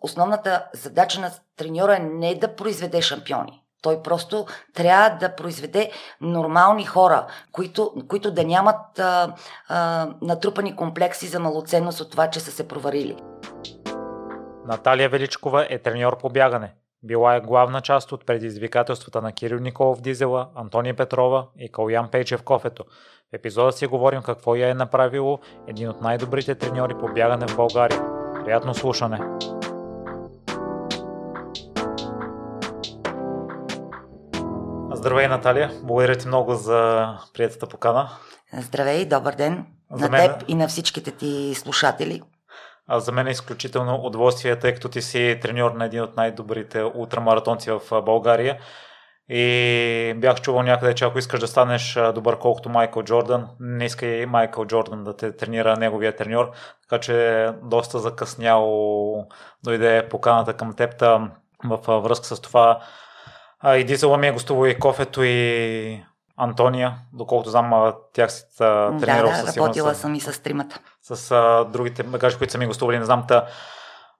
[0.00, 3.62] основната задача на треньора е не да произведе шампиони.
[3.82, 5.90] Той просто трябва да произведе
[6.20, 9.34] нормални хора, които, които да нямат а,
[9.68, 13.16] а, натрупани комплекси за малоценност от това, че са се проварили.
[14.66, 16.74] Наталия Величкова е треньор по бягане.
[17.02, 22.42] Била е главна част от предизвикателствата на Кирил Николов Дизела, Антония Петрова и Калян Пейчев
[22.42, 22.84] Кофето.
[23.30, 27.56] В епизода си говорим какво я е направило един от най-добрите треньори по бягане в
[27.56, 28.02] България.
[28.44, 29.20] Приятно слушане!
[34.98, 35.70] Здравей, Наталия.
[35.82, 38.08] Благодаря ти много за приятата покана.
[38.52, 40.32] Здравей, добър ден за на мен...
[40.32, 42.22] теб и на всичките ти слушатели.
[42.86, 46.82] А за мен е изключително удоволствие, тъй като ти си треньор на един от най-добрите
[46.94, 48.58] ултрамаратонци в България.
[49.28, 54.26] И бях чувал някъде, че ако искаш да станеш добър колкото Майкъл Джордан, не искай
[54.26, 56.50] Майкъл Джордан да те тренира неговия треньор.
[56.88, 59.26] Така че доста закъсняло
[59.64, 61.00] дойде поканата към теб
[61.64, 62.80] в връзка с това
[63.60, 66.04] а, и Дизела ми е гостувал и Кофето и
[66.36, 70.80] Антония, доколкото знам, тях си тренирал да, да, работила съм и с тримата.
[71.02, 73.46] С а, другите багажи, които са ми гостували, не знам, та,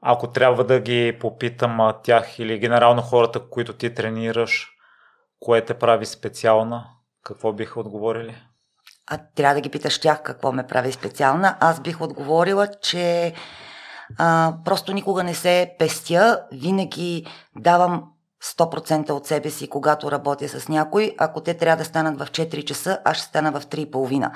[0.02, 4.70] ако трябва да ги попитам а, тях или генерално хората, които ти тренираш,
[5.40, 6.86] кое те прави специална,
[7.24, 8.42] какво биха отговорили?
[9.10, 11.56] А трябва да ги питаш тях какво ме прави специална.
[11.60, 13.34] Аз бих отговорила, че
[14.18, 18.04] а, просто никога не се пестя, винаги давам
[18.44, 21.14] 100% от себе си, когато работя с някой.
[21.18, 24.30] Ако те трябва да станат в 4 часа, аз ще стана в 3,5.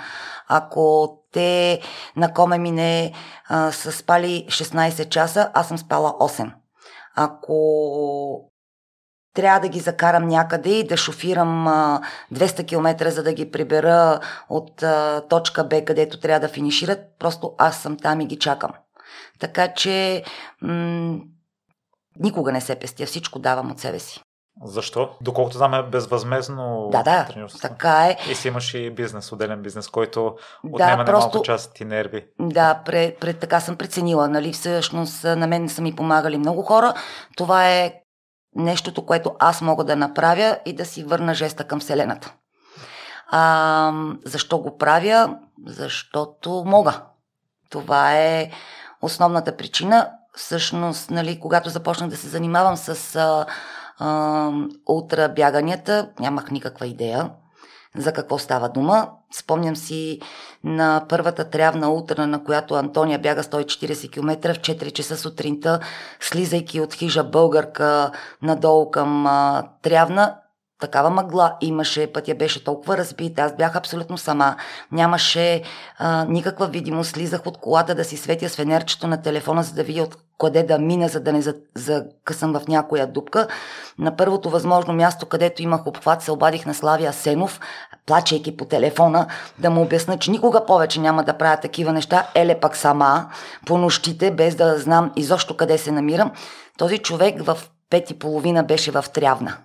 [0.48, 1.80] Ако те
[2.16, 3.12] на коме мине
[3.70, 6.52] са спали 16 часа, аз съм спала 8.
[7.16, 8.52] Ако
[9.34, 12.00] трябва да ги закарам някъде и да шофирам а,
[12.34, 14.84] 200 км, за да ги прибера от
[15.28, 18.70] точка Б, където трябва да финишират, просто аз съм там и ги чакам.
[19.38, 20.24] Така че
[20.62, 21.18] м-
[22.18, 24.20] Никога не се пестя, всичко давам от себе си.
[24.64, 25.10] Защо?
[25.20, 27.26] Доколкото знам е безвъзмезно Да, да,
[27.62, 28.16] така е.
[28.30, 32.26] И си имаш и бизнес, отделен бизнес, който отнема да, просто, немалко част ти нерви.
[32.40, 34.28] Да, пред, пред, така съм преценила.
[34.28, 34.52] Нали?
[34.52, 36.94] Всъщност на мен са ми помагали много хора.
[37.36, 37.94] Това е
[38.54, 42.34] нещото, което аз мога да направя и да си върна жеста към Вселената.
[43.30, 43.92] А,
[44.24, 45.36] защо го правя?
[45.66, 47.02] Защото мога.
[47.70, 48.50] Това е
[49.02, 53.46] основната причина всъщност, нали, когато започнах да се занимавам с а,
[53.98, 54.50] а,
[54.86, 57.30] ултрабяганията, нямах никаква идея
[57.96, 59.08] за какво става дума.
[59.34, 60.20] Спомням си
[60.64, 65.80] на първата трявна утра, на която Антония бяга 140 км в 4 часа сутринта,
[66.20, 68.10] слизайки от хижа българка
[68.42, 70.34] надолу към а, трявна,
[70.82, 74.56] такава мъгла имаше, пътя беше толкова разбит, аз бях абсолютно сама,
[74.92, 75.62] нямаше
[75.98, 79.82] а, никаква видимост, слизах от колата да си светя с фенерчето на телефона, за да
[79.82, 81.42] видя от къде да мина, за да не
[81.74, 83.48] закъсам в някоя дупка.
[83.98, 87.60] На първото възможно място, където имах обхват, се обадих на Славия Сенов,
[88.06, 89.26] плачейки по телефона,
[89.58, 93.30] да му обясна, че никога повече няма да правя такива неща, еле пак сама,
[93.66, 96.30] по нощите, без да знам изобщо къде се намирам.
[96.78, 97.58] Този човек в
[97.90, 99.56] пет и половина беше в Трявна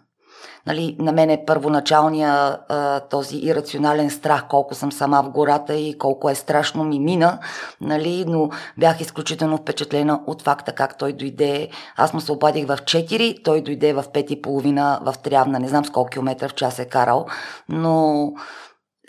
[0.68, 5.98] нали, на мен е първоначалния а, този ирационален страх, колко съм сама в гората и
[5.98, 7.40] колко е страшно ми мина,
[7.82, 11.70] нали, но бях изключително впечатлена от факта как той дойде.
[11.98, 15.68] Аз му се обадих в 4, той дойде в 5 и половина в Трявна, не
[15.68, 17.26] знам с колко километра в час е карал,
[17.70, 18.34] но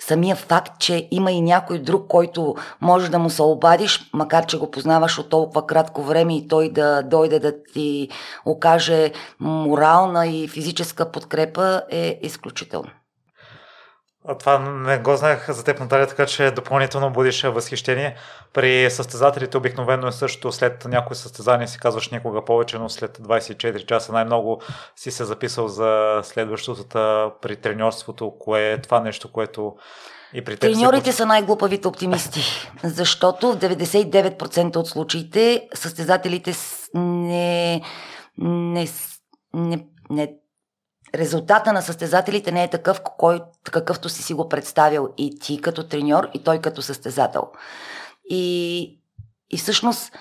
[0.00, 4.58] самия факт, че има и някой друг, който може да му се обадиш, макар че
[4.58, 8.08] го познаваш от толкова кратко време и той да дойде да ти
[8.44, 12.88] окаже морална и физическа подкрепа е изключително.
[14.30, 18.16] А това не го знаех за теб, Наталия, така че допълнително будиш възхищение.
[18.52, 23.86] При състезателите обикновено е също след някои състезания си казваш никога повече, но след 24
[23.86, 24.60] часа най-много
[24.96, 26.84] си се записал за следващото
[27.42, 29.74] при треньорството, кое е това нещо, което
[30.34, 31.16] и при Треньорите се...
[31.16, 32.40] са най-глупавите оптимисти,
[32.84, 36.52] защото в 99% от случаите състезателите
[36.94, 37.82] не,
[38.38, 38.88] не,
[39.54, 40.34] не, не
[41.14, 45.88] резултата на състезателите не е такъв, кой, какъвто си си го представил и ти като
[45.88, 47.42] треньор, и той като състезател.
[48.30, 48.98] И,
[49.50, 50.12] и всъщност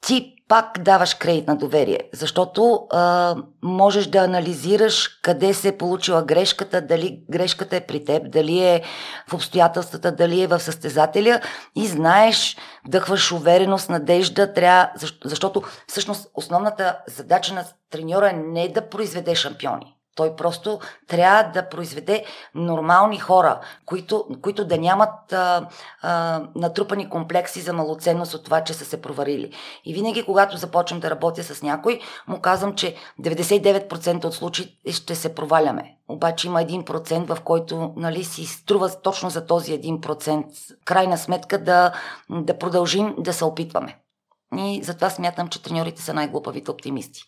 [0.00, 6.22] ти пак даваш кредит на доверие, защото а, можеш да анализираш къде се е получила
[6.22, 8.82] грешката, дали грешката е при теб, дали е
[9.28, 11.40] в обстоятелствата, дали е в състезателя
[11.76, 12.56] и знаеш,
[12.86, 14.90] вдъхваш увереност, надежда, трябва,
[15.24, 21.68] защото всъщност основната задача на треньора е не да произведе шампиони, Той просто трябва да
[21.68, 22.24] произведе
[22.54, 25.68] нормални хора, които, които да нямат а,
[26.02, 29.52] а, натрупани комплекси за малоценност от това, че са се проварили.
[29.84, 35.14] И винаги, когато започвам да работя с някой, му казвам, че 99% от случаи ще
[35.14, 35.96] се проваляме.
[36.08, 40.44] Обаче има 1%, в който нали, си струва точно за този 1%.
[40.84, 41.92] Крайна сметка да,
[42.30, 43.96] да продължим да се опитваме.
[44.58, 47.22] И затова смятам, че треньорите са най-глупавите оптимисти.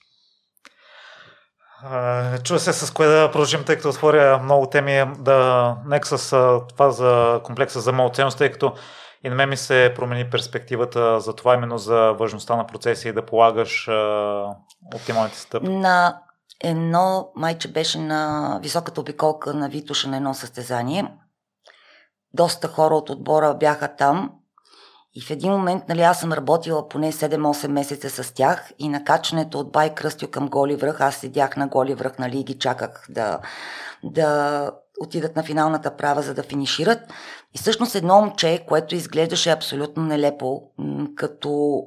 [2.45, 5.05] Чува се с кое да продължим, тъй като отворя много теми.
[5.19, 6.31] Да, нека с
[6.69, 8.73] това за комплекса за малоценност, тъй като
[9.25, 13.13] и на мен ми се промени перспективата за това, именно за важността на процеса и
[13.13, 14.47] да полагаш а,
[14.95, 15.69] оптималните стъпки.
[15.69, 16.23] На
[16.65, 21.15] едно майче беше на високата обиколка на Витуша на едно състезание.
[22.35, 24.31] Доста хора от отбора бяха там
[25.15, 29.05] и в един момент, нали, аз съм работила поне 7-8 месеца с тях и на
[29.05, 32.59] качването от Бай Кръстю към Голи връх, аз седях на Голи връх, нали, и ги
[32.59, 33.39] чаках да,
[34.03, 34.71] да
[35.01, 36.99] отидат на финалната права, за да финишират.
[37.55, 40.63] И всъщност едно момче, което изглеждаше абсолютно нелепо,
[41.17, 41.83] като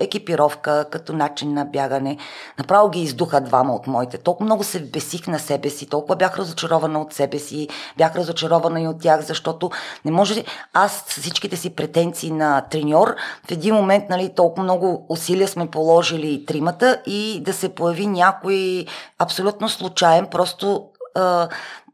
[0.00, 2.16] екипировка, като начин на бягане,
[2.58, 4.18] направо ги издуха двама от моите.
[4.18, 8.80] Толкова много се бесих на себе си, толкова бях разочарована от себе си, бях разочарована
[8.80, 9.70] и от тях, защото
[10.04, 13.14] не може аз с всичките си претенции на треньор,
[13.48, 18.86] в един момент нали, толкова много усилия сме положили тримата и да се появи някой
[19.18, 20.88] абсолютно случайен, просто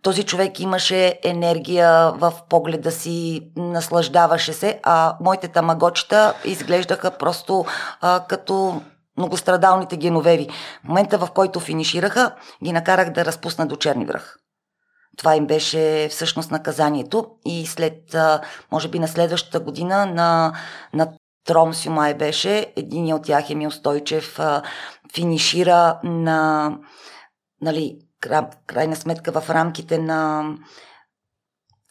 [0.02, 7.64] този човек имаше енергия в погледа си, наслаждаваше се, а моите тамагочета изглеждаха просто
[8.00, 8.82] а, като
[9.16, 10.48] многострадалните геновеви.
[10.84, 14.36] В момента, в който финишираха, ги накарах да разпусна до черни връх.
[15.16, 18.16] Това им беше всъщност наказанието и след,
[18.72, 20.52] може би на следващата година на,
[20.94, 21.12] на
[21.46, 24.40] Тромсю май беше, един от тях Емил Стойчев
[25.14, 26.72] финишира на
[27.62, 27.98] нали,
[28.66, 30.44] крайна сметка в рамките на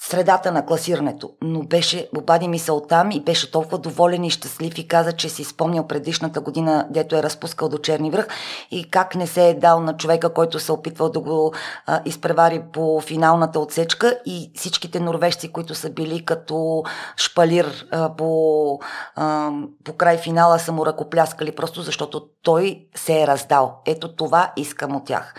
[0.01, 4.87] средата на класирането, но беше, обади мисъл там и беше толкова доволен и щастлив и
[4.87, 8.27] каза, че си спомнял предишната година, дето е разпускал до Черни връх
[8.71, 11.53] и как не се е дал на човека, който се опитвал да го
[11.85, 16.83] а, изпревари по финалната отсечка и всичките норвежци, които са били като
[17.17, 18.79] шпалир а, по,
[19.15, 19.51] а,
[19.83, 23.81] по край финала са му ръкопляскали, просто защото той се е раздал.
[23.85, 25.33] Ето това искам от тях.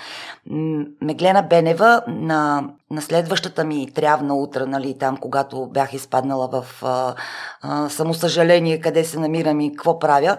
[1.00, 7.14] Меглена Бенева на, на следващата ми трявна утра, нали, там, когато бях изпаднала в а,
[7.62, 10.36] а, самосъжаление, къде се намирам и какво правя,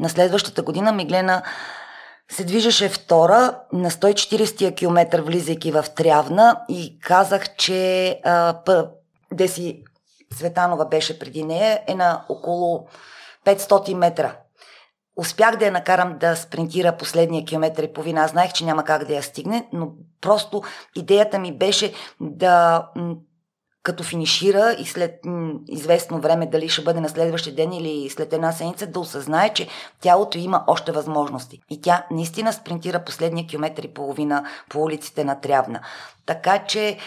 [0.00, 1.42] на следващата година Меглена
[2.30, 8.88] се движеше втора на 140 км, влизайки в Трявна и казах, че а, пъ,
[9.32, 9.82] Деси
[10.32, 12.86] Светанова беше преди нея, е на около
[13.46, 14.36] 500 метра
[15.16, 18.20] Успях да я накарам да спринтира последния километър и половина.
[18.20, 19.88] Аз знаех, че няма как да я стигне, но
[20.20, 20.62] просто
[20.96, 22.86] идеята ми беше да
[23.82, 25.20] като финишира и след
[25.68, 29.68] известно време, дали ще бъде на следващия ден или след една седмица, да осъзнае, че
[30.00, 31.60] тялото има още възможности.
[31.70, 35.80] И тя наистина спринтира последния километър и половина по улиците на Трявна.
[36.26, 36.98] Така че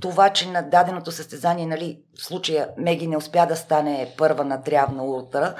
[0.00, 4.62] това, че на даденото състезание, нали, в случая Меги не успя да стане първа на
[4.62, 5.54] Трявна утра,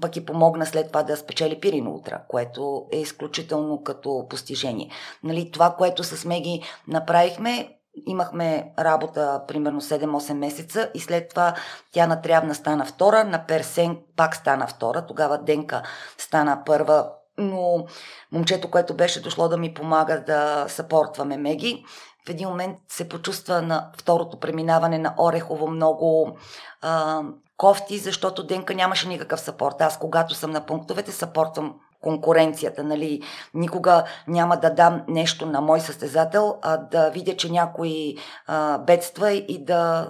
[0.00, 4.90] пък и помогна след това да спечели Пирина утра, което е изключително като постижение.
[5.22, 7.76] Нали, това, което с Меги направихме,
[8.06, 11.54] имахме работа примерно 7-8 месеца и след това
[11.92, 15.82] тя на Трявна стана втора, на Персен пак стана втора, тогава Денка
[16.18, 17.86] стана първа, но
[18.32, 21.84] момчето, което беше дошло да ми помага да съпортваме Меги,
[22.26, 26.36] в един момент се почувства на второто преминаване на Орехово много
[26.82, 27.22] а,
[27.56, 29.80] кофти, защото Денка нямаше никакъв сапорт.
[29.80, 32.84] Аз, когато съм на пунктовете, съпортвам конкуренцията.
[32.84, 33.22] Нали?
[33.54, 38.14] Никога няма да дам нещо на мой състезател, а да видя, че някой
[38.46, 40.08] а, бедства и да,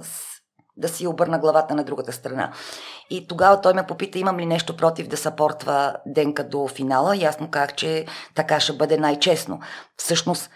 [0.76, 2.52] да си обърна главата на другата страна.
[3.10, 7.16] И тогава той ме попита, имам ли нещо против да съпортва Денка до финала.
[7.16, 9.60] И аз казах, че така ще бъде най-честно.
[9.96, 10.50] Всъщност,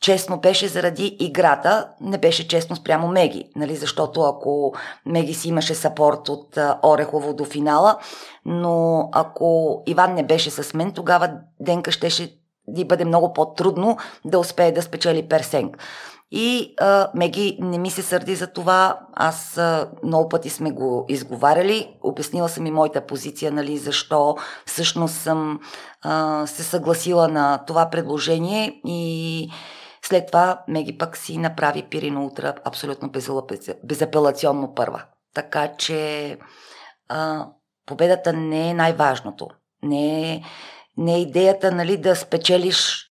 [0.00, 3.76] честно беше заради играта, не беше честно спрямо Меги, нали?
[3.76, 4.74] защото ако
[5.06, 7.98] Меги си имаше сапорт от Орехово до финала,
[8.44, 12.38] но ако Иван не беше с мен, тогава Денка щеше
[12.68, 15.78] да бъде много по-трудно да успее да спечели Персенг.
[16.30, 18.98] И а, Меги не ми се сърди за това.
[19.12, 21.96] Аз а, много пъти сме го изговаряли.
[22.02, 24.36] Обяснила съм и моята позиция, нали, защо
[24.66, 25.60] всъщност съм
[26.02, 29.50] а, се съгласила на това предложение и
[30.08, 33.12] след това Меги пък си направи Пирино Утра абсолютно
[33.84, 35.04] безапелационно първа.
[35.34, 36.38] Така че
[37.08, 37.46] а,
[37.86, 39.48] победата не е най-важното.
[39.82, 40.42] Не е,
[40.96, 43.10] не е идеята нали, да спечелиш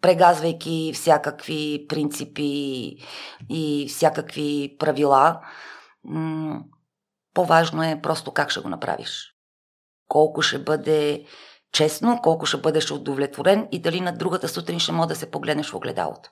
[0.00, 2.96] прегазвайки всякакви принципи
[3.50, 5.40] и всякакви правила.
[7.34, 9.34] По-важно е просто как ще го направиш.
[10.08, 11.26] Колко ще бъде
[11.76, 15.70] честно, колко ще бъдеш удовлетворен и дали на другата сутрин ще може да се погледнеш
[15.70, 16.30] в огледалото.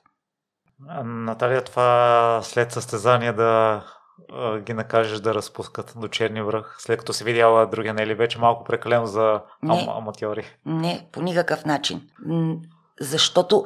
[1.03, 3.83] Наталия, това след състезание да
[4.59, 8.39] ги накажеш да разпускат до черни връх, след като си видяла другия, не е вече
[8.39, 10.57] малко прекалено за ам- аматьори?
[10.65, 12.09] Не, по никакъв начин.
[12.99, 13.65] Защото,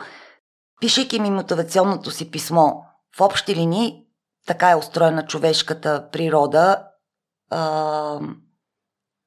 [0.81, 2.71] пишейки ми мотивационното си писмо,
[3.17, 4.05] в общи линии,
[4.47, 6.83] така е устроена човешката природа,
[7.49, 8.19] а,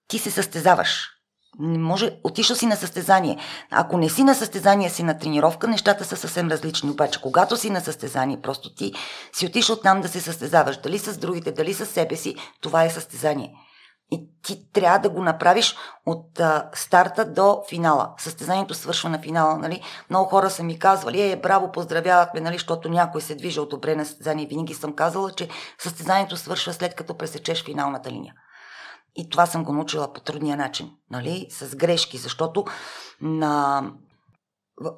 [0.09, 1.22] ти се състезаваш.
[1.59, 3.39] Не може, отишъл си на състезание.
[3.71, 6.91] Ако не си на състезание, си на тренировка, нещата са съвсем различни.
[6.91, 8.93] Обаче, когато си на състезание, просто ти
[9.33, 10.77] си отишъл там да се състезаваш.
[10.77, 13.55] Дали с другите, дали с себе си, това е състезание.
[14.11, 18.15] И ти трябва да го направиш от а, старта до финала.
[18.19, 19.59] Състезанието свършва на финала.
[19.59, 19.83] Нали?
[20.11, 23.97] Много хора са ми казвали, е, браво, поздравявахме, нали, защото някой се движа от добре
[23.97, 24.47] на състезание.
[24.47, 28.35] Винаги съм казала, че състезанието свършва след като пресечеш финалната линия.
[29.17, 31.47] И това съм го научила по трудния начин, нали?
[31.51, 32.65] с грешки, защото
[33.21, 33.83] на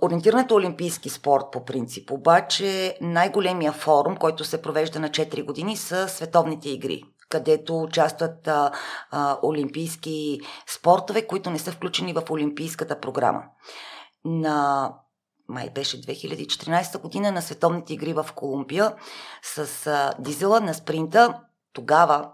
[0.03, 6.09] Ориентирането олимпийски спорт по принцип, обаче най-големия форум, който се провежда на 4 години са
[6.09, 8.71] световните игри, където участват а,
[9.11, 13.43] а, олимпийски спортове, които не са включени в олимпийската програма.
[14.25, 14.91] На
[15.49, 18.95] май беше 2014 година на световните игри в Колумбия
[19.43, 21.41] с а, дизела на спринта.
[21.73, 22.31] Тогава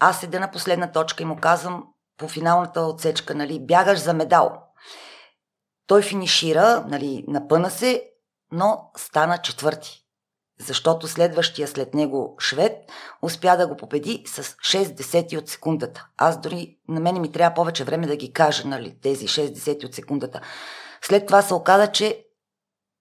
[0.00, 1.84] аз седя на последна точка и му казвам
[2.16, 4.62] по финалната отсечка, нали, бягаш за медал.
[5.86, 8.10] Той финишира, нали, напъна се,
[8.52, 10.04] но стана четвърти.
[10.60, 12.72] Защото следващия след него швед
[13.22, 16.06] успя да го победи с 6 десети от секундата.
[16.16, 19.86] Аз дори, на мене ми трябва повече време да ги кажа, нали, тези 6 десети
[19.86, 20.40] от секундата.
[21.02, 22.24] След това се оказа, че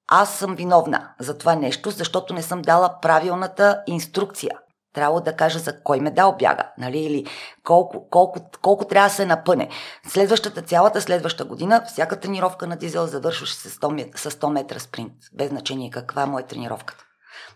[0.07, 4.59] аз съм виновна за това нещо, защото не съм дала правилната инструкция
[4.99, 7.25] трябва да кажа за кой медал бяга, нали, или
[7.63, 9.69] колко, колко, колко трябва да се напъне.
[10.07, 15.13] Следващата, цялата следваща година, всяка тренировка на дизел завършваше с 100, с 100 метра спринт,
[15.33, 17.05] без значение каква му е тренировката.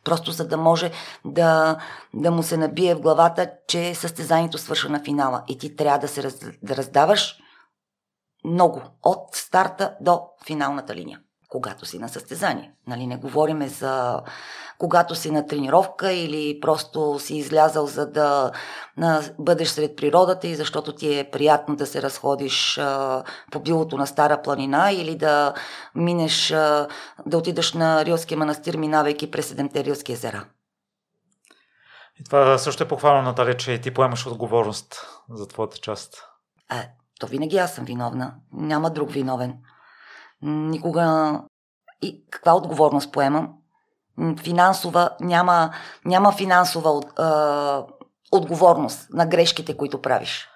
[0.04, 0.92] Просто за да може
[1.26, 1.78] да,
[2.14, 6.08] да му се набие в главата, че състезанието свършва на финала и ти трябва да
[6.08, 7.36] се раз, да раздаваш
[8.46, 11.20] много от старта до финалната линия
[11.54, 12.72] когато си на състезание.
[12.88, 14.22] Нали, не говориме за
[14.78, 18.52] когато си на тренировка или просто си излязал за да
[19.40, 24.08] бъдеш сред природата и защото ти е приятно да се разходиш а, по билото на
[24.08, 25.54] Стара планина или да
[25.96, 26.88] минеш, а,
[27.26, 30.46] да отидеш на Рилския манастир, минавайки през седемте Рилски езера.
[32.20, 36.24] И това също е похвално, Натали, че ти поемаш отговорност за твоята част.
[36.70, 36.84] А,
[37.20, 38.34] то винаги аз съм виновна.
[38.54, 39.58] Няма друг виновен.
[40.44, 41.40] Никога.
[42.02, 43.50] И каква отговорност поемам?
[44.44, 45.74] Финансова, няма,
[46.06, 47.84] няма финансова а,
[48.32, 50.50] отговорност на грешките, които правиш.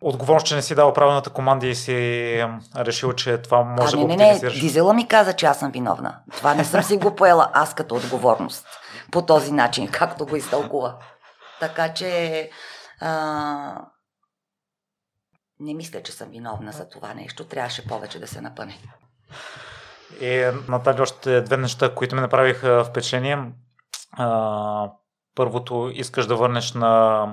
[0.00, 4.06] Отговорност, че не си дал правилната команда и си решил, че това може а, да
[4.06, 6.18] не, го не, не, Дизела ми каза, че аз съм виновна.
[6.36, 8.66] Това не съм си го поела аз като отговорност
[9.12, 10.98] по този начин, както го изтълкува.
[11.60, 12.50] Така че
[13.00, 13.80] а,
[15.60, 17.44] не мисля, че съм виновна за това нещо.
[17.44, 18.78] Трябваше повече да се напъне.
[20.20, 23.52] И, Натали, още две неща, които ми направиха впечатление.
[24.12, 24.90] А,
[25.34, 27.26] първото, искаш да върнеш на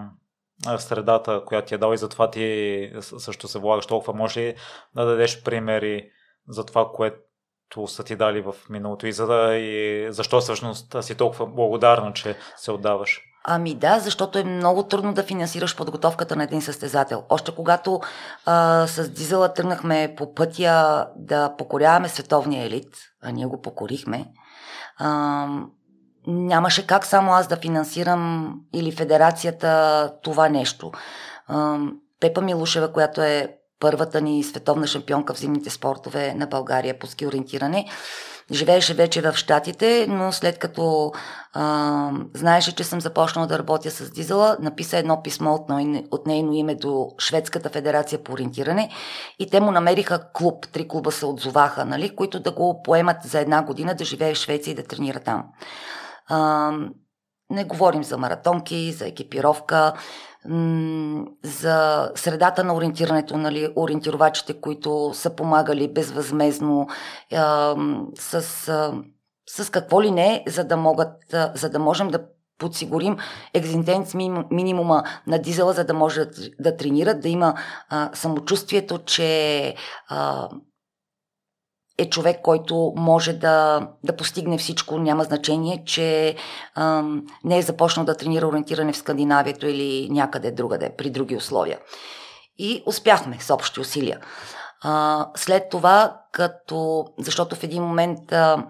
[0.77, 4.13] средата, която ти е дал и затова ти също се влагаш толкова.
[4.13, 4.55] Може ли
[4.95, 6.09] да дадеш примери
[6.47, 11.15] за това, което са ти дали в миналото и, за да, и защо всъщност си
[11.17, 13.21] толкова благодарна, че се отдаваш?
[13.43, 17.23] Ами да, защото е много трудно да финансираш подготовката на един състезател.
[17.29, 18.01] Още когато
[18.45, 24.25] а, с Дизела тръгнахме по пътя да покоряваме световния елит, а ние го покорихме,
[24.97, 25.47] а,
[26.27, 30.91] нямаше как само аз да финансирам или федерацията това нещо.
[31.47, 31.77] А,
[32.19, 37.27] Пепа Милушева, която е първата ни световна шампионка в зимните спортове на България по ски
[37.27, 37.85] ориентиране,
[38.51, 41.11] Живееше вече в Штатите, но след като
[41.53, 45.61] а, знаеше, че съм започнала да работя с дизела, написа едно писмо от,
[46.11, 48.89] от нейно име до Шведската федерация по ориентиране
[49.39, 53.39] и те му намериха клуб, три клуба се отзоваха, нали, които да го поемат за
[53.39, 55.43] една година да живее в Швеция и да тренира там.
[56.27, 56.71] А,
[57.53, 59.93] не говорим за маратонки, за екипировка
[61.43, 66.87] за средата на ориентирането, нали, ориентировачите, които са помагали безвъзмезно
[68.19, 68.41] с,
[69.49, 71.13] с какво ли не, за да, могат,
[71.53, 72.19] за да можем да
[72.57, 73.17] подсигурим
[73.53, 74.13] екзистенц
[74.51, 76.25] минимума на дизела, за да може
[76.59, 77.53] да, тренират, да има
[78.13, 79.75] самочувствието, че
[81.97, 86.35] е човек, който може да, да постигне всичко, няма значение, че
[86.75, 91.79] ам, не е започнал да тренира ориентиране в Скандинавието или някъде другаде, при други условия.
[92.57, 94.19] И успяхме с общи усилия.
[94.81, 98.65] А, след това, като, защото в един момент а,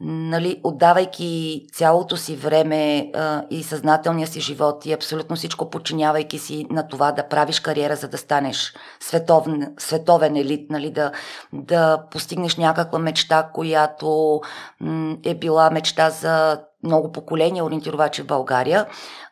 [0.00, 6.66] нали, отдавайки цялото си време а, и съзнателния си живот и абсолютно всичко подчинявайки си
[6.70, 11.12] на това да правиш кариера, за да станеш световен, световен елит, нали, да,
[11.52, 14.40] да постигнеш някаква мечта, която
[14.80, 18.86] м, е била мечта за много поколения ориентировачи в България,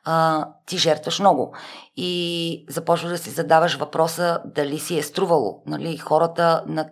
[0.04, 1.54] а, ти жертваш много.
[1.96, 5.62] И започваш да си задаваш въпроса дали си е струвало.
[5.66, 6.88] Нали, хората на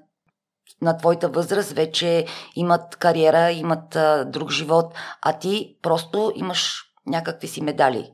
[0.83, 2.27] на твоята възраст вече
[2.57, 8.11] имат кариера, имат а, друг живот, а ти просто имаш някакви си медали,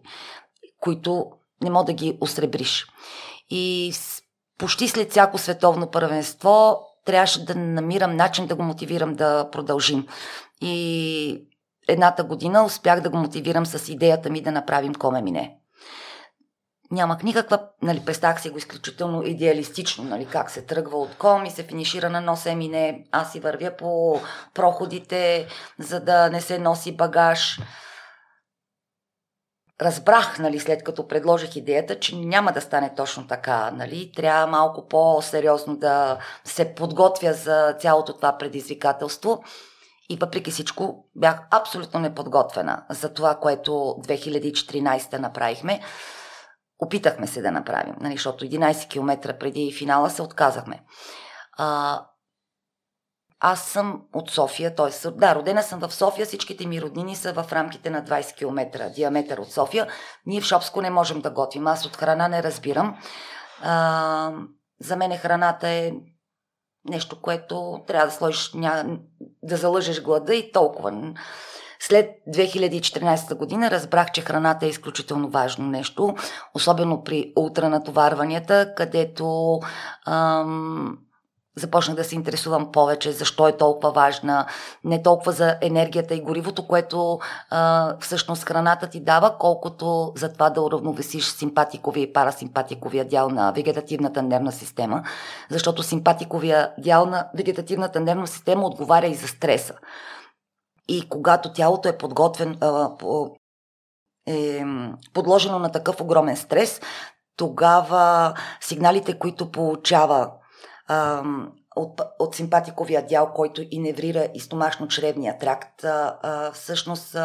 [0.81, 1.26] които
[1.62, 2.87] не мога да ги осребриш.
[3.50, 3.93] И
[4.59, 10.07] почти след всяко световно първенство трябваше да намирам начин да го мотивирам да продължим.
[10.61, 11.47] И
[11.88, 15.60] едната година успях да го мотивирам с идеята ми да направим Коме Мине
[16.91, 21.51] нямах никаква, нали, представях си го изключително идеалистично, нали, как се тръгва от ком и
[21.51, 23.05] се финишира на носе мине.
[23.13, 24.21] Аз си вървя по
[24.55, 25.47] проходите,
[25.79, 27.61] за да не се носи багаж.
[29.83, 33.71] Разбрах, нали, след като предложих идеята, че няма да стане точно така.
[33.71, 34.13] Нали.
[34.17, 39.43] Трябва малко по-сериозно да се подготвя за цялото това предизвикателство.
[40.09, 45.81] И въпреки всичко бях абсолютно неподготвена за това, което 2014 направихме.
[46.81, 50.85] Опитахме се да направим, нали, защото 11 км преди финала се отказахме.
[51.53, 52.01] А,
[53.41, 55.11] аз съм от София, т.е.
[55.11, 59.39] да, родена съм в София, всичките ми роднини са в рамките на 20 км диаметър
[59.39, 59.87] от София.
[60.27, 61.67] Ние в Шопско не можем да готвим.
[61.67, 62.99] Аз от храна не разбирам.
[63.63, 64.33] А,
[64.81, 65.93] за мен храната е
[66.89, 68.53] нещо, което трябва да сложиш,
[69.43, 71.15] да залъжеш глада и толкова.
[71.83, 76.15] След 2014 година разбрах, че храната е изключително важно нещо,
[76.55, 79.59] особено при ултранатоварванията, където
[80.07, 80.99] ам,
[81.57, 84.47] започнах да се интересувам повече защо е толкова важна,
[84.85, 87.19] не толкова за енергията и горивото, което
[87.50, 93.52] а, всъщност храната ти дава, колкото за това да уравновесиш симпатиковия и парасимпатиковия дял на
[93.52, 95.02] вегетативната нервна система,
[95.50, 99.75] защото симпатиковия дял на вегетативната нервна система отговаря и за стреса.
[100.93, 102.59] И когато тялото е подготвен,
[104.29, 104.65] е
[105.15, 106.81] подложено на такъв огромен стрес,
[107.37, 110.33] тогава сигналите, които получава
[111.76, 115.85] от, от симпатиковия дял, който иневрира и стомашно-чревния тракт,
[116.55, 117.17] всъщност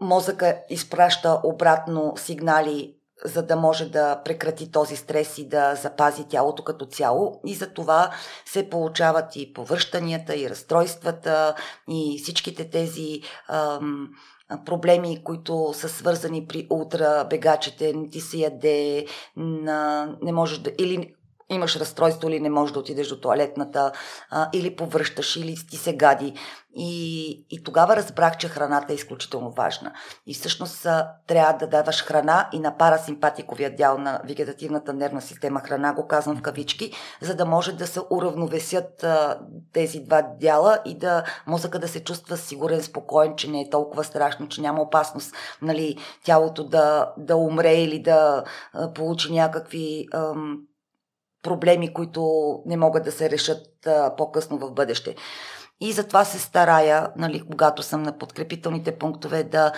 [0.00, 6.64] мозъка изпраща обратно сигнали за да може да прекрати този стрес и да запази тялото
[6.64, 7.40] като цяло.
[7.46, 8.10] И за това
[8.46, 11.54] се получават и повръщанията, и разстройствата,
[11.88, 14.08] и всичките тези ам,
[14.64, 19.06] проблеми, които са свързани при утра, бегачите, не ти се яде,
[20.22, 20.72] не можеш да...
[20.78, 21.14] Или
[21.54, 23.92] имаш разстройство или не можеш да отидеш до туалетната,
[24.30, 26.34] а, или повръщаш, или ти се гади.
[26.76, 29.92] И, и тогава разбрах, че храната е изключително важна.
[30.26, 35.60] И всъщност а, трябва да даваш храна и на парасимпатиковия дял на вегетативната нервна система
[35.60, 39.38] храна, го казвам в кавички, за да може да се уравновесят а,
[39.72, 44.04] тези два дяла и да мозъка да се чувства сигурен, спокоен, че не е толкова
[44.04, 50.58] страшно, че няма опасност нали, тялото да, да умре или да а, получи някакви ам,
[51.42, 52.22] проблеми, които
[52.66, 55.14] не могат да се решат а, по-късно в бъдеще.
[55.84, 59.72] И затова се старая, нали, когато съм на подкрепителните пунктове, да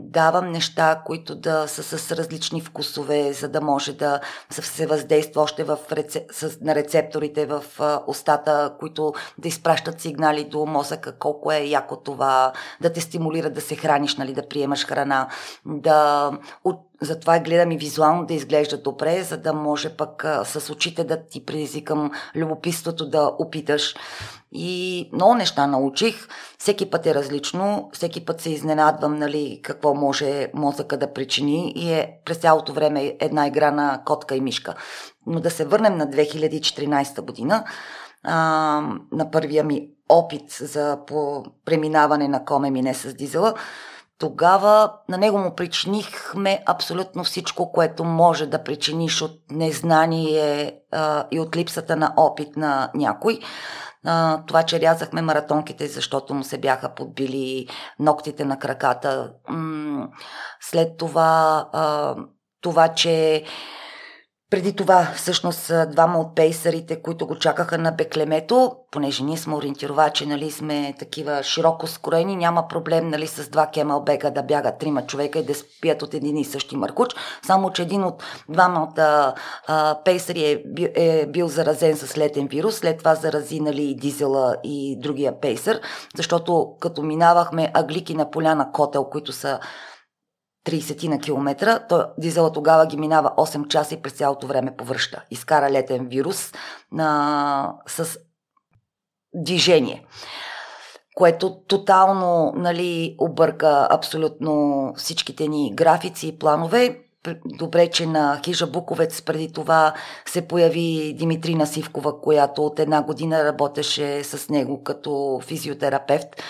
[0.00, 5.64] давам неща, които да са с различни вкусове, за да може да се въздейства още
[5.64, 7.64] в рецеп, с, на рецепторите в
[8.06, 13.60] устата, които да изпращат сигнали до мозъка, колко е яко това, да те стимулира да
[13.60, 15.28] се храниш, нали, да приемаш храна,
[15.66, 16.30] да
[16.64, 21.04] от затова гледам и визуално да изглежда добре, за да може пък а, с очите
[21.04, 23.94] да ти предизвикам любопитството да опиташ.
[24.52, 26.28] И много неща научих.
[26.58, 31.92] Всеки път е различно, всеки път се изненадвам, нали, какво може мозъка да причини и
[31.92, 34.74] е през цялото време една игра на котка и мишка.
[35.26, 37.64] Но да се върнем на 2014 година,
[38.24, 38.34] а,
[39.12, 43.54] на първия ми опит за по преминаване на коме мине с дизела,
[44.18, 51.40] тогава на него му причинихме абсолютно всичко, което може да причиниш от незнание а, и
[51.40, 53.38] от липсата на опит на някой.
[54.04, 57.66] А, това, че рязахме маратонките, защото му се бяха подбили
[57.98, 59.32] ногтите на краката.
[59.48, 60.08] М-
[60.60, 62.16] след това, а,
[62.60, 63.44] това, че
[64.50, 70.26] преди това, всъщност, двама от пейсарите, които го чакаха на беклемето, понеже ние сме ориентировачи,
[70.26, 75.38] нали, сме такива широко скроени, няма проблем, нали, с два кемалбека да бягат трима човека
[75.38, 79.34] и да спият от един и същи маркуч, само че един от двама от а,
[80.04, 80.62] пейсари е,
[80.94, 85.80] е бил заразен с летен вирус, след това зарази, нали, и дизела и другия пейсър,
[86.16, 89.60] защото като минавахме аглики на поляна Котел, които са
[90.68, 95.22] 30 на километра, то дизела тогава ги минава 8 часа и през цялото време повръща.
[95.30, 96.52] Изкара летен вирус
[96.92, 98.18] на, с
[99.34, 100.04] движение
[101.18, 106.98] което тотално нали, обърка абсолютно всичките ни графици и планове.
[107.44, 109.94] Добре, че на Хижа Буковец преди това
[110.26, 116.42] се появи Димитрина Сивкова, която от една година работеше с него като физиотерапевт.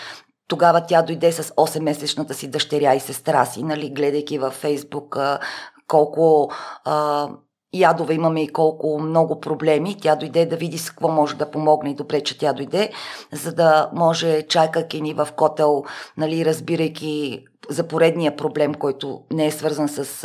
[0.48, 5.18] Тогава тя дойде с 8-месечната си дъщеря и сестра си, нали, гледайки във Фейсбук
[5.86, 6.50] колко
[6.84, 7.28] а,
[7.72, 9.96] ядове имаме и колко много проблеми.
[10.00, 12.90] Тя дойде да види с какво може да помогне и добре, че тя дойде,
[13.32, 15.84] за да може чайкайки ни в котел,
[16.16, 20.24] нали, разбирайки за поредния проблем, който не е свързан с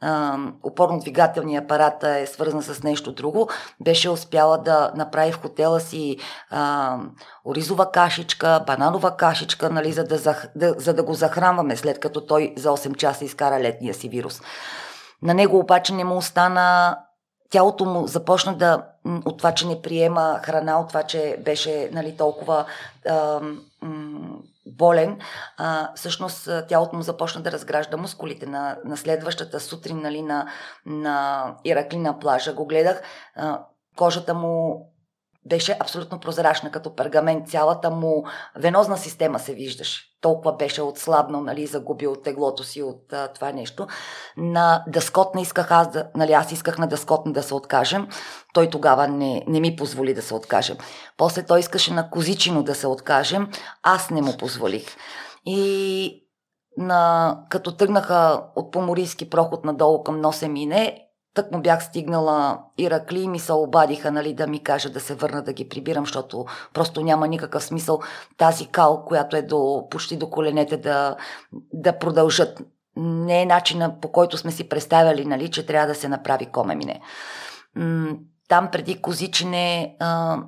[0.00, 3.48] а, опорно-двигателния апарат, а е свързан с нещо друго,
[3.80, 6.16] беше успяла да направи в хотела си
[6.50, 6.96] а,
[7.44, 10.18] оризова кашичка, бананова кашичка, нали, за, да,
[10.56, 14.40] да, за да го захранваме, след като той за 8 часа изкара летния си вирус.
[15.22, 16.98] На него обаче не му остана
[17.50, 18.86] тялото му започна да,
[19.24, 22.64] от това, че не приема храна, от това, че беше нали, толкова
[23.08, 23.40] а,
[23.82, 25.18] м- болен,
[25.56, 28.46] а, всъщност тялото му започна да разгражда мускулите.
[28.46, 30.48] На, на следващата сутрин нали, на,
[30.86, 33.02] на Иракли на плажа го гледах,
[33.36, 33.60] а,
[33.96, 34.86] кожата му
[35.48, 37.48] беше абсолютно прозрачна, като пергамент.
[37.48, 38.24] Цялата му
[38.56, 40.02] венозна система се виждаше.
[40.20, 43.86] Толкова беше отслабнал, нали, загубил теглото си от а, това нещо.
[44.36, 48.08] На Дъскотна исках аз, да, нали, аз исках на Дъскотна да се откажем.
[48.54, 50.76] Той тогава не, не ми позволи да се откажем.
[51.16, 53.48] После той искаше на Козичино да се откажем.
[53.82, 54.96] Аз не му позволих.
[55.46, 56.22] И
[56.76, 61.05] на, като тръгнаха от Поморийски проход надолу към Носемине,
[61.36, 65.14] Тък му бях стигнала Иракли и ми се обадиха нали, да ми кажа да се
[65.14, 68.00] върна да ги прибирам, защото просто няма никакъв смисъл
[68.36, 71.16] тази кал, която е до, почти до коленете да,
[71.72, 72.62] да продължат.
[72.96, 77.00] Не е начина по който сме си представяли, нали, че трябва да се направи комемине.
[78.48, 80.38] Там преди козичене, а,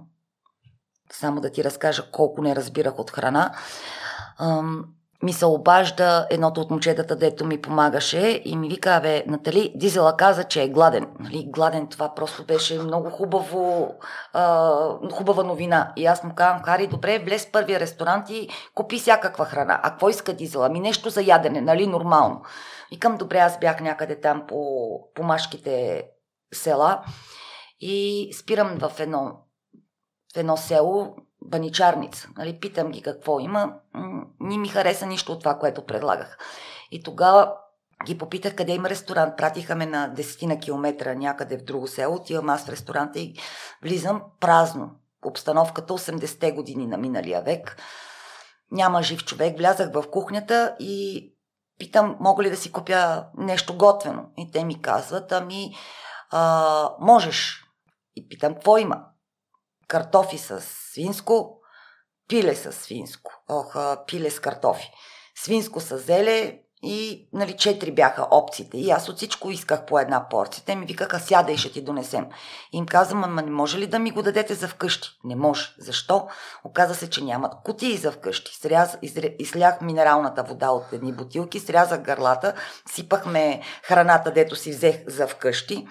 [1.13, 3.53] само да ти разкажа колко не разбирах от храна,
[5.23, 10.17] ми се обажда едното от момчетата, дето ми помагаше и ми вика, бе, Натали, Дизела
[10.17, 11.07] каза, че е гладен.
[11.21, 13.95] Нали, гладен това просто беше много хубаво,
[14.33, 14.73] а,
[15.13, 15.93] хубава новина.
[15.97, 19.81] И аз му казвам, Хари, добре, влез в първия ресторант и купи всякаква храна.
[19.83, 20.69] А какво иска Дизела?
[20.69, 22.43] Ми нещо за ядене, нали, нормално.
[22.91, 26.05] И към добре, аз бях някъде там по, по машките
[26.55, 27.03] села
[27.81, 29.33] и спирам в едно,
[30.35, 32.29] в едно село, баничарница.
[32.39, 33.73] Нали, питам ги какво има.
[34.41, 36.39] Не ми хареса нищо от това, което предлагах.
[36.91, 37.55] И тогава
[38.05, 39.37] ги попитах къде има ресторант.
[39.37, 42.15] Пратиха ме на 10 на километра някъде в друго село.
[42.15, 43.35] Отивам аз в ресторанта и
[43.83, 44.91] влизам празно.
[45.25, 47.77] Обстановката 80-те години на миналия век.
[48.73, 49.59] Няма жив човек.
[49.59, 51.25] Влязах в кухнята и
[51.79, 54.25] питам, мога ли да си купя нещо готвено?
[54.37, 55.75] И те ми казват, ами,
[56.31, 57.65] а, можеш.
[58.17, 59.05] И питам, какво има?
[59.89, 60.63] Картофи с
[60.99, 61.61] свинско,
[62.29, 63.33] пиле с свинско.
[63.49, 64.91] Ох, пиле с картофи.
[65.35, 68.79] Свинско с зеле и нали, четири бяха опциите.
[68.79, 70.63] И аз от всичко исках по една порция.
[70.67, 72.27] Те ми викаха, сядай, ще ти донесем.
[72.73, 75.09] И им казвам, ама не може ли да ми го дадете за вкъщи?
[75.25, 75.75] Не може.
[75.79, 76.29] Защо?
[76.65, 78.57] Оказа се, че нямат кутии за вкъщи.
[78.57, 82.55] Сряз, изря, излях минералната вода от едни бутилки, срязах гърлата,
[82.91, 85.87] сипахме храната, дето си взех за вкъщи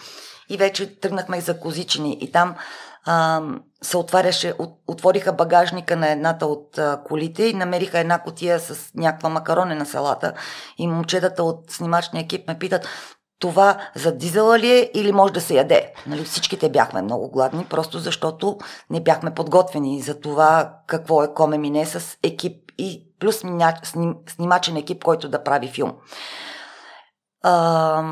[0.50, 2.18] и вече тръгнахме за козичени.
[2.22, 2.56] И там
[3.08, 3.42] а,
[3.82, 8.92] се отваряше, от, отвориха багажника на едната от а, колите и намериха една котия с
[8.96, 10.34] някаква макаронена салата.
[10.78, 12.88] И момчетата от снимачния екип ме питат,
[13.40, 15.94] това за дизела ли е или може да се яде?
[16.08, 18.58] Нали, всичките бяхме много гладни, просто защото
[18.90, 23.44] не бяхме подготвени за това какво е Коме Мине с екип и плюс
[24.28, 25.94] снимачен екип, който да прави филм.
[27.44, 28.04] А,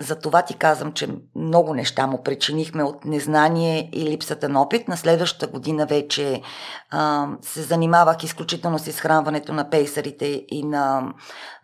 [0.00, 4.88] за това ти казвам, че много неща му причинихме от незнание и липсата на опит.
[4.88, 6.42] На следващата година вече
[6.90, 11.14] а, се занимавах изключително с изхранването на пейсарите и на,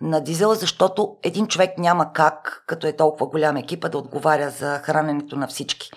[0.01, 4.79] на дизела, защото един човек няма как, като е толкова голям екипа, да отговаря за
[4.79, 5.91] храненето на всички.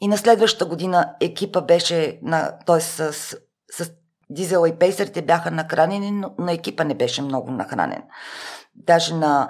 [0.00, 2.80] И на следващата година екипа беше, на, т.е.
[2.80, 3.12] С,
[3.70, 3.90] с
[4.30, 8.02] дизела и пейсарите бяха нахранени, но на екипа не беше много нахранен.
[8.74, 9.48] Даже на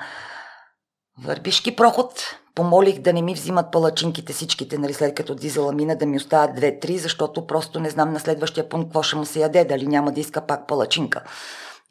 [1.24, 2.12] Върбишки проход.
[2.54, 6.54] Помолих да не ми взимат палачинките всичките, нали, след като дизела мина, да ми остават
[6.54, 10.12] две-три, защото просто не знам на следващия пункт какво ще му се яде, дали няма
[10.12, 11.22] да иска пак палачинка.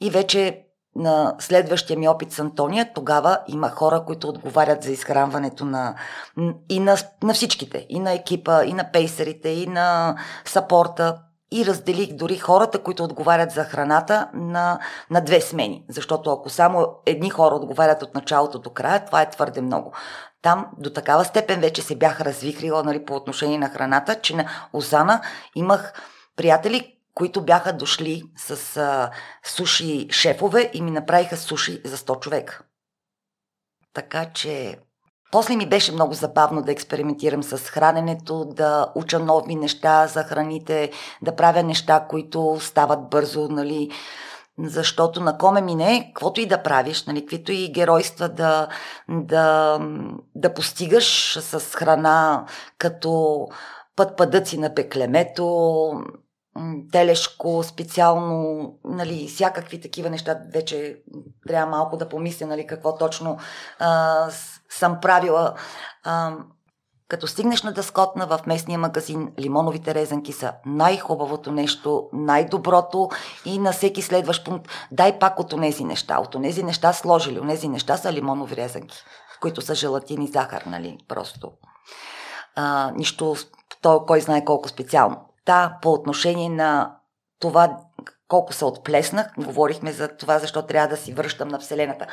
[0.02, 0.64] И вече
[0.96, 5.96] на следващия ми опит с Антония, тогава има хора, които отговарят за изхранването на,
[6.70, 11.18] и на, на всичките, и на екипа, и на пейсерите, и на сапорта.
[11.52, 14.80] И разделих дори хората, които отговарят за храната на,
[15.10, 15.86] на две смени.
[15.90, 19.94] Защото ако само едни хора отговарят от началото до края, това е твърде много.
[20.42, 24.50] Там до такава степен вече се бях развихрила нали, по отношение на храната, че на
[24.74, 25.22] Озана
[25.56, 25.94] имах
[26.36, 29.12] приятели, които бяха дошли с а,
[29.44, 32.62] суши шефове и ми направиха суши за 100 човека.
[33.94, 34.80] Така че
[35.32, 40.92] после ми беше много забавно да експериментирам с храненето, да уча нови неща за храните,
[41.22, 43.90] да правя неща, които стават бързо, нали,
[44.60, 48.68] защото на коме мине, каквото и да правиш, нали, каквито и геройства да,
[49.10, 49.80] да,
[50.36, 52.46] да постигаш с храна,
[52.78, 53.46] като
[53.96, 55.92] път пъдъци на пеклемето,
[56.92, 60.40] телешко, специално, нали, всякакви такива неща.
[60.54, 60.98] Вече
[61.48, 63.38] трябва малко да помисля, нали, какво точно
[63.80, 64.28] а,
[64.70, 65.54] съм правила.
[66.04, 66.36] А,
[67.08, 73.10] като стигнеш на дъскотна в местния магазин, лимоновите резанки са най-хубавото нещо, най-доброто
[73.46, 76.20] и на всеки следващ пункт дай пак от тези неща.
[76.20, 78.98] От тези неща сложили, от тези неща са лимонови резанки,
[79.42, 81.52] които са желатин и захар, нали, просто.
[82.56, 83.36] А, нищо,
[83.82, 85.18] то кой знае колко специално.
[85.46, 86.96] Та, по отношение на
[87.40, 87.78] това
[88.28, 92.08] колко се отплеснах, говорихме за това, защо трябва да си връщам на Вселената.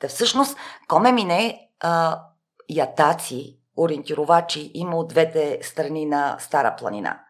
[0.00, 0.56] Та всъщност,
[0.88, 2.22] коме мине а,
[2.68, 7.20] ятаци, ориентировачи има от двете страни на Стара планина.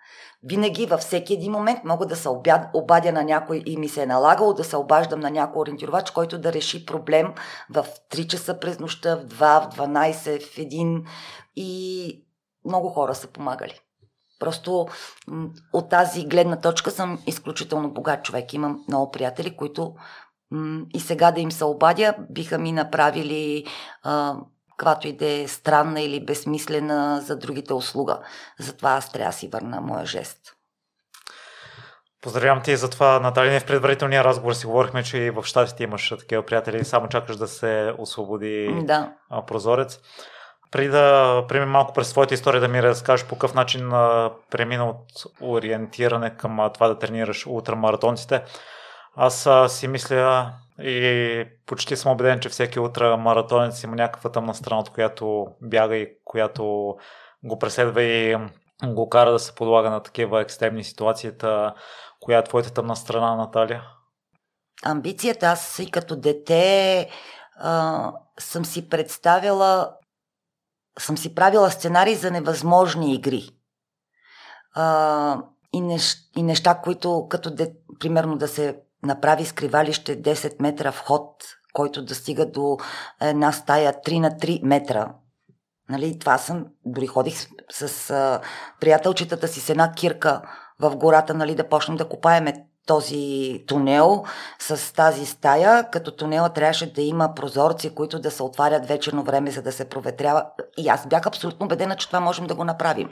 [0.42, 2.28] Винаги във всеки един момент мога да се
[2.74, 6.38] обадя на някой и ми се е налагало да се обаждам на някой ориентировач, който
[6.38, 7.34] да реши проблем
[7.70, 11.04] в 3 часа през нощта, в 2, в 12, в 1
[11.56, 12.24] и
[12.64, 13.80] много хора са помагали.
[14.38, 14.88] Просто
[15.72, 18.52] от тази гледна точка съм изключително богат човек.
[18.52, 19.94] Имам много приятели, които
[20.94, 23.64] и сега да им се обадя, биха ми направили
[24.02, 24.34] а,
[24.70, 28.18] каквато и да е странна или безсмислена за другите услуга.
[28.58, 30.38] Затова аз трябва да си върна моя жест.
[32.22, 33.60] Поздравявам ти за това, Натали.
[33.60, 37.48] В предварителния разговор си говорихме, че и в щатите имаш такива приятели, само чакаш да
[37.48, 39.12] се освободи да.
[39.46, 39.98] прозорец.
[40.70, 43.90] Преди да преминем малко през твоята история, да ми разкажеш по какъв начин
[44.50, 45.06] премина от
[45.42, 48.42] ориентиране към това да тренираш ултрамаратонците.
[49.16, 54.90] Аз си мисля и почти съм убеден, че всеки ултрамаратонец има някаква тъмна страна, от
[54.90, 56.96] която бяга и която
[57.44, 58.37] го преследва и
[58.85, 61.33] го кара да се подлага на такива екстремни ситуации.
[62.20, 63.83] Коя е твоята тъмна страна, Наталия?
[64.85, 67.09] Амбицията, аз и като дете
[67.57, 69.92] а, съм си представила
[70.99, 73.51] съм си правила сценарий за невъзможни игри.
[74.75, 75.42] А,
[75.73, 81.44] и, нещ, и неща, които като де, примерно да се направи скривалище 10 метра вход,
[81.72, 82.78] който да стига до
[83.20, 85.12] една стая 3 на 3 метра.
[85.88, 87.36] Нали, това съм, дори ходих
[87.70, 88.40] с, с а,
[88.80, 90.42] приятелчетата си с една кирка
[90.80, 94.24] в гората, нали, да почнем да копаеме този тунел
[94.58, 99.50] с тази стая, като тунела трябваше да има прозорци, които да се отварят вечерно време,
[99.50, 100.46] за да се проветрява.
[100.78, 103.08] И аз бях абсолютно убедена, че това можем да го направим.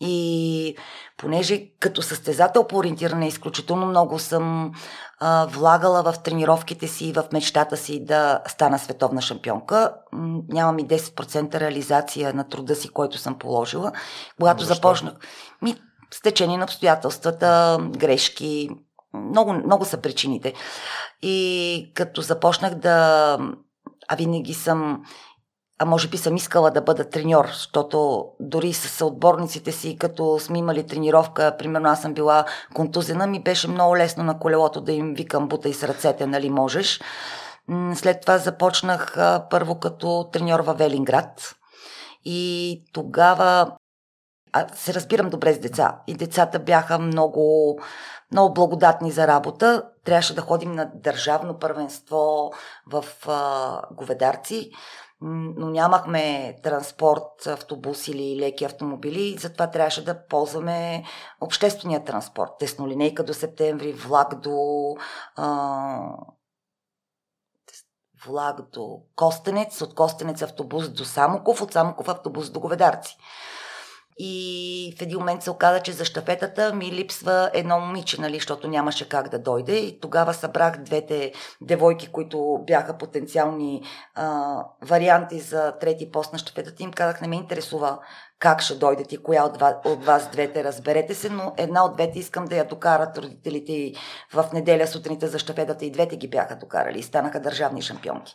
[0.00, 0.76] И
[1.16, 4.72] понеже като състезател по ориентиране изключително много съм
[5.20, 9.94] а, влагала в тренировките си и в мечтата си да стана световна шампионка,
[10.48, 13.92] нямам и 10% реализация на труда си, който съм положила.
[14.36, 14.74] Когато Защо?
[14.74, 15.14] започнах,
[15.62, 15.76] ми,
[16.10, 18.68] с течение на обстоятелствата, грешки,
[19.14, 20.52] много, много са причините.
[21.22, 23.38] И като започнах да...
[24.08, 25.02] А винаги съм
[25.78, 30.58] а може би съм искала да бъда треньор, защото дори с отборниците си, като сме
[30.58, 35.14] имали тренировка, примерно аз съм била контузена, ми беше много лесно на колелото да им
[35.14, 37.00] викам бута и с ръцете, нали можеш.
[37.94, 39.16] След това започнах
[39.50, 41.56] първо като треньор в Велинград
[42.24, 43.72] и тогава
[44.52, 45.98] а, се разбирам добре с деца.
[46.06, 47.78] И децата бяха много,
[48.32, 49.82] много благодатни за работа.
[50.04, 52.50] Трябваше да ходим на държавно първенство
[52.86, 54.70] в а, Говедарци
[55.20, 61.04] но нямахме транспорт, автобус или леки автомобили, затова трябваше да ползваме
[61.40, 62.50] обществения транспорт.
[62.58, 64.96] Теснолинейка до септември, влак до
[65.36, 66.16] а,
[68.26, 73.16] влак до Костенец, от Костенец автобус до Самоков, от Самоков автобус до Говедарци.
[74.18, 78.68] И в един момент се оказа, че за щафетата ми липсва едно момиче, нали, защото
[78.68, 79.76] нямаше как да дойде.
[79.76, 83.82] И тогава събрах двете девойки, които бяха потенциални
[84.14, 86.82] а, варианти за трети пост на щафетата.
[86.82, 87.98] Им казах, не ме интересува
[88.38, 91.94] как ще дойдете и коя от вас, от вас двете, разберете се, но една от
[91.94, 93.96] двете искам да я докарат родителите и
[94.34, 98.34] в неделя сутринта за щафетата и двете ги бяха докарали и станаха държавни шампионки.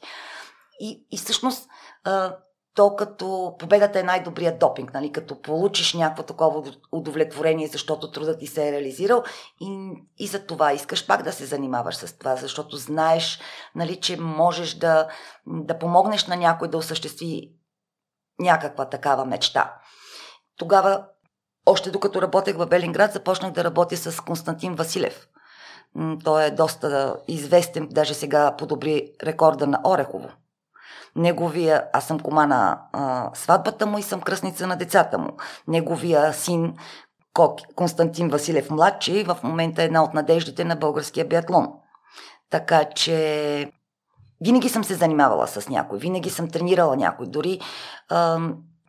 [0.80, 1.70] И, и всъщност
[2.04, 2.36] а,
[2.76, 5.12] то като победата е най-добрият допинг, нали?
[5.12, 9.24] като получиш някакво такова удовлетворение, защото трудът ти се е реализирал
[9.62, 13.40] и, и за това искаш пак да се занимаваш с това, защото знаеш,
[13.76, 15.08] нали, че можеш да,
[15.48, 17.52] да помогнеш на някой да осъществи
[18.40, 19.74] някаква такава мечта.
[20.58, 21.06] Тогава,
[21.66, 25.28] още докато работех в Белинград, започнах да работя с Константин Василев.
[26.24, 30.30] Той е доста известен, даже сега подобри рекорда на Орехово.
[31.16, 35.30] Неговия, аз съм кома на а, сватбата му и съм кръсница на децата му.
[35.68, 36.74] Неговия син
[37.76, 41.68] Константин Василев младши в момента е една от надеждите на българския биатлон.
[42.50, 43.72] Така че
[44.42, 47.28] винаги съм се занимавала с някой, винаги съм тренирала някой.
[47.28, 47.60] Дори
[48.10, 48.40] а,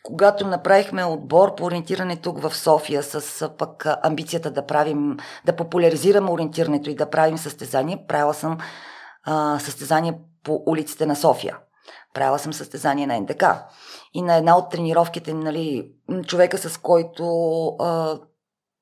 [0.02, 6.30] когато направихме отбор по ориентиране тук в София с пък амбицията да правим, да популяризираме
[6.30, 8.58] ориентирането и да правим състезания, правила съм
[9.24, 11.58] а, състезания по улиците на София.
[12.14, 13.44] Правила съм състезание на НДК.
[14.14, 15.92] И на една от тренировките, нали,
[16.26, 17.26] човека с който
[17.66, 18.18] а,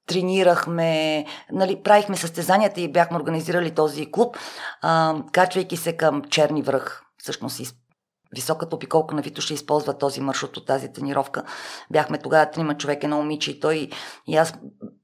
[0.06, 4.36] тренирахме, нали, правихме състезанията и бяхме организирали този клуб,
[4.82, 7.60] а, качвайки се към Черни връх, всъщност
[8.34, 11.44] високата опиколка на Вито ще използва този маршрут от тази тренировка.
[11.90, 13.90] Бяхме тогава трима човека, едно момиче и той
[14.26, 14.54] и аз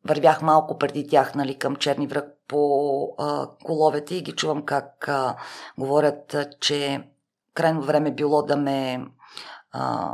[0.08, 5.08] вървях малко преди тях нали, към Черни връх по а, коловете и ги чувам как
[5.08, 5.36] а,
[5.78, 7.02] говорят, че
[7.56, 9.06] крайно време било да ме
[9.72, 10.12] а,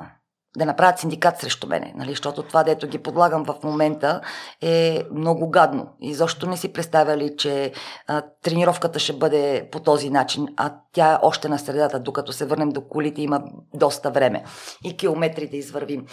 [0.57, 2.11] да направят синдикат срещу мене, нали?
[2.11, 4.21] защото това, дето ги подлагам в момента
[4.61, 5.89] е много гадно.
[6.01, 7.73] И защо не си представяли, че
[8.07, 12.47] а, тренировката ще бъде по този начин, а тя е още на средата, докато се
[12.47, 13.43] върнем до колите има
[13.75, 14.45] доста време
[14.85, 16.07] и километри да извървим.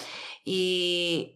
[0.46, 1.36] И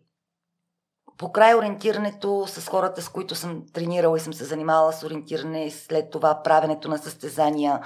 [1.17, 5.71] по край ориентирането с хората, с които съм тренирала и съм се занимавала с ориентиране,
[5.71, 7.81] след това правенето на състезания,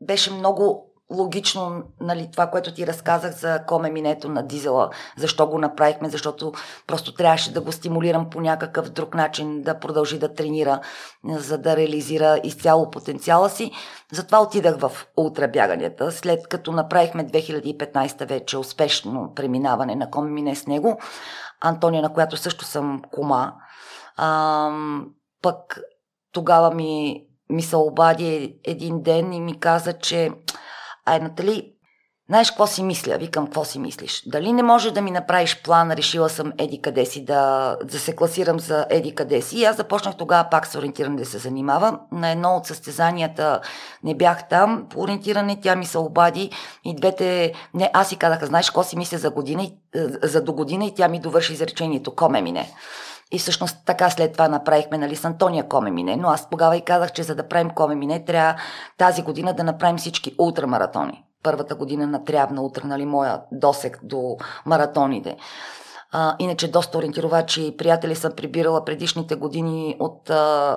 [0.00, 5.58] беше много логично нали, това, което ти разказах за коме минето на дизела, защо го
[5.58, 6.52] направихме, защото
[6.86, 10.80] просто трябваше да го стимулирам по някакъв друг начин, да продължи да тренира,
[11.24, 13.70] за да реализира изцяло потенциала си.
[14.12, 20.66] Затова отидах в ултрабяганията, след като направихме 2015 вече успешно преминаване на коме мине с
[20.66, 20.98] него.
[21.60, 23.52] Антония, на която също съм кома.
[24.16, 24.70] А,
[25.42, 25.80] пък
[26.32, 30.30] тогава ми ми се обади един ден и ми каза, че
[31.06, 31.72] ай, Натали,
[32.28, 33.16] знаеш какво си мисля?
[33.18, 34.22] Викам, какво си мислиш?
[34.26, 38.16] Дали не може да ми направиш план, решила съм еди къде си, да, да се
[38.16, 39.58] класирам за еди къде си.
[39.58, 42.00] И аз започнах тогава пак с ориентиране да се занимавам.
[42.12, 43.60] На едно от състезанията
[44.04, 46.50] не бях там по ориентиране, тя ми се обади
[46.84, 47.52] и двете...
[47.74, 49.70] Не, аз си казаха, знаеш какво си мисля за, година,
[50.22, 52.70] за до година и тя ми довърши изречението, коме мине.
[53.32, 56.16] И всъщност така след това направихме нали, с Антония Комемине.
[56.16, 58.60] Но аз тогава и казах, че за да правим Комемине, трябва
[58.98, 61.24] тази година да направим всички ултрамаратони.
[61.42, 64.36] Първата година на Трябна утре, нали, моя досек до
[64.66, 65.36] маратоните.
[66.12, 70.34] А, иначе доста ориентировачи и приятели съм прибирала предишните години от а,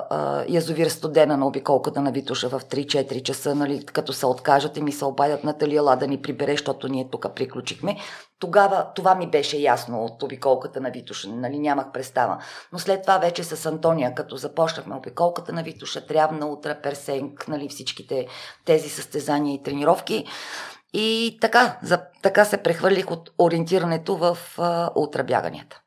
[0.10, 4.82] а, язовир Студена на обиколката на Витуша в 3-4 часа, нали, като се откажат и
[4.82, 7.98] ми се обадят Наталия Ла да ни прибере, защото ние тук приключихме.
[8.40, 12.38] Тогава това ми беше ясно от обиколката на Витуша, нали, нямах представа.
[12.74, 17.70] Но след това вече с Антония, като започнахме обиколката на Витуша, Трявна, Утра, Персенк, нали,
[17.70, 18.28] всичките
[18.66, 20.26] тези състезания и тренировки,
[20.94, 25.82] и така, за, така се прехвърлих от ориентирането в а, ултрабяганията.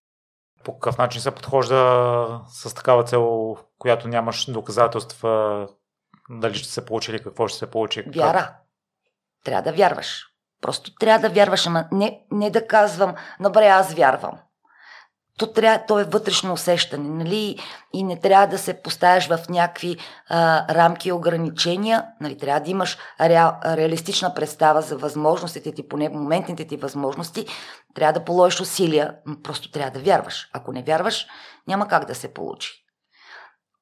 [0.65, 5.69] По какъв начин се подхожда с такава цел, която нямаш доказателства
[6.31, 8.05] дали ще се получи или какво ще се получи?
[8.17, 8.57] Вяра.
[9.45, 10.27] Трябва да вярваш.
[10.61, 14.39] Просто трябва да вярваш, ама не, не да казвам, добре, аз вярвам
[15.39, 17.59] то, трябва, то е вътрешно усещане, нали?
[17.93, 19.97] И не трябва да се поставяш в някакви
[20.29, 22.39] а, рамки и ограничения, нали?
[22.39, 27.47] Трябва да имаш реал, реалистична представа за възможностите ти, поне моментните ти възможности.
[27.95, 30.51] Трябва да положиш усилия, но просто трябва да вярваш.
[30.53, 31.27] Ако не вярваш,
[31.67, 32.85] няма как да се получи.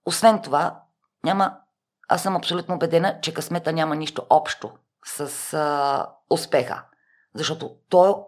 [0.07, 0.81] Освен това,
[1.25, 1.57] няма.
[2.09, 4.73] Аз съм абсолютно убедена, че късмета няма нищо общо
[5.05, 6.85] с а, успеха.
[7.35, 8.27] Защото то,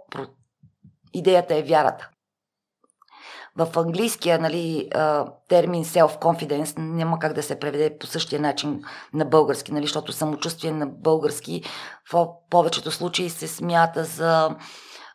[1.13, 2.09] идеята е вярата.
[3.59, 4.91] В английския нали,
[5.49, 8.83] термин self-confidence няма как да се преведе по същия начин
[9.13, 11.63] на български, нали, защото самочувствие на български
[12.13, 14.57] в повечето случаи се смята за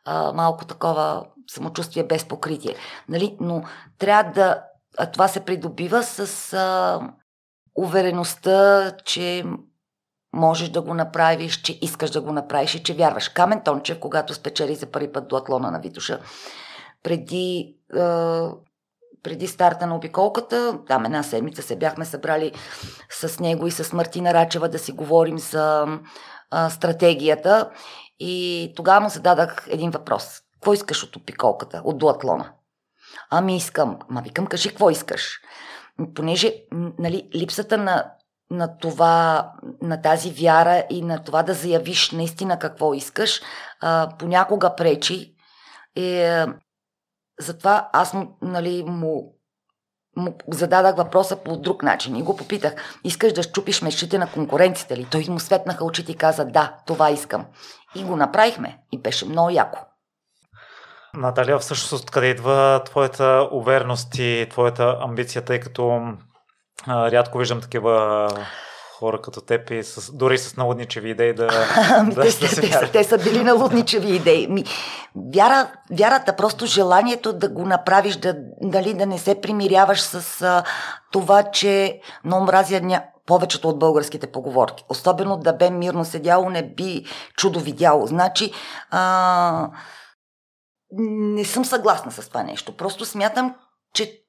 [0.05, 2.75] а, малко такова самочувствие без покритие.
[3.09, 3.37] Нали?
[3.39, 3.63] Но
[3.97, 4.63] трябва да.
[4.97, 6.99] А това се придобива с а,
[7.75, 9.45] увереността, че
[10.33, 13.29] можеш да го направиш, че искаш да го направиш и че вярваш.
[13.29, 16.19] Камен Тончев, когато спечели за първи път дуатлона на Витуша,
[17.03, 17.75] преди,
[19.23, 22.51] преди старта на обиколката, там една седмица се бяхме събрали
[23.09, 27.69] с него и с Мартина Рачева да си говорим за е, стратегията
[28.19, 30.41] и тогава му зададах един въпрос.
[30.53, 32.51] Какво искаш от обиколката, от дуатлона?
[33.29, 33.99] Ами искам.
[34.09, 35.39] Ма викам, кажи какво искаш.
[36.15, 36.53] Понеже
[36.99, 38.11] нали, липсата на
[38.51, 43.41] на това, на тази вяра и на това да заявиш наистина какво искаш,
[43.81, 45.35] а, понякога пречи.
[45.95, 46.43] И,
[47.39, 49.35] затова аз нали, му,
[50.15, 52.99] му зададах въпроса по друг начин и го попитах.
[53.03, 55.07] Искаш да щупиш мечтите на конкуренците ли?
[55.11, 57.45] Той му светнаха очите и каза да, това искам.
[57.95, 59.79] И го направихме и беше много яко.
[61.13, 66.01] Наталия, всъщност откъде идва твоята увереност и твоята амбиция, тъй като
[66.87, 68.27] а, рядко виждам такива
[68.99, 71.47] хора като теб и с, дори с налудничеви идеи да,
[72.05, 74.47] да, те, да се те, те, са били налудничеви идеи.
[74.47, 74.63] Ми,
[75.35, 80.63] вяра, вярата, просто желанието да го направиш, да, дали да не се примиряваш с а,
[81.11, 83.03] това, че много мразя ня...
[83.25, 84.83] повечето от българските поговорки.
[84.89, 87.05] Особено да бе мирно седяло, не би
[87.37, 88.07] чудо видяло.
[88.07, 88.51] Значи,
[88.91, 89.69] а,
[90.91, 92.77] не съм съгласна с това нещо.
[92.77, 93.55] Просто смятам,
[93.93, 94.21] че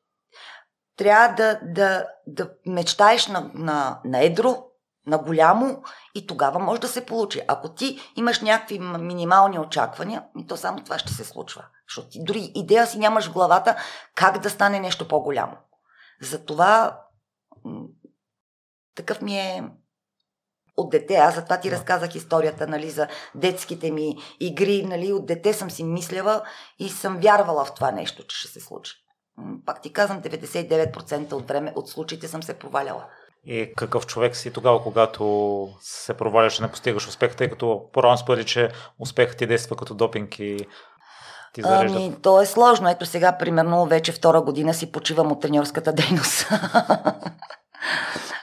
[1.01, 4.64] трябва да, да, да мечтаеш на, на, на едро,
[5.07, 5.82] на голямо
[6.14, 7.42] и тогава може да се получи.
[7.48, 11.64] Ако ти имаш някакви минимални очаквания, и то само това ще се случва.
[11.88, 13.76] Защото ти дори идея си нямаш в главата
[14.14, 15.57] как да стане нещо по-голямо.
[16.22, 17.01] Затова
[18.94, 19.64] такъв ми е
[20.76, 21.14] от дете.
[21.14, 24.86] Аз затова ти разказах историята нали, за детските ми игри.
[24.86, 26.42] Нали, от дете съм си мисляла
[26.78, 28.99] и съм вярвала в това нещо, че ще се случи
[29.66, 33.05] пак ти казвам, 99% от време от случаите съм се проваляла.
[33.47, 38.18] И какъв човек си тогава, когато се проваляш и не постигаш успех, тъй като по-рано
[38.18, 40.66] спори, че успехът ти действа като допинг и
[41.53, 41.99] ти зарежда?
[41.99, 42.88] Ами, то е сложно.
[42.88, 46.49] Ето сега, примерно, вече втора година си почивам от треньорската дейност.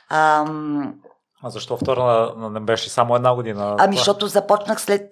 [0.10, 0.94] Ам,
[1.44, 3.76] а защо втора не беше само една година?
[3.80, 5.12] Ами, защото започнах след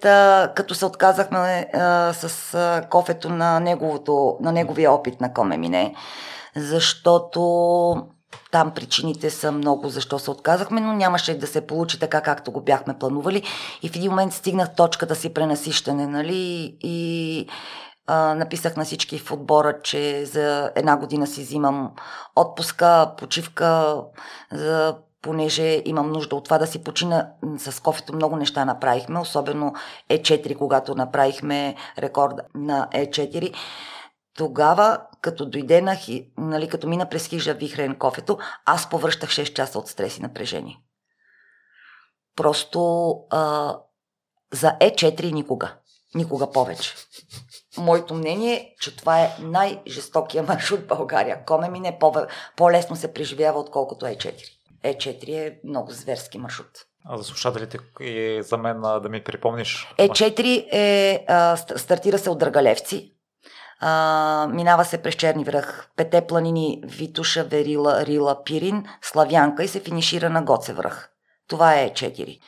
[0.56, 5.96] като се отказахме а, с а, кофето на, неговото, на неговия опит на Коме Мине.
[6.56, 7.42] Защото
[8.52, 12.62] там причините са много защо се отказахме, но нямаше да се получи така, както го
[12.62, 13.44] бяхме планували.
[13.82, 16.78] И в един момент стигнах точката си пренасищане, нали?
[16.82, 17.48] И
[18.08, 21.92] а, написах на всички в отбора, че за една година си взимам
[22.36, 23.98] отпуска, почивка,
[24.52, 24.96] за
[25.26, 28.16] понеже имам нужда от това да си почина с кофето.
[28.16, 29.74] Много неща направихме, особено
[30.10, 33.54] Е4, когато направихме рекорда на Е4.
[34.38, 35.98] Тогава, като дойде на,
[36.38, 40.78] нали, като мина през хижа вихрен кофето, аз повръщах 6 часа от стрес и напрежение.
[42.36, 43.76] Просто а,
[44.54, 45.76] за Е4 никога.
[46.16, 46.94] Никога повече.
[47.78, 51.46] Моето мнение е, че това е най-жестокия маршрут в България.
[51.46, 52.00] Коме мине
[52.56, 54.55] по-лесно се преживява, отколкото Е4.
[54.86, 56.70] Е4 е много зверски маршрут.
[57.10, 59.94] А за слушателите и за мен да ми припомниш.
[60.00, 63.14] Е4 е, а, стартира се от Драгалевци,
[63.80, 69.80] а, минава се през Черни връх, Пете планини, Витуша, Верила, Рила, Пирин, Славянка и се
[69.80, 71.10] финишира на Гоце връх.
[71.48, 72.40] Това е Е4.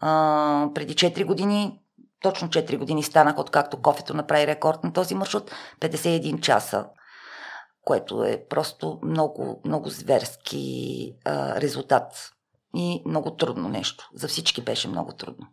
[0.00, 1.80] А, преди 4 години,
[2.22, 6.86] точно 4 години станах, откакто кофето направи рекорд на този маршрут, 51 часа
[7.84, 12.30] което е просто много, много зверски а, резултат.
[12.76, 14.10] И много трудно нещо.
[14.14, 15.46] За всички беше много трудно.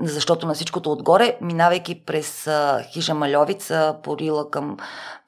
[0.00, 4.76] Защото на всичкото отгоре, минавайки през а, хижа Малевица, порила към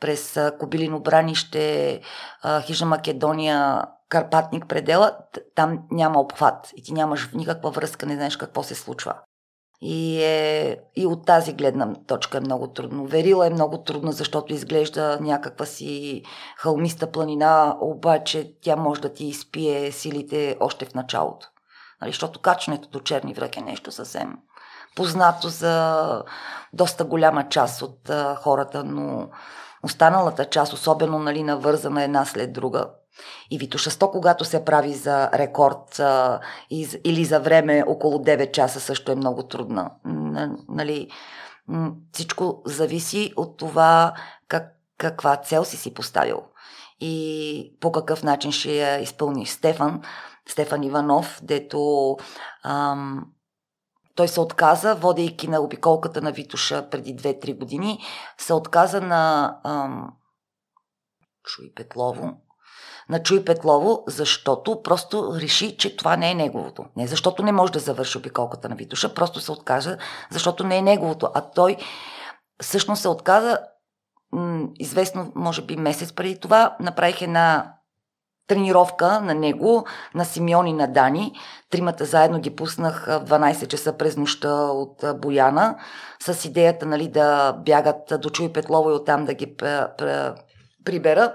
[0.00, 2.00] през а, Кобилино бранище,
[2.42, 5.18] а, хижа Македония, Карпатник предела,
[5.54, 9.14] там няма обхват и ти нямаш никаква връзка, не знаеш какво се случва.
[9.80, 13.06] И, е, и от тази гледна точка е много трудно.
[13.06, 16.22] Верила е много трудна, защото изглежда някаква си
[16.56, 21.46] хълмиста планина, обаче тя може да ти изпие силите още в началото.
[22.00, 24.36] Нали, защото качването до черни връх е нещо съвсем
[24.94, 26.22] познато за
[26.72, 29.28] доста голяма част от а, хората, но
[29.82, 32.86] останалата част, особено нали, навързана една след друга,
[33.50, 36.40] и Витошасто, когато се прави за рекорд а,
[36.70, 39.90] из, или за време около 9 часа, също е много трудна.
[40.68, 41.10] Нали,
[42.12, 44.14] всичко зависи от това
[44.48, 44.64] как,
[44.98, 46.42] каква цел си си поставил
[47.00, 49.50] и по какъв начин ще я изпълниш.
[49.50, 50.02] Стефан,
[50.48, 52.16] Стефан Иванов, дето
[52.64, 53.26] ам,
[54.14, 57.98] той се отказа, водейки на обиколката на Витуша преди 2-3 години,
[58.38, 60.12] се отказа на ам,
[61.44, 62.32] Чуй Петлово,
[63.08, 66.84] на Чуй Петлово, защото просто реши, че това не е неговото.
[66.96, 69.98] Не защото не може да завърши обиколката на Витуша, просто се отказа,
[70.30, 71.28] защото не е неговото.
[71.34, 71.76] А той
[72.62, 73.58] всъщност се отказа
[74.32, 77.74] м- известно, може би месец преди това, направих една
[78.46, 81.32] тренировка на него, на Симеон и на Дани.
[81.70, 85.78] Тримата заедно ги пуснах в 12 часа през нощта от Бояна,
[86.20, 89.56] с идеята нали, да бягат до Чуй Петлово и оттам да ги
[90.84, 91.34] прибера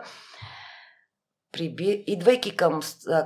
[1.52, 2.04] приби...
[2.08, 2.80] идвайки към,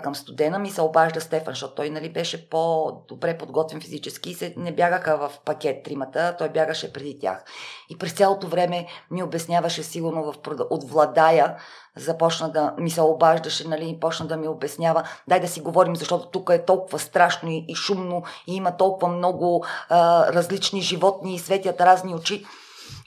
[0.03, 4.53] към студена ми се обажда Стефан, защото той нали, беше по-добре подготвен физически и се,
[4.57, 7.43] не бягаха в пакет тримата, той бягаше преди тях.
[7.89, 10.35] И през цялото време ми обясняваше сигурно в,
[10.69, 11.57] от Владая,
[11.97, 15.95] започна да ми се обаждаше, нали, и почна да ми обяснява, дай да си говорим,
[15.95, 21.35] защото тук е толкова страшно и, и шумно и има толкова много а, различни животни
[21.35, 22.45] и светят разни очи.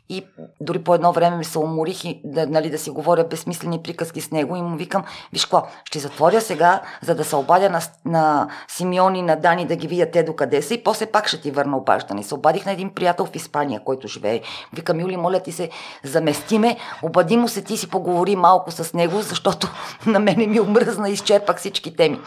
[0.09, 0.27] И
[0.61, 4.21] дори по едно време ми се уморих и да, нали, да си говоря безсмислени приказки
[4.21, 7.81] с него и му викам, виж какво, ще затворя сега, за да се обадя на,
[8.05, 11.41] на Симеон и на Дани да ги видя те докъде са и после пак ще
[11.41, 12.23] ти върна обаждане.
[12.23, 14.43] Се обадих на един приятел в Испания, който живее.
[14.73, 15.71] Викам, Юли, моля ти се,
[16.05, 19.69] заместиме, обади му се, ти си поговори малко с него, защото
[20.07, 22.21] на мене ми омръзна изчерпах всички теми.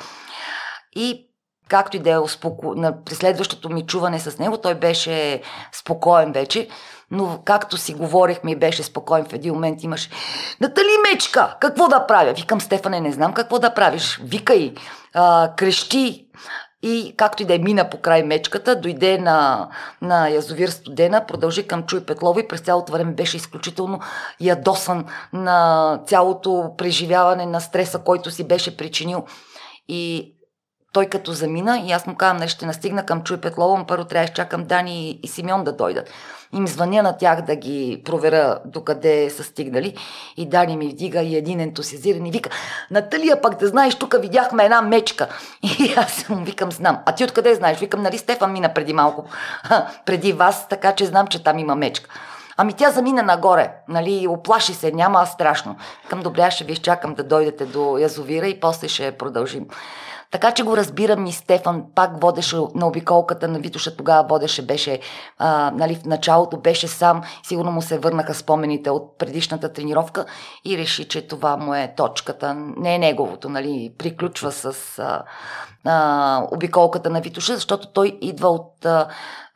[0.96, 1.30] И
[1.70, 2.76] както и да е успоко...
[2.76, 6.68] на преследващото ми чуване с него, той беше спокоен вече
[7.12, 10.10] но както си говорихме и беше спокоен в един момент, имаш
[10.62, 12.34] Натали Мечка, какво да правя?
[12.34, 14.20] Викам, Стефане, не знам какво да правиш.
[14.24, 14.74] Викай,
[15.14, 16.26] а, крещи.
[16.84, 19.68] И както и да е мина по край мечката, дойде на,
[20.02, 24.00] на язовир Студена, продължи към Чуй Петлово и през цялото време беше изключително
[24.40, 29.26] ядосан на цялото преживяване на стреса, който си беше причинил.
[29.88, 30.34] И
[30.94, 34.06] той като замина и аз му казвам, не ще настигна към Чуй Петлово, но първо
[34.06, 36.10] трябва да чакам Дани и, и Симеон да дойдат
[36.54, 39.96] им звъня на тях да ги проверя докъде са стигнали
[40.38, 42.50] и Дани ми вдига и един ентусиазиран и вика,
[42.92, 45.28] Наталия пък да знаеш, тук видяхме една мечка.
[45.64, 47.00] И аз му викам, знам.
[47.06, 47.80] А ти откъде знаеш?
[47.80, 49.26] Викам, нали Стефан мина преди малко,
[50.06, 52.10] преди вас, така че знам, че там има мечка.
[52.58, 55.76] Ами тя замина нагоре, нали, оплаши се, няма страшно.
[56.10, 59.66] Към добре, ще ви изчакам да дойдете до язовира и после ще продължим.
[60.32, 65.00] Така че го разбирам и Стефан пак водеше на обиколката на Витоша, тогава водеше, беше,
[65.38, 70.26] а, нали, в началото беше сам, сигурно му се върнаха спомените от предишната тренировка
[70.66, 75.24] и реши, че това му е точката, не е неговото, нали, приключва с а,
[75.86, 79.08] а, обиколката на Витоша, защото той идва от а,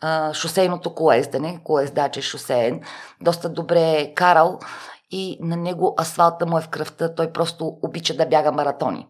[0.01, 2.81] а, шосейното колездане, колездаче шосеен,
[3.21, 4.59] доста добре е карал
[5.11, 9.07] и на него асфалта му е в кръвта, той просто обича да бяга маратони.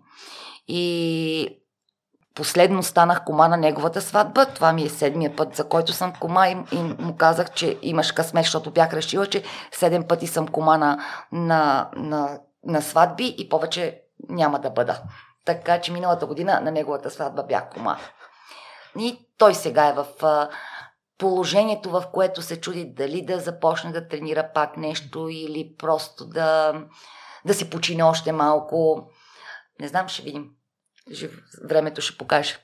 [0.68, 1.60] И
[2.36, 4.46] последно станах кома на неговата сватба.
[4.46, 8.12] Това ми е седмия път, за който съм кома и, и му казах, че имаш
[8.12, 11.00] късмет, защото бях решила, че седем пъти съм кома на,
[11.32, 15.02] на, на, на сватби и повече няма да бъда.
[15.46, 17.98] Така че миналата година на неговата сватба бях кома.
[19.00, 20.06] И той сега е в
[21.18, 26.74] положението, в което се чуди дали да започне да тренира пак нещо или просто да,
[27.46, 29.08] да се почине още малко.
[29.84, 30.46] Не знам, ще видим.
[31.70, 32.58] Времето ще покаже.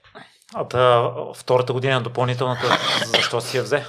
[0.53, 2.77] А да, втората година на допълнителната,
[3.15, 3.85] защо си я взе?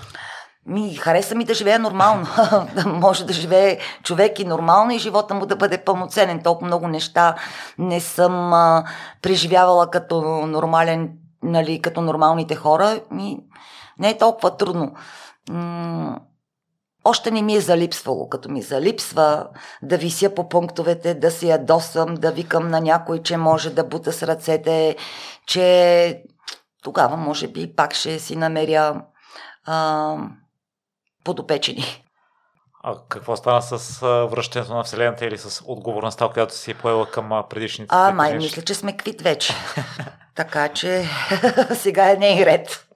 [0.66, 2.26] Ми, хареса ми да живее нормално.
[2.74, 6.42] да може да живее човек и нормално и живота му да бъде пълноценен.
[6.42, 7.34] Толкова много неща
[7.78, 8.84] не съм а,
[9.22, 11.10] преживявала като нормален,
[11.42, 13.00] нали, като нормалните хора.
[13.10, 13.38] Ми,
[13.98, 14.94] не е толкова трудно.
[15.50, 16.20] М-
[17.04, 19.46] още не ми е залипсвало, като ми залипсва
[19.82, 24.12] да вися по пунктовете, да си ядосам, да викам на някой, че може да бута
[24.12, 24.96] с ръцете,
[25.46, 26.22] че
[26.82, 29.02] тогава може би пак ще си намеря
[29.66, 30.16] а,
[31.24, 32.04] подопечени.
[32.82, 37.44] А какво стана с връщането на Вселената или с отговорността, която си е поела към
[37.50, 37.88] предишните?
[37.94, 39.54] А, май, мисля, че сме квит вече.
[40.34, 41.04] така че
[41.74, 42.89] сега е не и ред.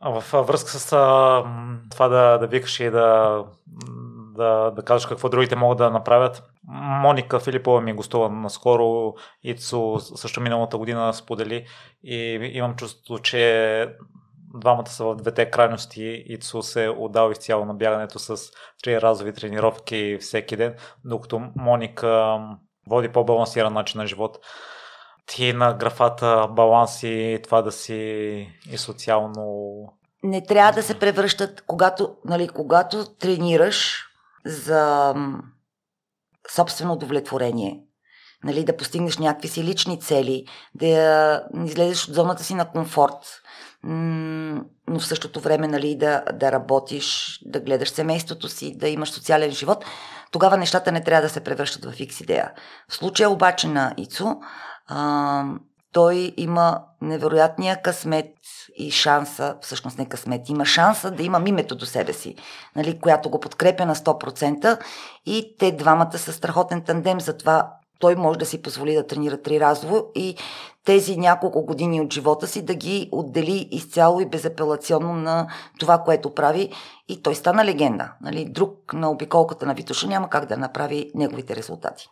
[0.00, 0.90] В връзка с
[1.90, 3.44] това да, да викаш и да,
[4.36, 6.42] да, да кажеш какво другите могат да направят,
[7.02, 11.66] Моника Филипова ми гостува наскоро, Ицо също миналата година сподели.
[12.04, 12.16] И
[12.52, 13.88] имам чувство, че
[14.54, 16.24] двамата са в двете крайности.
[16.26, 18.36] Ицо се е отдал изцяло на бягането с
[18.82, 20.74] три разови тренировки всеки ден,
[21.04, 22.40] докато Моника
[22.88, 24.38] води по-балансиран начин на живот
[25.28, 27.94] ти на графата баланс и това да си
[28.72, 29.44] и социално...
[30.22, 34.06] Не трябва да се превръщат, когато, нали, когато тренираш
[34.46, 35.14] за
[36.54, 37.82] собствено удовлетворение,
[38.44, 43.42] нали, да постигнеш някакви си лични цели, да излезеш от зоната си на комфорт,
[43.84, 49.50] но в същото време нали, да, да работиш, да гледаш семейството си, да имаш социален
[49.50, 49.84] живот,
[50.30, 52.52] тогава нещата не трябва да се превръщат в фикс идея.
[52.88, 54.36] В случая обаче на Ицо,
[54.86, 55.44] а,
[55.92, 58.34] той има невероятния късмет
[58.76, 62.36] и шанса, всъщност не късмет, има шанса да има мимето до себе си,
[62.76, 64.78] нали, която го подкрепя на 100%
[65.26, 69.60] и те двамата са страхотен тандем, затова той може да си позволи да тренира три
[69.60, 70.36] разово и
[70.84, 75.46] тези няколко години от живота си да ги отдели изцяло и безапелационно на
[75.78, 76.72] това, което прави
[77.08, 78.12] и той стана легенда.
[78.20, 78.44] Нали?
[78.44, 82.08] Друг на обиколката на Витоша няма как да направи неговите резултати.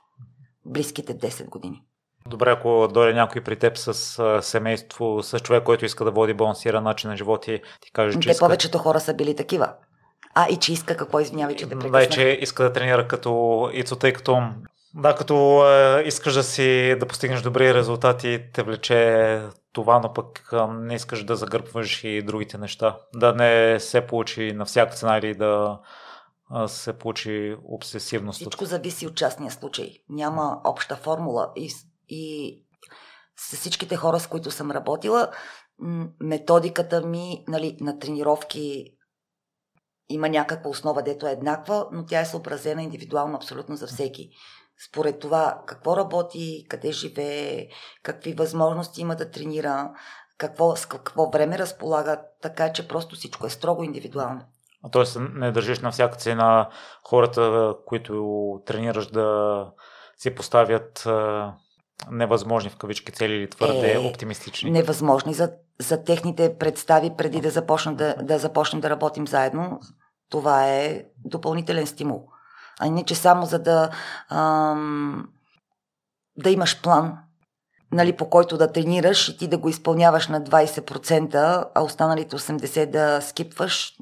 [0.64, 1.82] Близките 10 години.
[2.28, 6.84] Добре, ако дойде някой при теб с семейство, с човек, който иска да води балансиран
[6.84, 8.44] начин на живота и ти каже, че Те иска...
[8.44, 9.72] повечето хора са били такива.
[10.34, 12.02] А, и че иска какво, извинявай, че те прекъснах.
[12.02, 14.42] Да, че иска да тренира като Ицо, тъй като
[14.96, 19.40] да, като е, искаш да си да постигнеш добри резултати, те влече
[19.72, 22.98] това, но пък е, не искаш да загърбваш и другите неща.
[23.14, 25.80] Да не се получи на всяка цена или да
[26.64, 28.40] е, се получи обсесивност.
[28.40, 29.92] Всичко зависи от частния случай.
[30.08, 31.52] Няма обща формула.
[31.56, 31.72] И,
[32.08, 32.56] и
[33.36, 35.30] с всичките хора, с които съм работила,
[36.20, 38.92] методиката ми нали, на тренировки
[40.08, 44.30] има някаква основа, дето е еднаква, но тя е съобразена индивидуално абсолютно за всеки
[44.88, 47.68] според това какво работи, къде живее,
[48.02, 49.90] какви възможности има да тренира,
[50.38, 54.40] какво, с какво време разполага, така че просто всичко е строго индивидуално.
[54.92, 56.68] Тоест не държиш на всяка цена
[57.04, 59.70] хората, които тренираш да
[60.16, 61.08] си поставят
[62.10, 64.70] невъзможни в кавички цели или твърде е, оптимистични?
[64.70, 69.80] Невъзможни за, за техните представи преди да започнем да, да започнем да работим заедно.
[70.30, 72.28] Това е допълнителен стимул
[72.80, 73.90] а не че само за да,
[74.30, 75.28] ам,
[76.36, 77.18] да имаш план,
[77.92, 82.86] нали, по който да тренираш и ти да го изпълняваш на 20%, а останалите 80%
[82.86, 83.92] да скипваш,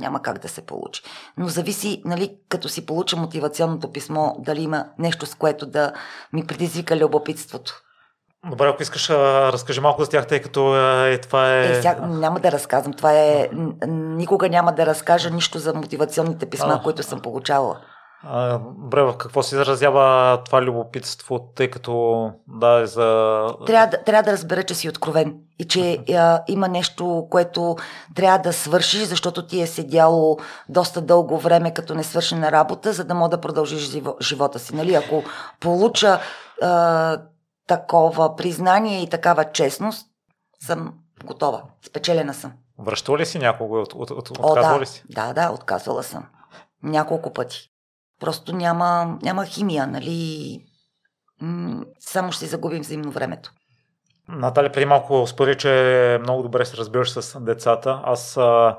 [0.00, 1.02] няма как да се получи.
[1.36, 5.92] Но зависи, нали, като си получа мотивационното писмо, дали има нещо, с което да
[6.32, 7.82] ми предизвика любопитството.
[8.50, 11.70] Добре, ако искаш, разкажи малко за тях, тъй като е, това е...
[11.70, 12.92] е сега, няма да разказвам.
[12.92, 13.48] Това е...
[13.88, 17.80] Никога няма да разкажа нищо за мотивационните писма, а, които съм получавала.
[18.78, 23.46] Добре, в какво се изразява това любопитство, тъй като да е за...
[23.66, 27.76] Трябва да, трябва да разбера, че си откровен и че а, има нещо, което
[28.14, 33.04] трябва да свършиш, защото ти е седяло доста дълго време като не свършена работа, за
[33.04, 33.90] да мога да продължиш
[34.22, 34.74] живота си.
[34.76, 34.94] Нали?
[34.94, 35.22] Ако
[35.60, 36.20] получа
[36.62, 37.18] а,
[37.66, 40.06] такова признание и такава честност,
[40.60, 40.94] съм
[41.24, 41.62] готова.
[41.86, 42.52] Спечелена съм.
[42.78, 43.80] Връщала ли си някого?
[43.80, 44.80] От, от, от, отказвала О, да.
[44.80, 45.04] ли си?
[45.10, 46.24] Да, да, отказвала съм.
[46.82, 47.71] Няколко пъти.
[48.22, 50.60] Просто няма, няма химия, нали?
[52.00, 53.50] само ще загубим взаимно времето.
[54.28, 58.00] Наталя преди малко спори, че много добре се разбираш с децата.
[58.04, 58.78] Аз а,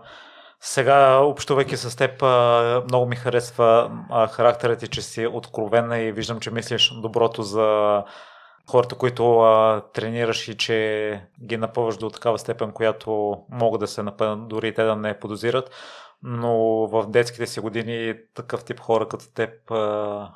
[0.60, 6.12] сега, общувайки с теб, а, много ми харесва а, характерът ти, че си откровена и
[6.12, 8.04] виждам, че мислиш доброто за
[8.70, 14.04] хората, които а, тренираш и че ги напъваш до такава степен, която могат да се
[14.04, 15.70] напънат, дори те да не подозират
[16.24, 16.54] но
[16.88, 20.32] в детските си години такъв тип хора като теб а,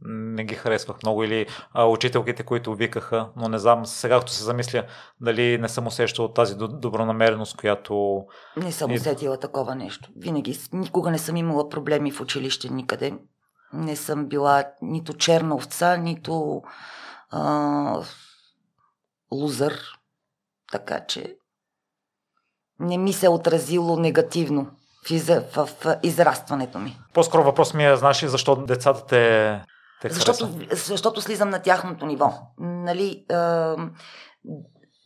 [0.00, 4.44] не ги харесвах много или а, учителките, които викаха, но не знам, сега като се
[4.44, 4.86] замисля,
[5.20, 8.24] дали не съм усещал тази добронамереност, която...
[8.56, 10.10] Не съм усетила такова нещо.
[10.16, 13.18] Винаги, никога не съм имала проблеми в училище никъде.
[13.72, 16.62] Не съм била нито черна овца, нито
[17.30, 18.02] а,
[19.32, 19.80] лузър.
[20.72, 21.36] Така че
[22.80, 24.70] не ми се отразило негативно
[25.14, 26.98] из, в, в израстването ми.
[27.14, 29.62] По-скоро въпрос ми е, знаеш ли защо децата те,
[30.00, 32.32] те защото, защото слизам на тяхното ниво.
[32.58, 33.36] Нали, е,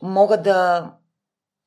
[0.02, 0.90] мога да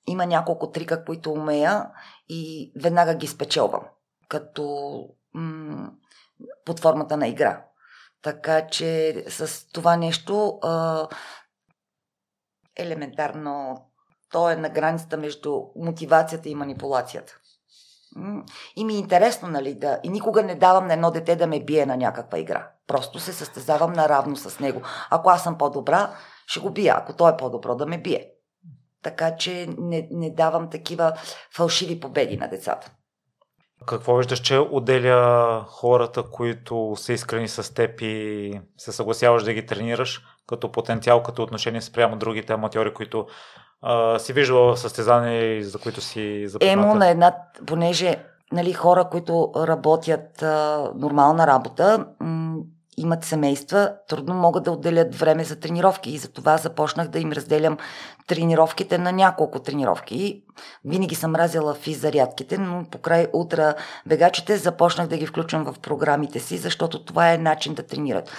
[0.08, 1.86] има няколко трика, които умея
[2.30, 3.82] и веднага ги спечелвам,
[4.28, 4.94] като
[5.34, 5.92] м-
[6.66, 7.66] под формата на игра.
[8.22, 10.70] Така че с това нещо е,
[12.84, 13.86] елементарно
[14.32, 17.40] то е на границата между мотивацията и манипулацията.
[18.76, 20.00] И ми е интересно, нали, да...
[20.04, 22.68] И никога не давам на едно дете да ме бие на някаква игра.
[22.88, 24.82] Просто се състезавам наравно с него.
[25.10, 26.12] Ако аз съм по-добра,
[26.48, 26.96] ще го бия.
[26.98, 28.30] Ако той е по-добро, да ме бие.
[29.04, 31.14] Така че не, не давам такива
[31.56, 32.92] фалшиви победи на децата.
[33.86, 39.66] Какво виждаш, че отделя хората, които са искрени с теб и се съгласяваш да ги
[39.66, 43.28] тренираш като потенциал, като отношение спрямо другите аматьори, които
[44.18, 46.74] си виждала в състезания, за които си запозната?
[46.74, 48.16] Емо на една, понеже
[48.52, 52.56] нали, хора, които работят а, нормална работа, м-
[52.98, 57.78] имат семейства, трудно могат да отделят време за тренировки и затова започнах да им разделям
[58.28, 60.44] тренировките на няколко тренировки.
[60.86, 63.74] Винаги съм разила физ зарядките, но покрай утра
[64.06, 68.32] бегачите започнах да ги включвам в програмите си, защото това е начин да тренират.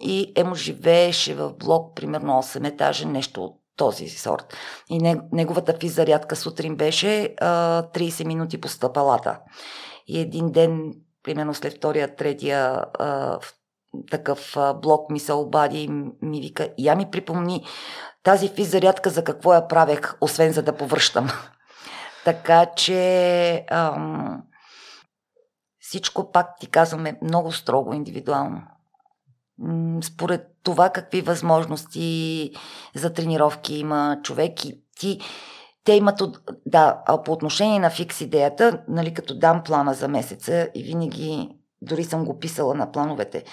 [0.00, 4.56] И Емо живееше в блок, примерно 8 етажа, нещо от този сорт.
[4.90, 9.40] И неговата физзарядка сутрин беше а, 30 минути по стъпалата.
[10.06, 13.38] И един ден, примерно след втория, третия а,
[14.10, 15.88] такъв а, блок ми се обади и
[16.22, 17.64] ми вика, я ми припомни
[18.22, 21.28] тази физзарядка за какво я правех, освен за да повръщам.
[22.24, 24.42] така че ам,
[25.78, 28.62] всичко пак ти казваме много строго индивидуално
[30.02, 32.50] според това какви възможности
[32.94, 35.20] за тренировки има човек и ти
[35.84, 36.22] те имат,
[36.66, 41.48] да, а по отношение на фикс идеята, нали, като дам плана за месеца и винаги,
[41.82, 43.44] дори съм го писала на плановете,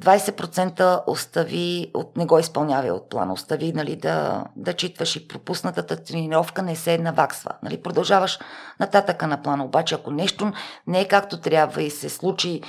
[0.00, 6.02] 20% остави, от, не го изпълнявай от плана, остави нали, да, да читваш и пропуснатата
[6.02, 7.50] тренировка не се наваксва.
[7.62, 8.38] Нали, продължаваш
[8.80, 10.52] нататъка на плана, обаче ако нещо
[10.86, 12.62] не е както трябва и се случи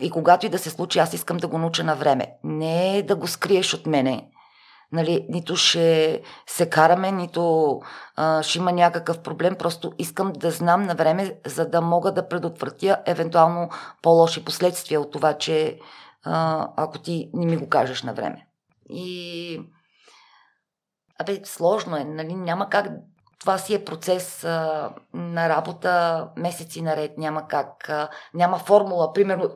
[0.00, 2.26] и когато и да се случи, аз искам да го науча на време.
[2.44, 4.30] Не е да го скриеш от мене.
[4.92, 7.80] Нали, нито ще се караме, нито
[8.16, 9.56] а, ще има някакъв проблем.
[9.58, 13.68] Просто искам да знам на време, за да мога да предотвратя евентуално
[14.02, 15.78] по-лоши последствия от това, че
[16.24, 18.46] а, ако ти не ми го кажеш на време.
[18.90, 19.60] И.
[21.18, 22.34] Абе, сложно е, нали?
[22.34, 22.86] Няма как
[23.46, 27.18] това си е процес а, на работа месеци наред.
[27.18, 27.88] Няма как.
[27.88, 29.12] А, няма формула.
[29.12, 29.50] Примерно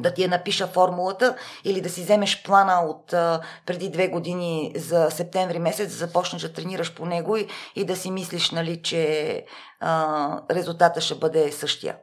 [0.00, 4.72] да ти я напиша формулата или да си вземеш плана от а, преди две години
[4.76, 9.44] за септември месец, започнеш да тренираш по него и, и да си мислиш, нали, че
[9.80, 11.96] а, резултата ще бъде същия.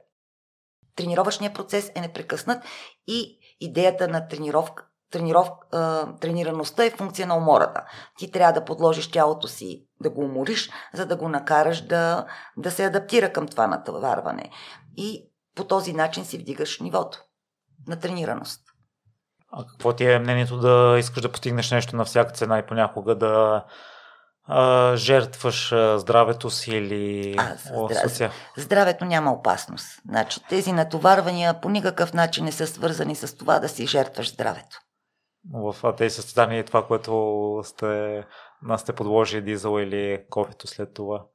[0.95, 2.63] Тренировъчният процес е непрекъснат
[3.07, 7.83] и идеята на тренировка трениров, а, тренираността е функция на умората.
[8.17, 12.25] Ти трябва да подложиш тялото си да го умориш, за да го накараш да,
[12.57, 14.49] да се адаптира към това натоварване.
[14.97, 17.19] И по този начин си вдигаш нивото
[17.87, 18.61] на тренираност.
[19.51, 23.15] А какво ти е мнението да искаш да постигнеш нещо на всяка цена и понякога
[23.15, 23.65] да
[24.43, 28.31] а, жертваш здравето си или а, здра...
[28.57, 30.01] Здравето няма опасност.
[30.09, 34.79] Значи, тези натоварвания по никакъв начин не са свързани с това да си жертваш здравето
[35.53, 38.23] в тези състезания това, което сте,
[38.77, 41.25] сте подложили дизел или кофето след това?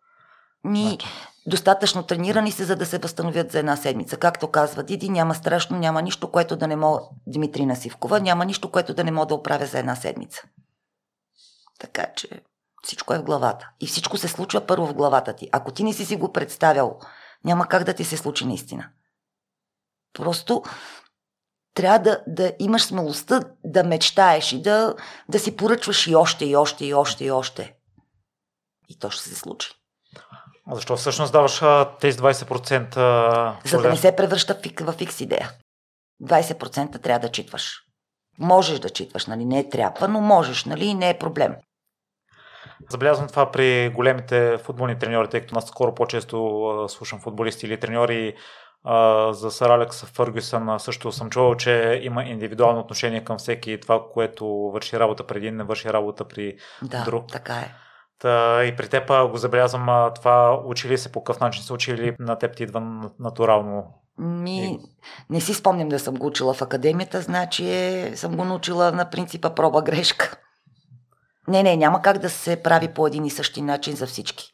[0.64, 1.06] Ми, значи.
[1.46, 4.16] достатъчно тренирани се, за да се възстановят за една седмица.
[4.16, 8.70] Както казва Диди, няма страшно, няма нищо, което да не мога, Димитрина Сивкова, няма нищо,
[8.70, 10.42] което да не мога да оправя за една седмица.
[11.80, 12.28] Така че
[12.82, 13.70] всичко е в главата.
[13.80, 15.48] И всичко се случва първо в главата ти.
[15.52, 16.98] Ако ти не си си го представял,
[17.44, 18.88] няма как да ти се случи наистина.
[20.12, 20.62] Просто
[21.74, 24.94] трябва да, да имаш смелостта да мечтаеш и да,
[25.28, 27.74] да си поръчваш и още, и още, и още, и още.
[28.88, 29.70] И то ще се случи.
[30.66, 31.62] А защо всъщност даваш
[32.00, 33.68] тези 20%?
[33.68, 35.50] За да не се превръща в, в фикс идея.
[36.22, 37.80] 20% трябва да читваш.
[38.38, 39.44] Можеш да читваш, нали?
[39.44, 40.84] Не е трябва, но можеш, нали?
[40.84, 41.54] И не е проблем.
[42.90, 48.34] Забелязвам това при големите футболни треньори, тъй като наскоро по-често слушам футболисти или треньори
[48.84, 54.02] а, за Сър Алекс Фъргюсън също съм чувал, че има индивидуално отношение към всеки това,
[54.12, 57.32] което върши работа преди, не върши работа при да, друг.
[57.32, 57.74] така е.
[58.18, 61.90] Та, и при теб го забелязвам това, учи ли се по какъв начин се учи
[61.90, 63.84] или на теб ти идва натурално?
[64.18, 64.78] Ми,
[65.30, 69.10] не си спомням да съм го учила в академията, значи е, съм го научила на
[69.10, 70.36] принципа проба грешка.
[71.48, 74.53] Не, не, няма как да се прави по един и същи начин за всички.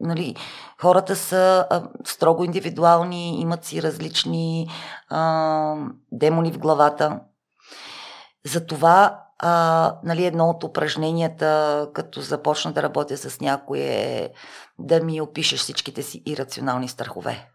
[0.00, 0.36] Нали,
[0.80, 4.68] хората са а, строго индивидуални, имат си различни
[5.08, 5.74] а,
[6.12, 7.20] демони в главата.
[8.46, 14.30] Затова а, нали, едно от упражненията, като започна да работя с някой е
[14.78, 17.48] да ми опишеш всичките си ирационални страхове.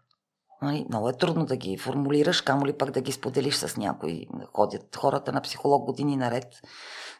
[0.62, 4.26] Нали, много е трудно да ги формулираш, камо ли пък да ги споделиш с някой.
[4.54, 6.46] Ходят хората на психолог години наред.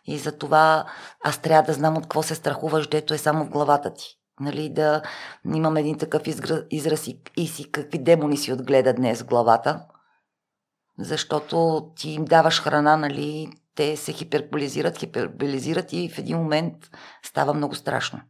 [0.05, 0.85] И за това
[1.25, 4.05] аз трябва да знам от какво се страхуваш, дето е само в главата ти.
[4.41, 5.03] Нали, да
[5.55, 6.23] имам един такъв
[6.71, 9.87] израз и, и си какви демони си отгледа днес главата.
[10.99, 16.75] Защото ти им даваш храна, нали, те се хиперболизират, хиперболизират и в един момент
[17.23, 18.21] става много страшно.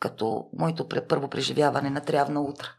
[0.00, 2.74] Като моето първо преживяване на трявна утра.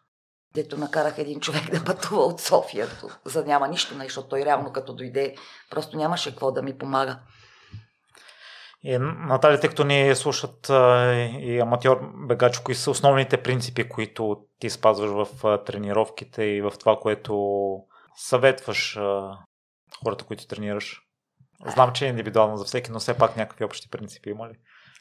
[0.54, 2.88] Дето накарах един човек да пътува от София,
[3.26, 5.36] за няма нищо, защото той реално като дойде,
[5.70, 7.20] просто нямаше какво да ми помага.
[8.84, 10.70] И, Натали, тъй като ни слушат
[11.40, 17.00] и аматьор бегач, кои са основните принципи, които ти спазваш в тренировките и в това,
[17.00, 17.34] което
[18.16, 19.00] съветваш
[20.04, 21.02] хората, които тренираш?
[21.66, 24.54] Знам, че е индивидуално за всеки, но все пак някакви общи принципи има ли?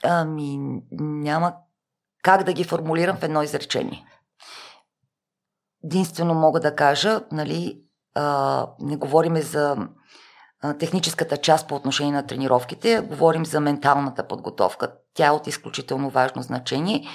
[0.02, 0.58] Ами,
[1.00, 1.54] няма
[2.22, 4.04] как да ги формулирам в едно изречение.
[5.84, 7.82] Единствено мога да кажа, нали,
[8.14, 9.88] а, не говориме за
[10.78, 14.92] техническата част по отношение на тренировките, говорим за менталната подготовка.
[15.14, 17.08] Тя е от изключително важно значение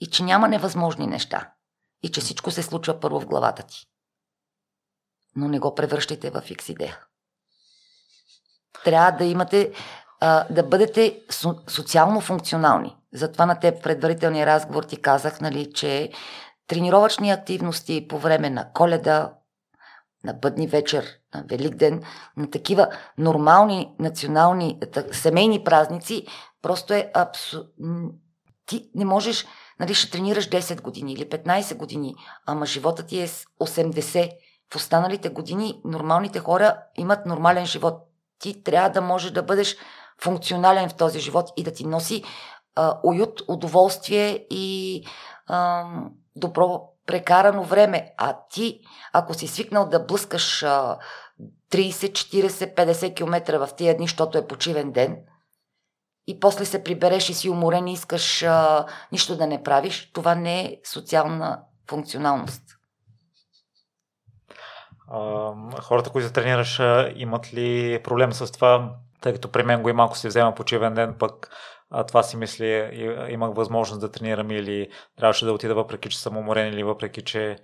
[0.00, 1.52] и че няма невъзможни неща.
[2.02, 3.86] И че всичко се случва първо в главата ти.
[5.36, 6.98] Но не го превръщайте в фикс идея.
[8.84, 9.72] Трябва да имате,
[10.20, 12.96] а, да бъдете со- социално функционални.
[13.14, 16.12] Затова на теб предварителния разговор ти казах, нали, че
[16.66, 19.34] тренировъчни активности по време на коледа,
[20.26, 21.04] на бъдни вечер,
[21.34, 22.02] на Великден,
[22.36, 24.80] на такива нормални национални
[25.12, 26.26] семейни празници,
[26.62, 27.64] просто е абсу...
[28.66, 29.46] Ти не можеш,
[29.80, 32.14] нали, ще тренираш 10 години или 15 години,
[32.46, 34.30] ама живота ти е с 80.
[34.72, 38.02] В останалите години нормалните хора имат нормален живот.
[38.38, 39.76] Ти трябва да можеш да бъдеш
[40.22, 42.24] функционален в този живот и да ти носи
[42.74, 45.04] а, уют, удоволствие и
[45.46, 45.84] а,
[46.36, 48.14] добро прекарано време.
[48.16, 48.80] А ти,
[49.12, 50.98] ако си свикнал да блъскаш а,
[51.72, 55.16] 30, 40, 50 км в тия дни, защото е почивен ден,
[56.26, 60.34] и после се прибереш и си уморен и искаш а, нищо да не правиш, това
[60.34, 62.62] не е социална функционалност.
[65.08, 65.52] А,
[65.82, 66.80] хората, които тренираш,
[67.14, 70.94] имат ли проблем с това, тъй като при мен го има, ако си взема почивен
[70.94, 71.50] ден, пък
[71.90, 72.90] а, това си мисли,
[73.30, 77.56] имах възможност да тренирам или трябваше да отида въпреки, че съм уморен или въпреки, че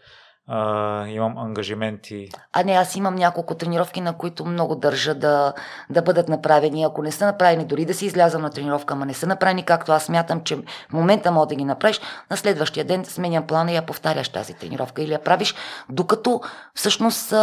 [0.47, 2.29] а, имам ангажименти.
[2.53, 5.53] А не, аз имам няколко тренировки, на които много държа да,
[5.91, 6.85] да бъдат направени.
[6.85, 9.93] Ако не са направени, дори да си излязам на тренировка, ама не са направени както
[9.93, 12.01] аз смятам, че в момента мога да ги направиш,
[12.31, 15.55] на следващия ден сменям плана и я повтаряш тази тренировка или я правиш,
[15.89, 16.41] докато
[16.75, 17.35] всъщност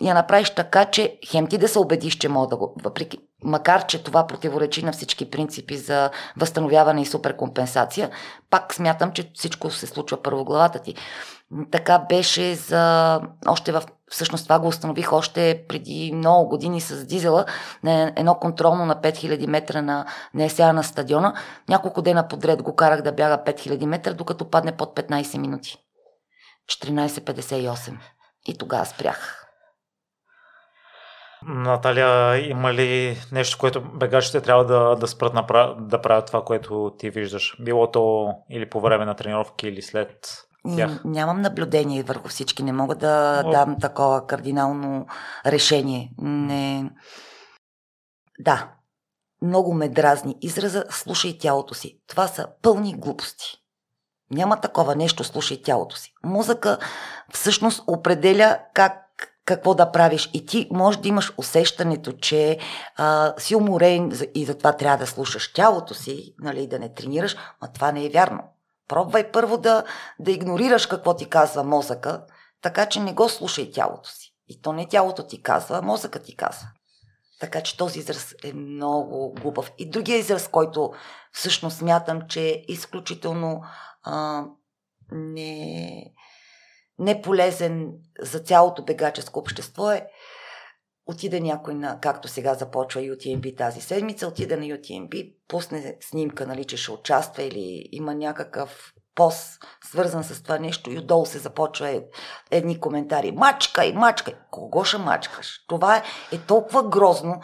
[0.00, 3.86] я направиш така, че хем ти да се убедиш, че мога да го, въпреки, макар
[3.86, 8.10] че това противоречи на всички принципи за възстановяване и суперкомпенсация,
[8.50, 10.94] пак смятам, че всичко се случва първо главата ти.
[11.70, 13.20] Така беше за...
[13.46, 13.82] Още в...
[14.10, 17.44] Всъщност това го установих още преди много години с дизела
[17.82, 21.34] на едно контролно на 5000 метра на, на на стадиона.
[21.68, 25.76] Няколко дена подред го карах да бяга 5000 метра, докато падне под 15 минути.
[26.68, 27.92] 14.58.
[28.46, 29.47] И тогава спрях.
[31.46, 35.76] Наталия, има ли нещо, което бегачите трябва да, да спрат напра...
[35.80, 37.56] да правят това, което ти виждаш?
[37.60, 40.28] Било то или по време на тренировки, или след
[40.76, 41.04] тях?
[41.04, 42.62] Нямам наблюдение върху всички.
[42.62, 43.50] Не мога да О.
[43.50, 45.06] дам такова кардинално
[45.46, 46.10] решение.
[46.18, 46.90] Не...
[48.38, 48.72] Да,
[49.42, 52.00] много ме дразни израза слушай тялото си.
[52.08, 53.44] Това са пълни глупости.
[54.30, 56.12] Няма такова нещо, слушай тялото си.
[56.24, 56.78] Музъка
[57.32, 59.07] всъщност определя как
[59.48, 60.30] какво да правиш.
[60.32, 62.58] И ти може да имаш усещането, че
[62.96, 67.68] а, си уморен и затова трябва да слушаш тялото си, нали, да не тренираш, но
[67.72, 68.42] това не е вярно.
[68.88, 69.84] Пробвай първо да,
[70.18, 72.24] да игнорираш какво ти казва мозъка,
[72.62, 74.34] така че не го слушай тялото си.
[74.48, 76.68] И то не тялото ти казва, а мозъка ти казва.
[77.40, 79.72] Така че този израз е много глупав.
[79.78, 80.92] И другия израз, който
[81.32, 83.62] всъщност смятам, че е изключително
[84.02, 84.44] а,
[85.12, 86.04] не,
[86.98, 90.06] неполезен за цялото бегаческо общество е
[91.06, 96.64] отиде някой на, както сега започва UTMB тази седмица, отиде на UTMB, пусне снимка, нали,
[96.64, 101.88] че ще участва или има някакъв пост, свързан с това нещо и отдолу се започва
[101.88, 102.02] е,
[102.50, 103.32] едни коментари.
[103.32, 104.34] Мачкай, мачкай.
[104.50, 105.64] Кого ще мачкаш?
[105.68, 107.40] Това е, е толкова грозно,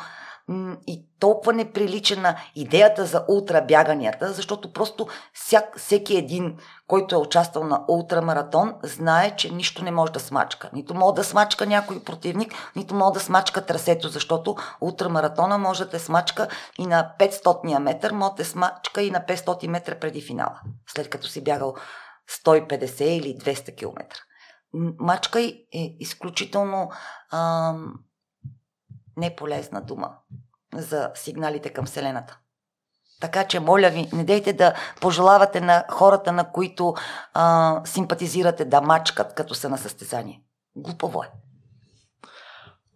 [0.86, 7.64] и толкова неприлича на идеята за ултрабяганията, защото просто всяк, всеки един, който е участвал
[7.64, 10.70] на ултрамаратон, знае, че нищо не може да смачка.
[10.72, 16.01] Нито може да смачка някой противник, нито може да смачка трасето, защото ултрамаратона може да
[16.01, 21.11] смачка и на 500 метър, може да смачка и на 500 метра преди финала, след
[21.11, 21.74] като си бягал
[22.45, 24.05] 150 или 200 км.
[24.99, 26.90] Мачкай е изключително
[27.32, 27.95] ам,
[29.17, 30.11] неполезна дума
[30.75, 32.39] за сигналите към Вселената.
[33.21, 36.95] Така че, моля ви, не дейте да пожелавате на хората, на които
[37.35, 40.43] а, симпатизирате да мачкат, като са на състезание.
[40.77, 41.31] Глупаво е.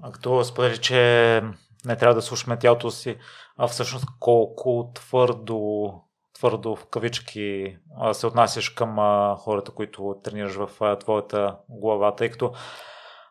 [0.02, 1.42] А като сподели, че
[1.84, 3.18] не трябва да слушаме тялото си,
[3.56, 5.92] а всъщност колко твърдо,
[6.34, 7.76] твърдо в кавички
[8.12, 8.96] се отнасяш към
[9.38, 12.52] хората, които тренираш в твоята глава, тъй като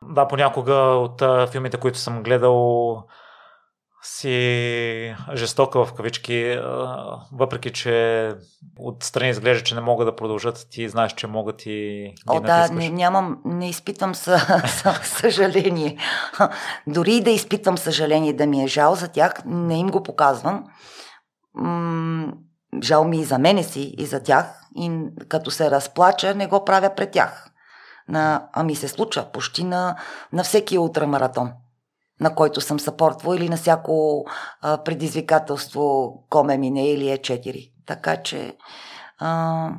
[0.03, 1.21] да, понякога от
[1.51, 3.03] филмите, които съм гледал,
[4.03, 6.59] си жестока в кавички,
[7.33, 8.35] въпреки че
[8.79, 12.89] отстрани изглежда, че не могат да продължат, ти знаеш, че могат и О, да, не,
[12.89, 15.97] нямам, не изпитвам съ, съ, съжаление.
[16.87, 20.63] Дори и да изпитвам съжаление, да ми е жал за тях, не им го показвам.
[21.55, 22.33] М-
[22.83, 24.61] жал ми и за мене си, и за тях.
[24.75, 27.49] И като се разплача, не го правя пред тях.
[28.09, 29.97] На, ами се случва почти на,
[30.33, 31.51] на всеки ултрамаратон
[32.19, 34.25] на който съм съпортвал или на всяко
[34.61, 37.71] а, предизвикателство коме мине или е 4.
[37.85, 38.57] Така че
[39.17, 39.71] а,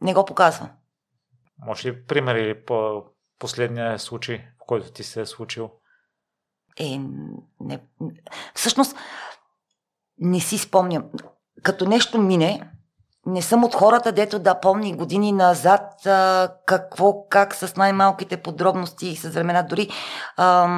[0.00, 0.70] не го показвам.
[1.66, 3.04] Може ли пример или по
[3.38, 5.70] последния случай, в който ти се е случил?
[6.80, 6.98] Е,
[7.60, 7.80] не,
[8.54, 8.96] всъщност
[10.18, 11.10] не си спомням.
[11.62, 12.70] Като нещо мине,
[13.26, 19.08] не съм от хората, дето да помни години назад а, какво, как с най-малките подробности
[19.08, 19.62] и с времена.
[19.62, 19.88] Дори
[20.36, 20.68] а,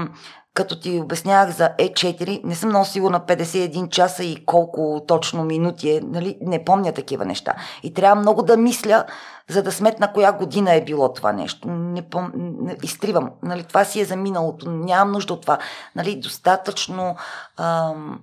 [0.54, 5.90] като ти обяснявах за E4, не съм много сигурна 51 часа и колко точно минути
[5.90, 7.54] е, нали, не помня такива неща.
[7.82, 9.04] И трябва много да мисля,
[9.48, 11.68] за да сметна коя година е било това нещо.
[11.68, 12.32] Не пом...
[12.34, 13.30] не, изтривам.
[13.42, 14.70] Нали, това си е за миналото.
[14.70, 15.58] Нямам нужда от това.
[15.96, 17.16] Нали, достатъчно
[17.56, 18.20] ам,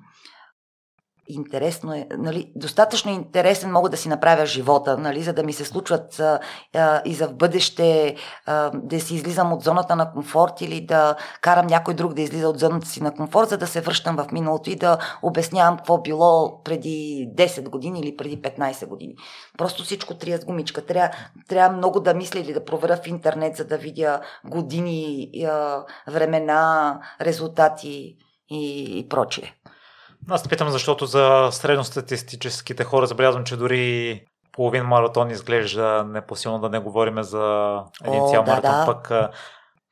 [1.30, 5.66] интересно е, нали, достатъчно интересен мога да си направя живота, нали, за да ми се
[5.66, 6.40] случват а,
[6.76, 8.16] а, и за в бъдеще
[8.46, 12.50] а, да си излизам от зоната на комфорт или да карам някой друг да излиза
[12.50, 16.02] от зоната си на комфорт, за да се връщам в миналото и да обяснявам какво
[16.02, 19.16] било преди 10 години или преди 15 години.
[19.58, 20.86] Просто всичко трия с гумичка.
[20.86, 21.16] Трябва,
[21.48, 27.00] трябва много да мисля или да проверя в интернет, за да видя години, а, времена,
[27.22, 28.18] резултати
[28.50, 29.54] и, и прочие.
[30.30, 36.70] Аз те питам, защото за средностатистическите хора забелязвам, че дори половин маратон изглежда непосилно да
[36.70, 37.76] не говориме за
[38.06, 38.86] един О, цял да, маратон, да.
[38.86, 39.32] пък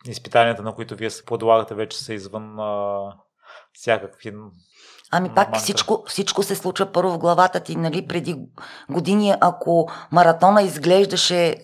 [0.08, 3.00] изпитанията, на които вие се подлагате, вече са извън а,
[3.74, 4.34] всякакви
[5.18, 8.36] Ами пак всичко, всичко се случва първо в главата ти, нали, преди
[8.89, 11.55] години, ако маратона изглеждаше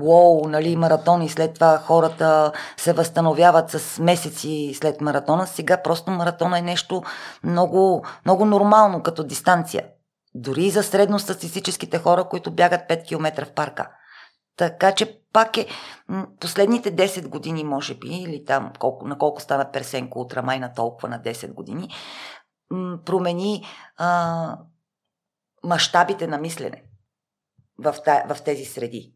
[0.00, 6.10] уоу, нали, маратон и след това хората се възстановяват с месеци след маратона, сега просто
[6.10, 7.02] маратона е нещо
[7.44, 9.84] много, много нормално като дистанция.
[10.34, 13.88] Дори и за средностатистическите хора, които бягат 5 км в парка.
[14.56, 15.66] Така че пак е
[16.40, 21.08] последните 10 години, може би, или там колко, на колко стана Персенко Утрамай на толкова
[21.08, 21.88] на 10 години,
[23.04, 23.66] промени
[23.96, 24.58] а,
[25.64, 26.84] мащабите на мислене
[27.78, 29.14] в, та, в тези среди.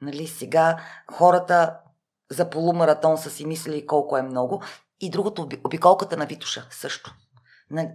[0.00, 0.80] Нали, сега
[1.12, 1.78] хората
[2.30, 4.62] за полумаратон са си мислили колко е много.
[5.00, 7.14] И другото, обиколката на Витуша също.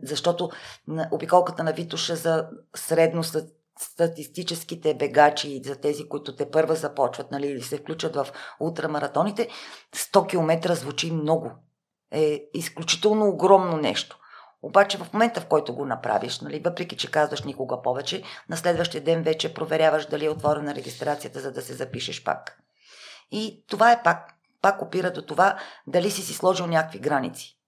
[0.04, 0.50] Защото
[1.12, 3.24] обиколката на Витуша за средно
[3.80, 8.28] статистическите бегачи и за тези, които те първа започват нали, или се включат в
[8.60, 9.48] ултрамаратоните,
[9.96, 11.52] 100 км звучи много.
[12.12, 14.20] Е изключително огромно нещо.
[14.62, 19.04] Обаче в момента, в който го направиш, нали, въпреки че казваш никога повече, на следващия
[19.04, 22.62] ден вече проверяваш дали е отворена регистрацията, за да се запишеш пак.
[23.32, 27.60] И това е пак, пак опира до това дали си си сложил някакви граници.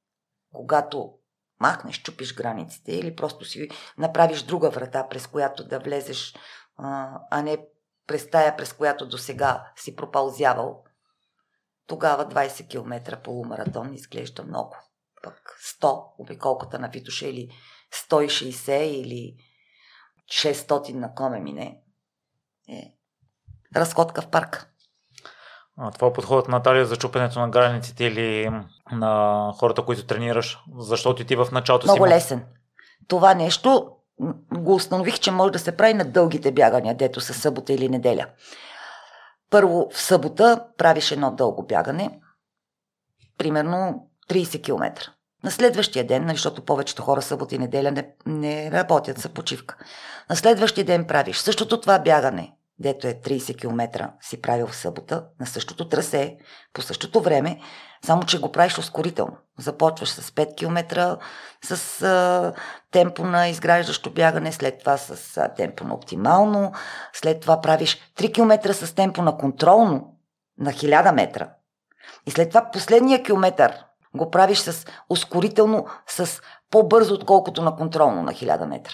[0.53, 1.13] Когато
[1.59, 6.35] махнеш, чупиш границите или просто си направиш друга врата, през която да влезеш,
[7.31, 7.57] а не
[8.07, 10.83] през тая, през която до сега си пропълзявал,
[11.87, 14.77] тогава 20 км полумаратон изглежда много
[15.23, 17.49] пък 100 обиколката на Витуша или
[18.09, 19.35] 160 или
[20.31, 21.81] 600 на коме мине
[22.69, 22.93] е
[23.75, 24.67] разходка в парк.
[25.77, 28.49] А, това е подходът на Наталия за чупенето на границите или
[28.91, 31.99] на хората, които тренираш, защото ти в началото Много си...
[31.99, 32.45] Много лесен.
[33.07, 33.91] Това нещо
[34.57, 38.25] го установих, че може да се прави на дългите бягания, дето са събота или неделя.
[39.49, 42.21] Първо в събота правиш едно дълго бягане,
[43.37, 45.11] примерно 30 км.
[45.43, 49.75] На следващия ден, нали, защото повечето хора събота и неделя не, не работят за почивка.
[50.29, 55.25] На следващия ден правиш същото това бягане, дето е 30 км, си правил в събота,
[55.39, 56.37] на същото трасе,
[56.73, 57.59] по същото време,
[58.05, 59.37] само че го правиш ускорително.
[59.59, 61.17] Започваш с 5 км,
[61.63, 62.53] с а,
[62.91, 66.71] темпо на изграждащо бягане, след това с а, темпо на оптимално,
[67.13, 70.15] след това правиш 3 км с темпо на контролно
[70.59, 71.49] на 1000 метра.
[72.25, 73.83] И след това последния километър
[74.15, 76.41] го правиш с ускорително, с
[76.71, 78.93] по-бързо, отколкото на контролно на 1000 метра.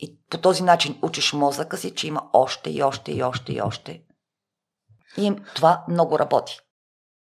[0.00, 3.60] И по този начин учиш мозъка си, че има още и още и още и
[3.60, 4.02] още.
[5.16, 6.58] И това много работи.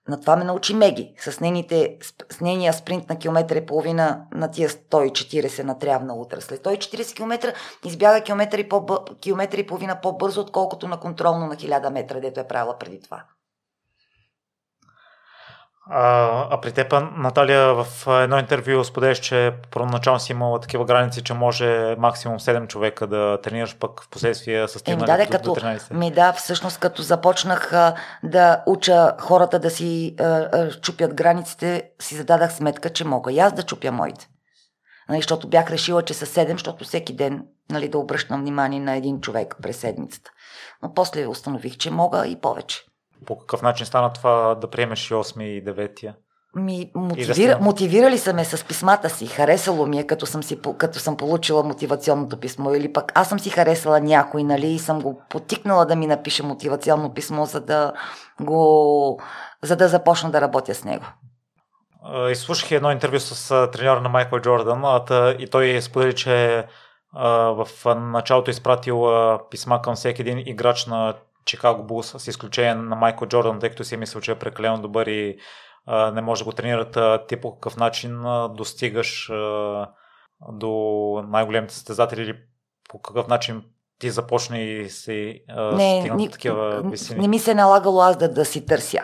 [0.09, 1.99] На това ме научи Меги с, нейните,
[2.30, 6.41] с нейния спринт на километър и половина на тия 140 на трявна утра.
[6.41, 11.57] След 140 км избяга километър и, по, километър и половина по-бързо, отколкото на контролно на
[11.57, 13.24] 1000 метра, дето е правила преди това.
[15.91, 17.87] А, а при теб, Наталия, в
[18.22, 23.39] едно интервю споделяш, че първоначално си имала такива граници, че може максимум 7 човека да
[23.43, 25.95] тренираш, пък в последствие с Еми, да, до, като, до 13.
[25.95, 31.91] Ми да, всъщност като започнах а, да уча хората да си а, а, чупят границите,
[32.01, 34.28] си зададах сметка, че мога и аз да чупя моите.
[35.09, 38.97] Нали, защото бях решила, че са 7, защото всеки ден нали, да обръщам внимание на
[38.97, 40.30] един човек през седмицата.
[40.82, 42.84] Но после установих, че мога и повече.
[43.27, 46.14] По какъв начин стана това да приемеш и 8 и 9?
[46.55, 49.27] Ми, мотивира, да мотивирали са ме с писмата си.
[49.27, 52.75] Харесало ми е, като съм, си, като съм получила мотивационното писмо.
[52.75, 56.43] Или пък аз съм си харесала някой, нали, и съм го потикнала да ми напише
[56.43, 57.93] мотивационно писмо, за да,
[58.41, 59.21] го,
[59.62, 61.05] за да започна да работя с него.
[62.31, 65.01] Изслушах едно интервю с треньора на Майкъл Джордан
[65.39, 66.67] и той сподели, че
[67.14, 69.07] в началото изпратил
[69.51, 71.14] писма към всеки един играч на
[71.47, 74.82] Чикаго Булс, с изключение на Майкъл Джордан, тъй като си е мисля, че е прекалено
[74.82, 75.36] добър и
[75.86, 76.99] а, не може да го тренират.
[77.28, 79.88] Ти по какъв начин а, достигаш а,
[80.53, 80.70] до
[81.28, 82.34] най-големите състезатели или
[82.88, 83.62] по какъв начин
[83.99, 85.40] ти започна и си
[85.72, 87.20] не, стигна ни, такива висини?
[87.20, 89.01] Не ми се е налагало аз да, да си търся.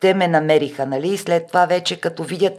[0.00, 1.08] Те ме намериха, нали?
[1.08, 2.58] И след това вече като видят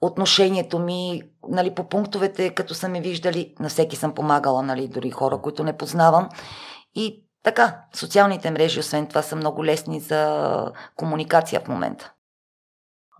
[0.00, 5.10] отношението ми, нали, по пунктовете, като са ме виждали, на всеки съм помагала, нали, дори
[5.10, 6.28] хора, които не познавам.
[6.94, 12.12] И така, социалните мрежи, освен това, са много лесни за комуникация в момента.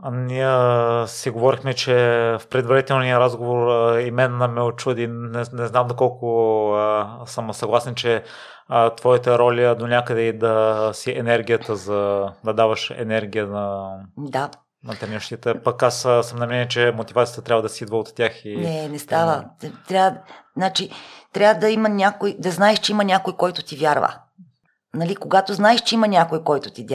[0.02, 1.94] А ние си говорихме, че
[2.40, 8.24] в предварителния разговор и мен ме очуди, не, не знам доколко а, съм съгласен, че
[8.68, 14.50] а, твоята роля до някъде и да си енергията за да даваш енергия на, да.
[14.84, 15.62] На трениращите.
[15.62, 18.44] Пък аз съм на мнение, че мотивацията трябва да си идва от тях.
[18.44, 18.56] И...
[18.56, 19.44] Не, не става.
[19.88, 20.18] Трябва,
[20.56, 20.90] значи,
[21.32, 24.18] трябва да има някой, да знаеш, че има някой, който ти вярва.
[24.94, 26.86] Нали, когато знаеш, че има някой, който ти,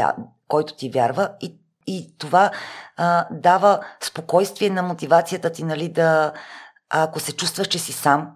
[0.47, 2.51] който ти вярва и, и това
[2.97, 6.33] а, дава спокойствие на мотивацията ти, нали, да,
[6.89, 8.31] ако се чувстваш, че си сам,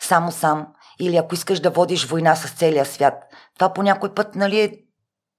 [0.00, 0.66] само сам,
[1.00, 3.14] или ако искаш да водиш война с целия свят,
[3.54, 4.78] това по някой път, нали, е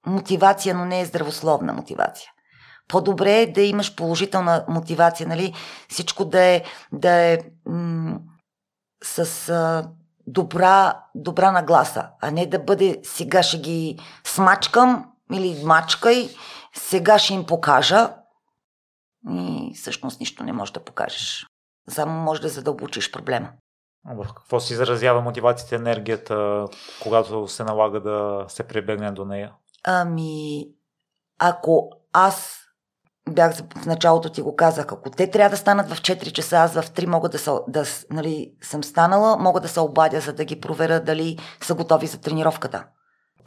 [0.05, 2.31] мотивация, но не е здравословна мотивация.
[2.87, 5.53] По-добре е да имаш положителна мотивация, нали,
[5.89, 8.19] всичко да е, да е м-
[9.03, 9.89] с а,
[10.27, 16.29] добра, добра нагласа, а не да бъде сега ще ги смачкам или мачкай,
[16.73, 18.13] сега ще им покажа
[19.29, 21.47] и всъщност нищо не можеш да покажеш.
[21.89, 23.49] Само може да задълбочиш проблема.
[24.05, 26.65] В какво се изразява мотивацията, енергията,
[27.03, 29.53] когато се налага да се прибегне до нея?
[29.83, 30.65] Ами,
[31.39, 32.66] ако аз
[33.27, 36.73] бях в началото ти го казах, ако те трябва да станат в 4 часа, аз
[36.73, 40.45] в 3 мога да, са, да нали, съм станала, мога да се обадя, за да
[40.45, 42.83] ги проверя дали са готови за тренировката.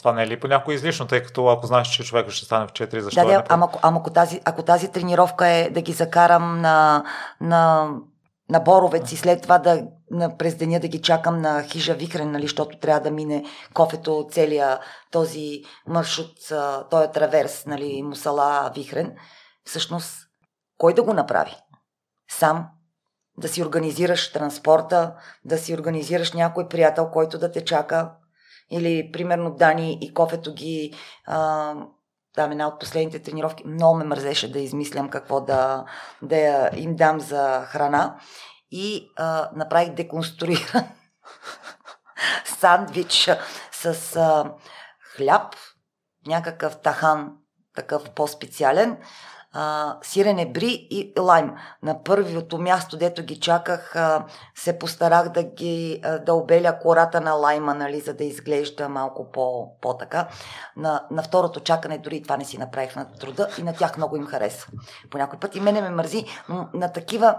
[0.01, 2.72] Това не е ли понякога излишно, тъй като ако знаеш, че човек ще стане в
[2.72, 6.61] 4, защо да, е ама, ама ако, тази, ако тази тренировка е да ги закарам
[6.61, 7.05] на,
[7.41, 7.91] на,
[8.51, 12.31] на Боровец и след това да, на, през деня да ги чакам на хижа Вихрен,
[12.31, 14.78] нали, защото трябва да мине кофето целия
[15.11, 16.33] този маршрут,
[16.91, 19.12] този траверс, нали, Мусала Вихрен,
[19.65, 20.17] всъщност,
[20.79, 21.57] кой да го направи?
[22.31, 22.69] Сам.
[23.39, 28.13] Да си организираш транспорта, да си организираш някой приятел, който да те чака,
[28.71, 30.95] или примерно Дани и кофето ги
[31.27, 31.75] а,
[32.35, 35.85] там една от последните тренировки, много ме мързеше да измислям какво да,
[36.23, 38.21] да им дам за храна.
[38.71, 40.85] И а, направих деконструиран
[42.45, 43.31] сандвич
[43.73, 44.53] с а,
[45.17, 45.55] хляб,
[46.27, 47.33] някакъв тахан,
[47.75, 48.99] такъв по-специален,
[49.53, 51.55] а, сирене бри и лайм.
[51.82, 57.20] На първото място, дето ги чаках, а, се постарах да ги а, да обеля кората
[57.20, 60.28] на лайма, нали, за да изглежда малко по, по-така.
[60.76, 64.16] На, на второто чакане дори това не си направих на труда и на тях много
[64.16, 64.66] им хареса.
[65.11, 67.38] По някой път и мене ме мързи, но на такива,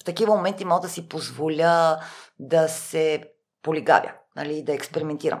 [0.00, 2.00] в такива моменти мога да си позволя
[2.38, 3.22] да се
[3.62, 5.40] полигавя, нали, да експериментирам.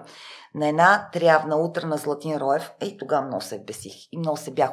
[0.54, 4.50] На една трябна утра на Златин Роев, ей тогава много се бесих и много се
[4.50, 4.72] бях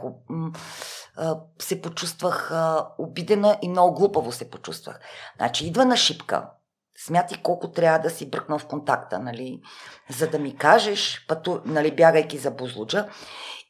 [1.60, 2.52] се почувствах
[2.98, 5.00] обидена и много глупаво се почувствах.
[5.38, 6.50] Значи идва на шипка,
[7.06, 9.62] смятай колко трябва да си бръкнал в контакта, нали,
[10.10, 13.08] за да ми кажеш, пъту, нали, бягайки за Бузлуджа,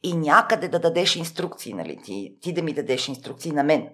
[0.04, 3.90] и някъде да дадеш инструкции, нали, ти, ти да ми дадеш инструкции на мен.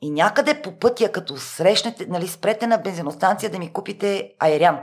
[0.00, 4.80] И някъде по пътя, като срещнете, нали, спрете на бензиностанция да ми купите айрян.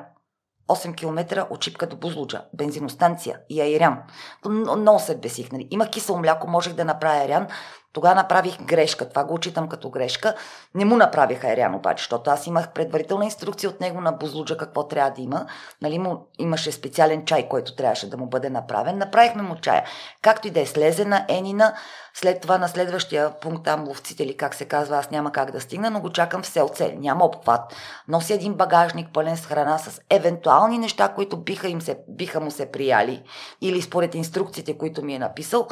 [0.70, 3.98] 8 км от Чипка до Бузлуджа, бензиностанция и айрян.
[4.46, 5.52] Много се бесих.
[5.52, 5.68] Нали.
[5.72, 7.48] Има кисело мляко, можех да направя айрян,
[7.96, 9.10] Тогава направих грешка.
[9.10, 10.34] Това го учитам като грешка.
[10.74, 14.88] Не му направих аерян обаче, защото аз имах предварителна инструкция от него на Бузлуджа какво
[14.88, 15.46] трябва да има.
[15.82, 18.98] Нали, му имаше специален чай, който трябваше да му бъде направен.
[18.98, 19.84] Направихме му чая.
[20.22, 21.74] Както и да е слезе на Енина,
[22.14, 25.62] след това на следващия пункт там ловците или как се казва, аз няма как да
[25.62, 26.96] стигна, но го чакам в селце.
[27.00, 27.62] Няма обхват.
[28.08, 32.52] Носи един багажник пълен с храна с евентуални неща, които биха, им се, биха му
[32.52, 33.24] се прияли
[33.62, 35.68] или според инструкциите, които ми е написал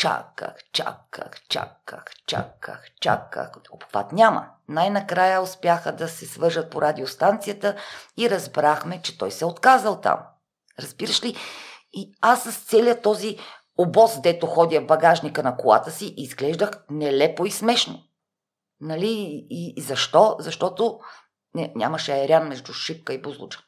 [0.00, 3.50] чаках, чаках, чаках, чаках, чаках.
[3.70, 4.48] Обхват няма.
[4.68, 7.76] Най-накрая успяха да се свържат по радиостанцията
[8.16, 10.18] и разбрахме, че той се е отказал там.
[10.78, 11.36] Разбираш ли?
[11.92, 13.38] И аз с целият този
[13.78, 18.02] обоз, дето ходя в багажника на колата си, изглеждах нелепо и смешно.
[18.80, 19.46] Нали?
[19.50, 20.36] И, защо?
[20.38, 21.00] Защото
[21.54, 23.58] не, нямаше аерян между Шипка и Бузлуча.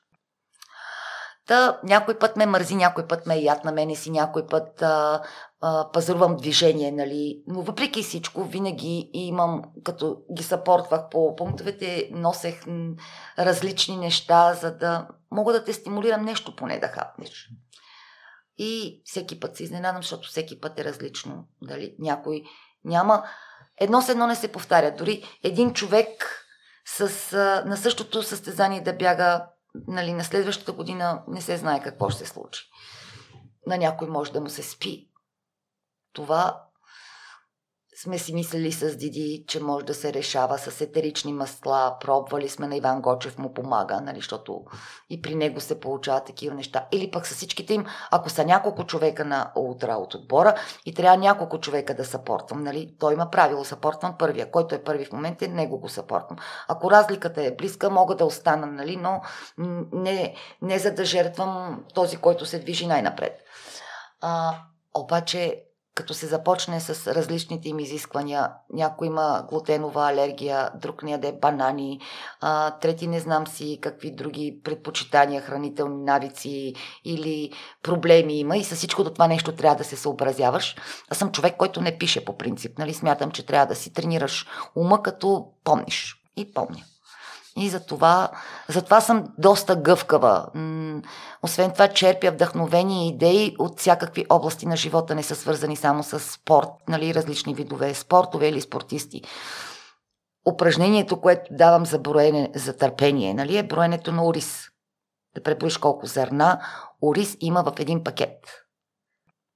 [1.47, 4.83] Та, някой път ме мързи, някой път ме е яд на мене си, някой път
[4.83, 5.23] а,
[5.63, 7.43] а, пазарувам движение, нали.
[7.47, 12.65] Но въпреки всичко, винаги имам, като ги съпортвах по пунктовете, носех
[13.39, 17.51] различни неща, за да мога да те стимулирам нещо поне да хапнеш.
[18.59, 21.45] И всеки път се изненадам, защото всеки път е различно.
[21.63, 22.43] Дали някой
[22.85, 23.25] няма...
[23.81, 24.95] Едно с едно не се повтаря.
[24.99, 26.47] Дори един човек
[26.85, 27.09] с,
[27.67, 29.47] на същото състезание да бяга
[29.89, 32.63] нали, на следващата година не се знае какво ще се случи.
[33.67, 35.09] На някой може да му се спи.
[36.13, 36.63] Това
[38.03, 41.97] сме си мислили с Диди, че може да се решава с етерични масла.
[42.01, 44.65] Пробвали сме на Иван Гочев му помага, нали, защото
[45.11, 46.87] и при него се получават такива неща.
[46.93, 50.55] Или пък с всичките им, ако са няколко човека на утра от отбора
[50.87, 55.05] и трябва няколко човека да съпортвам, нали, той има правило, съпортвам първия, който е първи
[55.05, 56.39] в момента, него го съпортвам.
[56.69, 59.21] Ако разликата е близка, мога да остана, нали, но
[59.93, 63.41] не, не за да жертвам този, който се движи най-напред.
[64.21, 64.55] А,
[64.95, 68.51] обаче като се започне с различните им изисквания.
[68.73, 72.01] Някой има глутенова алергия, друг не яде банани,
[72.41, 76.75] а, трети не знам си какви други предпочитания, хранителни навици
[77.05, 77.53] или
[77.83, 80.77] проблеми има и с всичко до това нещо трябва да се съобразяваш.
[81.11, 82.79] Аз съм човек, който не пише по принцип.
[82.79, 82.95] Нали?
[82.95, 84.47] Смятам, че трябва да си тренираш
[84.77, 86.19] ума, като помниш.
[86.37, 86.85] И помня.
[87.57, 88.29] И за това,
[88.69, 90.47] за това съм доста гъвкава.
[91.43, 96.21] Освен това, черпя вдъхновени идеи от всякакви области на живота, не са свързани само с
[96.21, 99.23] спорт, нали, различни видове спортове или спортисти.
[100.47, 104.69] Упражнението, което давам за броене, за търпение, нали, е броенето на ориз.
[105.35, 106.61] Да преброиш колко зърна
[107.03, 108.39] ориз има в един пакет.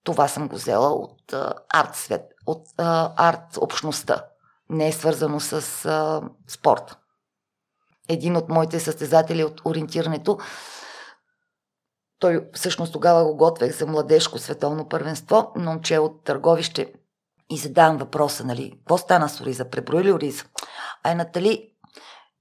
[0.05, 2.67] Това съм го взела от а, арт свет, от
[3.17, 4.25] арт общността.
[4.71, 6.97] Не е свързано с а, спорт
[8.09, 10.39] един от моите състезатели от ориентирането.
[12.19, 16.93] Той всъщност тогава го готвех за младежко световно първенство, но че от търговище
[17.51, 19.71] и задавам въпроса, нали, какво стана с Ориза?
[19.71, 20.45] Преброи ли Ориза?
[21.03, 21.73] Ай, Натали,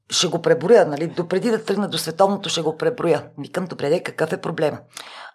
[0.10, 3.30] ще го преброя, нали, допреди да тръгна до световното ще го преброя.
[3.38, 4.78] Викам, добре, де, какъв е проблема?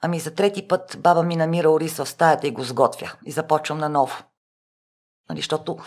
[0.02, 3.12] Ами за трети път баба ми намира Ориз в стаята и го сготвя.
[3.26, 4.16] И започвам наново.
[5.28, 5.78] Нали, защото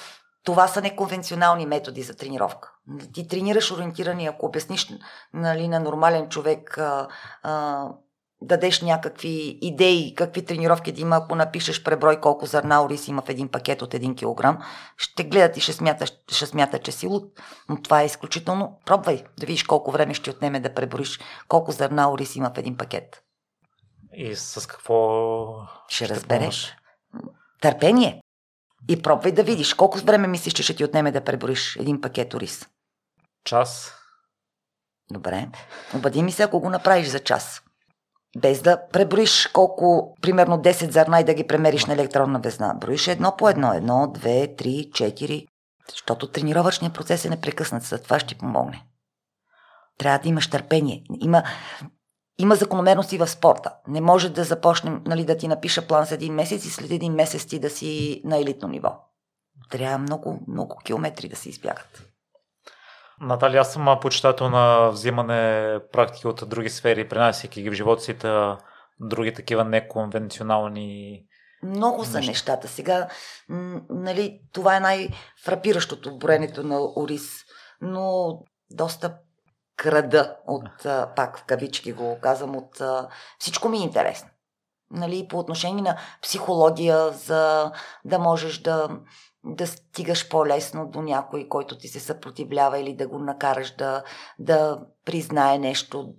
[0.43, 2.72] това са неконвенционални методи за тренировка.
[3.13, 4.93] Ти тренираш ориентирани, ако обясниш
[5.33, 7.07] нали, на нормален човек, а,
[7.43, 7.87] а,
[8.41, 13.29] дадеш някакви идеи, какви тренировки да има, ако напишеш преброй колко зърна ориз има в
[13.29, 14.63] един пакет от 1 кг,
[14.97, 17.23] ще гледат и ще смята, ще смята, че си луд.
[17.69, 18.79] Но това е изключително.
[18.85, 22.77] Пробвай да видиш колко време ще отнеме да преброиш колко зърна ориз има в един
[22.77, 23.23] пакет.
[24.13, 25.49] И с какво
[25.87, 26.75] ще, ще разбереш?
[27.11, 27.33] Помаш?
[27.61, 28.21] Търпение.
[28.89, 32.33] И пробвай да видиш колко време мислиш, че ще ти отнеме да преброиш един пакет
[32.33, 32.67] ориз.
[33.43, 33.93] Час.
[35.11, 35.49] Добре.
[35.95, 37.61] Обади ми се, ако го направиш за час.
[38.37, 42.73] Без да преброиш колко, примерно 10 зърна и да ги премериш на електронна везна.
[42.81, 43.73] Броиш едно по едно.
[43.73, 45.47] Едно, две, три, четири.
[45.89, 47.83] Защото тренировъчният процес е непрекъснат.
[47.83, 48.85] За това ще ти помогне.
[49.97, 51.03] Трябва да имаш търпение.
[51.21, 51.43] Има,
[52.37, 53.75] има закономерности в спорта.
[53.87, 57.13] Не може да започнем нали, да ти напиша план за един месец и след един
[57.13, 58.95] месец ти да си на елитно ниво.
[59.69, 62.12] Трябва много, много километри да се избягат.
[63.23, 68.17] Натали, аз съм почитател на взимане практики от други сфери, пренасяйки ги в живота си,
[68.99, 71.23] други такива неконвенционални
[71.63, 72.31] много са неща.
[72.31, 72.67] нещата.
[72.67, 73.07] Сега,
[73.89, 77.43] нали, това е най-фрапиращото броенето на Орис,
[77.81, 78.37] но
[78.71, 79.17] доста
[79.77, 80.83] крада от,
[81.15, 82.81] пак в кавички го казвам, от
[83.39, 84.29] всичко ми е интересно.
[84.91, 87.71] Нали, по отношение на психология, за
[88.05, 88.89] да можеш да,
[89.43, 94.03] да стигаш по-лесно до някой, който ти се съпротивлява или да го накараш да,
[94.39, 96.13] да признае нещо.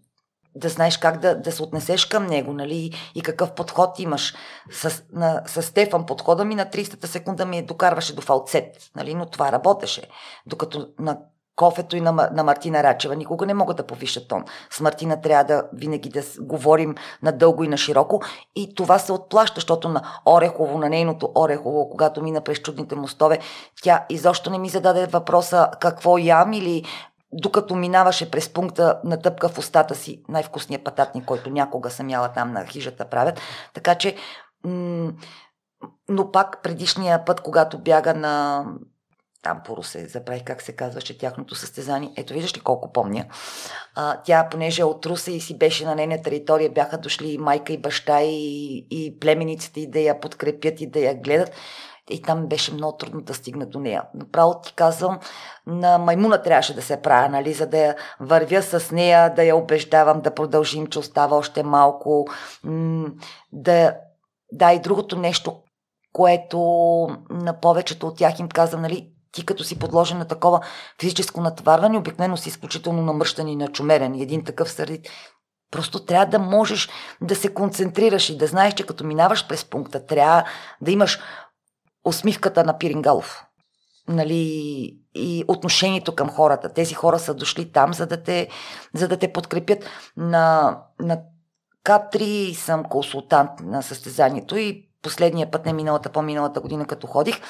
[0.55, 4.35] да знаеш как да, да се отнесеш към него, нали, и какъв подход имаш.
[4.71, 9.27] С, на, с Стефан подхода ми на 30-та секунда ми докарваше до фалцет, нали, но
[9.27, 10.03] това работеше.
[10.47, 11.19] Докато на
[11.57, 13.17] кофето и на, на Мартина Рачева.
[13.17, 14.45] Никога не мога да повиша тон.
[14.71, 18.21] С Мартина трябва да винаги да говорим надълго и на широко.
[18.57, 23.39] И това се отплаща, защото на Орехово, на нейното Орехово, когато мина през чудните мостове,
[23.83, 26.85] тя изобщо не ми зададе въпроса какво ям или
[27.33, 32.29] докато минаваше през пункта на тъпка в устата си най-вкусния пататник, който някога съм яла
[32.29, 33.41] там на хижата правят.
[33.75, 34.17] Така че,
[34.65, 35.13] м-
[36.09, 38.65] но пак предишния път, когато бяга на
[39.45, 42.13] там по Русе, забравих как се казваше тяхното състезание.
[42.17, 43.25] Ето виждаш ли колко помня.
[43.95, 47.39] А, тя, понеже е от Русе и си беше на нейна територия, бяха дошли и
[47.39, 51.51] майка и баща и, и племениците и да я подкрепят и да я гледат.
[52.11, 54.03] И там беше много трудно да стигна до нея.
[54.15, 55.19] Направо ти казвам,
[55.67, 59.57] на маймуна трябваше да се правя, нали, за да я вървя с нея, да я
[59.57, 62.27] убеждавам да продължим, че остава още малко.
[63.53, 63.97] да,
[64.53, 65.57] да, и другото нещо,
[66.13, 66.59] което
[67.31, 70.61] на повечето от тях им казвам, нали, ти като си подложен на такова
[71.01, 74.15] физическо натварване, обикновено си изключително намръщан и начумерен.
[74.15, 75.09] Един такъв сърдит.
[75.71, 76.89] Просто трябва да можеш
[77.21, 80.45] да се концентрираш и да знаеш, че като минаваш през пункта, трябва
[80.81, 81.21] да имаш
[82.05, 83.45] усмивката на Пирингалов.
[84.09, 86.69] Нали, и отношението към хората.
[86.69, 88.49] Тези хора са дошли там, за да те,
[88.95, 89.85] за да те подкрепят.
[90.17, 91.19] На, на
[91.85, 97.41] К3 съм консултант на състезанието и последния път, не миналата, по-миналата година, като ходих,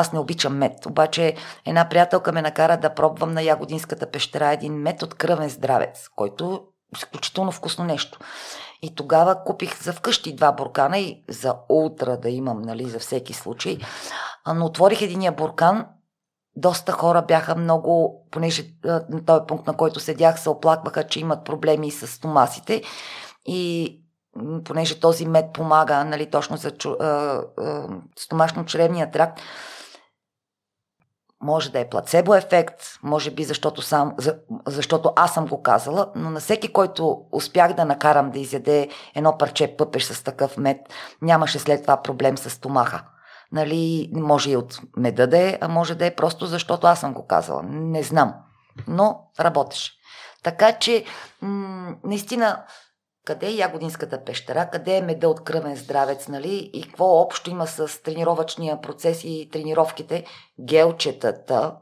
[0.00, 1.34] аз не обичам мед, обаче
[1.66, 6.62] една приятелка ме накара да пробвам на Ягодинската пещера един мед от кръвен здравец, който
[6.96, 8.18] изключително вкусно нещо.
[8.82, 13.32] И тогава купих за вкъщи два буркана и за утра да имам, нали, за всеки
[13.32, 13.78] случай.
[14.54, 15.86] Но отворих единия буркан,
[16.56, 21.44] доста хора бяха много, понеже на този пункт, на който седях, се оплакваха, че имат
[21.44, 22.82] проблеми с стомасите.
[23.46, 23.94] И
[24.64, 26.70] понеже този мед помага, нали, точно за
[28.20, 29.40] стомашно-чревния тракт,
[31.40, 36.12] може да е плацебо ефект, може би защото, сам, за, защото аз съм го казала,
[36.14, 40.80] но на всеки, който успях да накарам да изяде едно парче пъпеш с такъв мед,
[41.22, 43.04] нямаше след това проблем с стомаха.
[43.52, 47.14] Нали, може и от меда да е, а може да е просто защото аз съм
[47.14, 47.62] го казала.
[47.62, 48.34] Не знам.
[48.88, 49.92] Но работеше.
[50.42, 51.04] Така че,
[51.42, 52.64] м- наистина,
[53.28, 56.70] къде е Ягодинската пещера, къде е меда от кръвен здравец, нали?
[56.72, 60.24] И какво общо има с тренировъчния процес и тренировките,
[60.60, 61.76] гелчетата.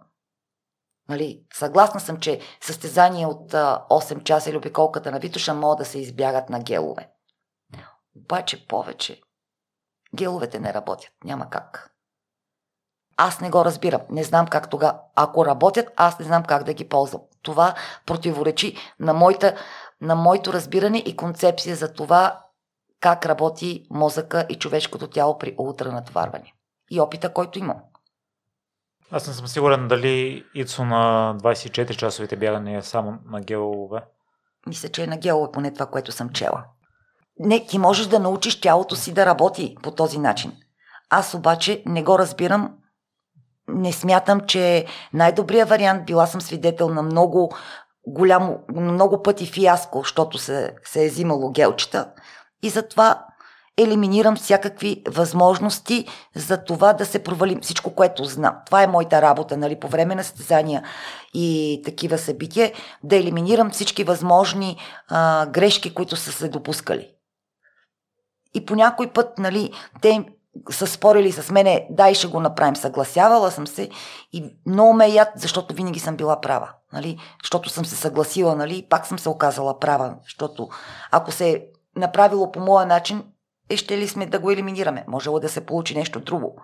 [1.09, 1.45] Нали?
[1.55, 6.51] Съгласна съм, че състезания от 8 часа или обиколката на Витоша могат да се избягат
[6.51, 7.11] на гелове.
[8.17, 9.21] Обаче повече
[10.15, 11.11] геловете не работят.
[11.25, 11.93] Няма как.
[13.17, 14.01] Аз не го разбирам.
[14.11, 14.99] Не знам как тогава.
[15.15, 17.23] Ако работят, аз не знам как да ги ползвам.
[17.43, 17.75] Това
[18.07, 19.57] противоречи на моята
[20.01, 22.41] на моето разбиране и концепция за това
[23.01, 26.53] как работи мозъка и човешкото тяло при ултранатварване.
[26.91, 27.77] И опита, който имам.
[29.11, 34.01] Аз не съм сигурен дали Ицо на 24 часовите бягания е само на гелове.
[34.67, 36.65] Мисля, че е на гелове, поне това, което съм чела.
[37.39, 40.53] Не, ти можеш да научиш тялото си да работи по този начин.
[41.11, 42.77] Аз обаче не го разбирам.
[43.69, 46.07] Не смятам, че най-добрият вариант.
[46.07, 47.57] Била съм свидетел на много
[48.07, 52.11] голямо, много пъти фиаско, защото се, се е взимало гелчета.
[52.63, 53.25] И затова
[53.77, 58.57] елиминирам всякакви възможности за това да се провалим всичко, което знам.
[58.67, 60.83] Това е моята работа, нали, по време на състезания
[61.35, 62.73] и такива събития,
[63.05, 64.77] да елиминирам всички възможни
[65.09, 67.09] а, грешки, които са се допускали.
[68.55, 69.71] И по някой път, нали,
[70.01, 70.25] те
[70.71, 73.91] са спорили с мене, дай ще го направим, съгласявала съм се
[74.33, 77.19] и много ме яд, защото винаги съм била права, нали?
[77.43, 78.87] защото съм се съгласила, нали?
[78.91, 80.69] пак съм се оказала права, защото
[81.11, 81.63] ако се е
[81.97, 83.25] направило по моя начин,
[83.71, 85.05] е ще ли сме да го елиминираме?
[85.09, 86.63] Можело да се получи нещо друго.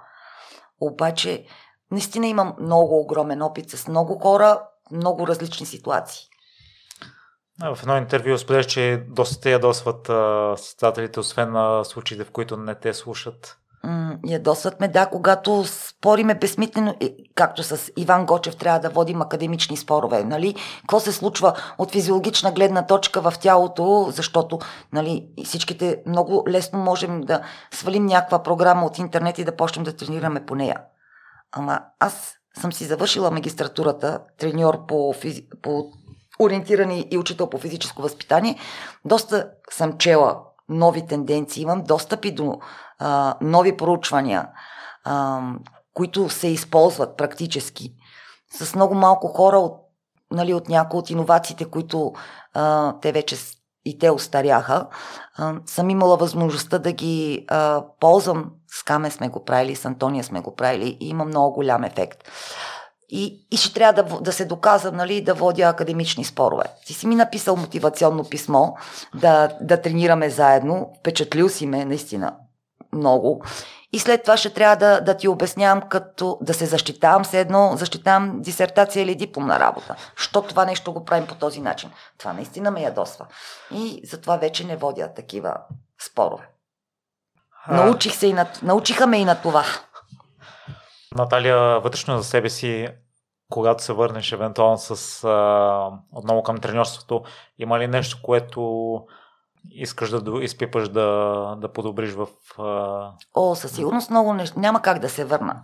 [0.81, 1.47] Обаче,
[1.91, 6.29] наистина имам много огромен опит с много хора, много различни ситуации.
[7.61, 10.07] В едно интервю споделяш, че доста те ядосват
[10.59, 13.59] състезателите, освен на случаите, в които не те слушат
[14.27, 16.95] ядосват ме, да, когато спориме безсмислено,
[17.35, 20.55] както с Иван Гочев трябва да водим академични спорове, нали?
[20.81, 24.59] Какво се случва от физиологична гледна точка в тялото, защото,
[24.93, 27.41] нали, всичките много лесно можем да
[27.71, 30.77] свалим някаква програма от интернет и да почнем да тренираме по нея.
[31.53, 35.47] Ама аз съм си завършила магистратурата, треньор по, физи...
[35.63, 35.85] по
[36.41, 38.59] ориентиране и учител по физическо възпитание.
[39.05, 42.59] Доста съм чела нови тенденции, имам достъпи до
[42.99, 44.49] а, нови проучвания,
[45.05, 45.41] а,
[45.95, 47.95] които се използват практически.
[48.53, 49.81] С много малко хора от,
[50.31, 52.13] нали, от някои от иновациите, които
[52.55, 53.37] а, те вече
[53.85, 54.87] и те остаряха,
[55.37, 58.51] а, съм имала възможността да ги а, ползвам.
[58.69, 62.19] С Каме сме го правили, с Антония сме го правили и има много голям ефект.
[63.15, 66.65] И, и ще трябва да, да се доказвам, нали, да водя академични спорове.
[66.87, 68.73] Ти си ми написал мотивационно писмо
[69.15, 70.91] да, да тренираме заедно.
[70.99, 72.35] Впечатлил си ме наистина
[72.93, 73.45] много.
[73.93, 77.73] И след това ще трябва да, да ти обяснявам, като да се защитавам се едно,
[77.77, 79.97] защитавам дисертация или дипломна работа.
[80.17, 81.91] Що това нещо го правим по този начин?
[82.19, 83.27] Това наистина ме ядосва.
[83.71, 85.57] И затова вече не водя такива
[86.11, 86.49] спорове.
[87.67, 87.75] А...
[87.75, 89.65] Научих се и на, научиха ме и на това.
[91.15, 92.89] Наталия, вътрешно за себе си,
[93.51, 97.23] когато се върнеш евентуално с а, отново към тренерството,
[97.59, 99.01] има ли нещо, което
[99.71, 102.27] искаш да изпипаш да, да подобриш в...
[102.59, 103.13] А...
[103.35, 104.61] О, със сигурност много неща.
[104.61, 105.63] Няма как да се върна.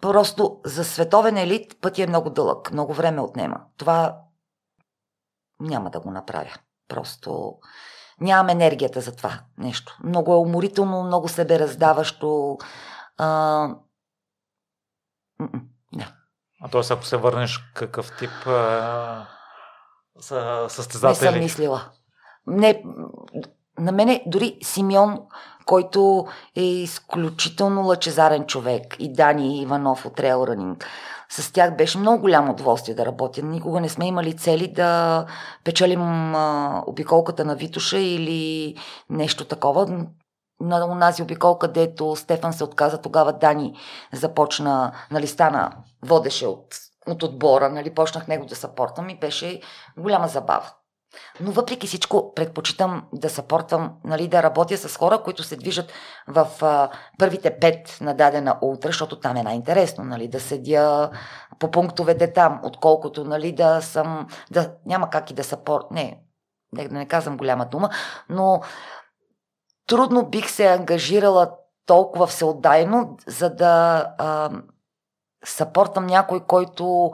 [0.00, 3.60] Просто за световен елит пътя е много дълъг, много време отнема.
[3.76, 4.18] Това
[5.60, 6.52] няма да го направя.
[6.88, 7.54] Просто
[8.20, 9.98] нямам енергията за това нещо.
[10.04, 12.58] Много е уморително, много себе раздаващо.
[13.18, 13.68] А...
[15.92, 16.08] Не.
[16.62, 16.82] А т.е.
[16.90, 19.26] ако се върнеш, какъв тип а...
[20.68, 21.26] състезатели?
[21.26, 21.90] Не съм мислила
[22.46, 22.82] не,
[23.78, 25.18] на мене дори Симеон,
[25.66, 26.26] който
[26.56, 30.84] е изключително лъчезарен човек, и Дани Иванов от Rail Running,
[31.28, 33.42] с тях беше много голямо удоволствие да работя.
[33.42, 35.26] Никога не сме имали цели да
[35.64, 38.74] печелим а, обиколката на Витуша или
[39.10, 40.06] нещо такова.
[40.60, 43.74] На унази обиколка, дето Стефан се отказа, тогава Дани
[44.12, 45.72] започна, нали, стана,
[46.02, 46.66] водеше от,
[47.06, 49.60] от отбора, нали, почнах него да съпортвам и беше
[49.98, 50.70] голяма забава.
[51.40, 55.92] Но въпреки всичко предпочитам да съпортвам, нали, да работя с хора, които се движат
[56.28, 61.10] в а, първите пет на дадена утра, защото там е най-интересно, нали, да седя
[61.58, 66.20] по пунктовете там, отколкото нали, да съм, да, няма как и да съпорт, не,
[66.72, 67.90] не, не казвам голяма дума,
[68.28, 68.60] но
[69.86, 71.56] трудно бих се ангажирала
[71.86, 74.50] толкова всеотдайно, за да а,
[75.44, 77.12] съпортам някой, който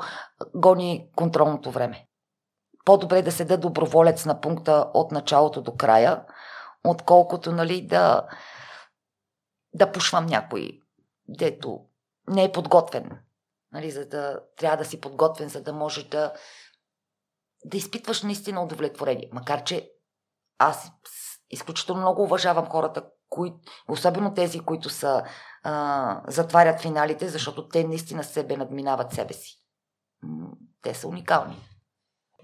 [0.54, 2.06] гони контролното време
[2.84, 6.24] по-добре да седа доброволец на пункта от началото до края,
[6.84, 8.26] отколкото нали, да,
[9.74, 10.80] да пушвам някой,
[11.28, 11.80] дето
[12.28, 13.18] не е подготвен.
[13.72, 16.32] Нали, за да, трябва да си подготвен, за да можеш да,
[17.64, 19.30] да изпитваш наистина удовлетворение.
[19.32, 19.90] Макар, че
[20.58, 20.92] аз
[21.52, 23.52] изключително много уважавам хората, кои,
[23.88, 25.24] особено тези, които са,
[25.62, 29.58] а, затварят финалите, защото те наистина себе надминават себе си.
[30.82, 31.56] Те са уникални.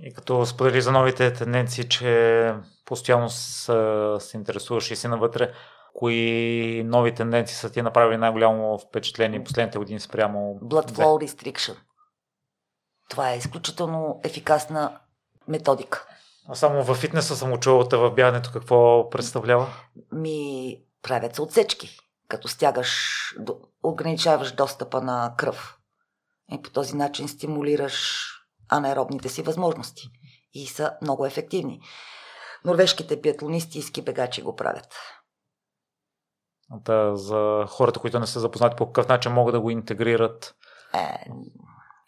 [0.00, 2.54] И като сподели за новите тенденции, че
[2.84, 5.52] постоянно се, се интересуваш и си навътре,
[5.94, 10.58] кои нови тенденции са ти направили най-голямо впечатление последните години спрямо...
[10.62, 11.76] Blood flow restriction.
[13.10, 14.98] Това е изключително ефикасна
[15.48, 16.06] методика.
[16.48, 19.66] А само във фитнеса съм учувал, в бягането какво представлява?
[20.12, 21.98] Ми правят се отсечки,
[22.28, 23.14] като стягаш,
[23.82, 25.78] ограничаваш достъпа на кръв.
[26.52, 28.28] И по този начин стимулираш
[28.68, 30.10] анаеробните си възможности
[30.52, 31.80] и са много ефективни.
[32.64, 34.94] Норвежките биатлонисти и ски бегачи го правят.
[36.70, 40.54] Да, за хората, които не са запознати по какъв начин могат да го интегрират?
[40.94, 41.24] Е,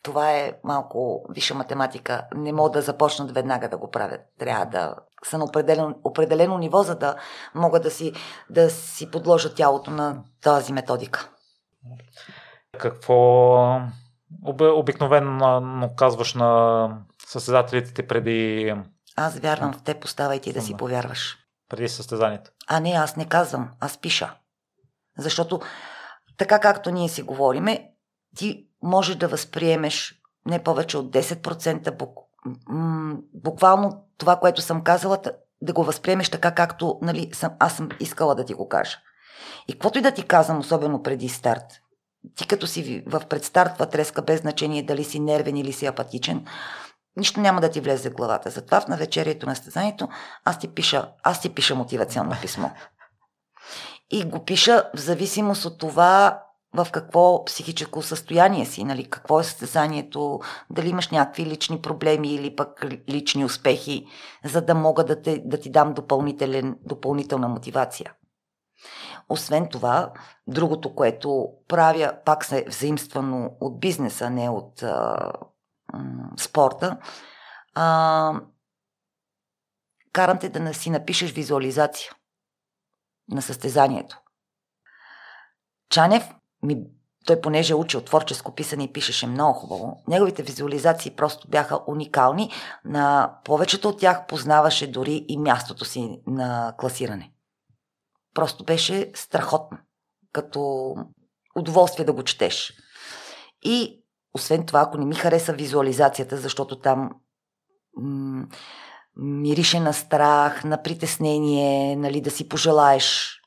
[0.02, 2.27] това е малко висша математика.
[2.35, 4.20] Не могат да започнат веднага да го правят.
[4.39, 4.94] Трябва да
[5.24, 7.16] са на определено, определено ниво, за да
[7.55, 8.12] могат да си,
[8.51, 11.31] да си подложат тялото на тази методика.
[12.78, 13.81] Какво
[14.60, 16.89] обикновено казваш на
[17.27, 18.74] състезателите ти преди...
[19.16, 21.39] Аз вярвам в те, поставай ти да си повярваш.
[21.68, 22.51] Преди състезанието.
[22.68, 24.35] А не, аз не казвам, аз пиша.
[25.18, 25.60] Защото
[26.36, 27.90] така както ние си говориме,
[28.36, 32.19] ти можеш да възприемеш не повече от 10% бук...
[33.35, 35.19] буквално това, което съм казала,
[35.62, 38.98] да го възприемеш така, както нали, съм, аз съм искала да ти го кажа.
[39.69, 41.65] И каквото и да ти казвам, особено преди старт,
[42.36, 46.47] ти като си в предстартва треска, без значение дали си нервен или си апатичен,
[47.16, 48.51] нищо няма да ти влезе в главата.
[48.51, 50.09] Затова в навечерието на стезанието
[50.44, 52.69] аз ти пиша, аз ти пиша мотивационно писмо.
[54.11, 56.43] И го пиша в зависимост от това
[56.74, 60.40] в какво психическо състояние си, нали, какво е състезанието,
[60.70, 64.06] дали имаш някакви лични проблеми или пък лични успехи,
[64.44, 65.94] за да мога да, те, да ти дам
[66.84, 68.14] допълнителна мотивация.
[69.28, 70.12] Освен това,
[70.47, 75.32] другото, което правя, пак се взаимствано от бизнеса, не от а,
[75.92, 76.98] м- спорта,
[77.74, 78.40] а,
[80.12, 82.12] карам те да си напишеш визуализация
[83.28, 84.20] на състезанието.
[85.88, 86.77] Чанев ми
[87.27, 92.51] той понеже е учил творческо писане и пишеше много хубаво, неговите визуализации просто бяха уникални.
[92.85, 97.32] На повечето от тях познаваше дори и мястото си на класиране.
[98.35, 99.78] Просто беше страхотно,
[100.32, 100.95] като
[101.57, 102.73] удоволствие да го четеш.
[103.62, 104.03] И
[104.35, 107.11] освен това, ако не ми хареса визуализацията, защото там
[107.97, 108.47] м-
[109.16, 113.39] мирише на страх, на притеснение, нали, да си пожелаеш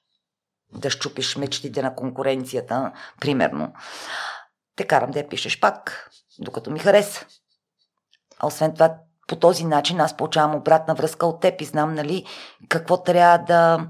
[0.76, 2.92] да щупиш мечтите на конкуренцията,
[3.22, 3.74] примерно.
[4.76, 6.10] Те карам да я пишеш пак,
[6.40, 7.26] докато ми хареса.
[8.40, 8.96] А освен това,
[9.28, 12.26] по този начин аз получавам обратна връзка от теб и знам, нали,
[12.70, 13.88] какво трябва да,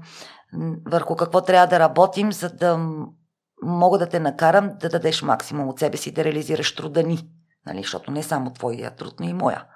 [0.86, 2.78] върху какво трябва да работим, за да
[3.62, 7.28] мога да те накарам да дадеш максимум от себе си, да реализираш труда ни.
[7.66, 9.66] Нали, защото не само твоя труд, но и моя.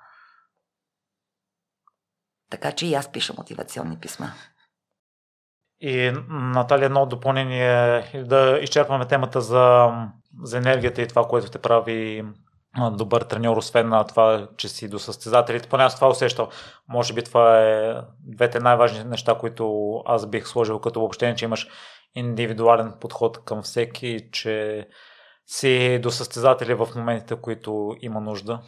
[2.50, 4.32] Така че и аз пиша мотивационни писма.
[5.80, 9.92] И Наталия, едно допълнение да изчерпваме темата за,
[10.42, 12.24] за енергията и това, което те прави
[12.92, 15.68] добър треньор, освен на това, че си до състезателите.
[15.68, 16.46] Поне аз това усещам.
[16.88, 21.68] Може би това е двете най-важни неща, които аз бих сложил като въобще, че имаш
[22.14, 24.86] индивидуален подход към всеки, че
[25.46, 28.60] си до състезатели в моментите, които има нужда.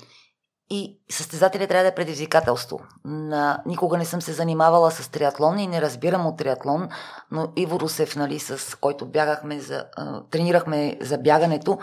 [0.70, 2.80] И състезателя трябва да е предизвикателство.
[3.04, 3.62] На...
[3.66, 6.88] Никога не съм се занимавала с триатлон и не разбирам от триатлон,
[7.30, 9.84] но Иво Русев, нали, с който бягахме за,
[10.30, 11.78] тренирахме за бягането,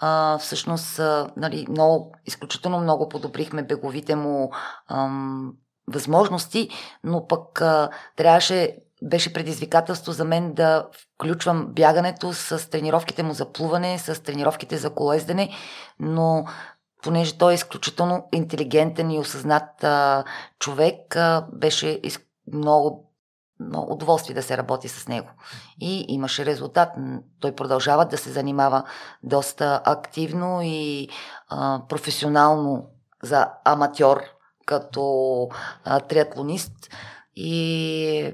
[0.00, 4.50] а, всъщност а, нали, много, изключително много подобрихме беговите му
[4.88, 5.52] ам,
[5.88, 6.68] възможности,
[7.04, 13.52] но пък а, трябваше беше предизвикателство за мен да включвам бягането с тренировките му за
[13.52, 15.50] плуване, с тренировките за колездене,
[16.00, 16.44] но
[17.04, 20.24] понеже той е изключително интелигентен и осъзнат а,
[20.58, 22.18] човек, а, беше из...
[22.52, 23.12] много,
[23.60, 25.28] много удоволствие да се работи с него.
[25.80, 26.88] И имаше резултат.
[27.40, 28.84] Той продължава да се занимава
[29.22, 31.08] доста активно и
[31.48, 32.86] а, професионално
[33.22, 34.20] за аматьор
[34.66, 35.48] като
[35.84, 36.72] а, триатлонист.
[37.36, 38.32] И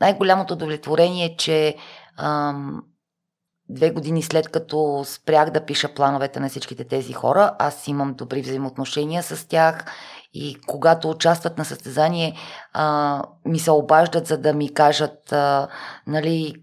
[0.00, 1.76] най-голямото удовлетворение е, че
[2.16, 2.82] ам,
[3.68, 8.42] две години след като спрях да пиша плановете на всичките тези хора, аз имам добри
[8.42, 9.84] взаимоотношения с тях
[10.34, 12.36] и когато участват на състезание,
[12.72, 15.68] а, ми се обаждат, за да ми кажат а,
[16.06, 16.54] нали,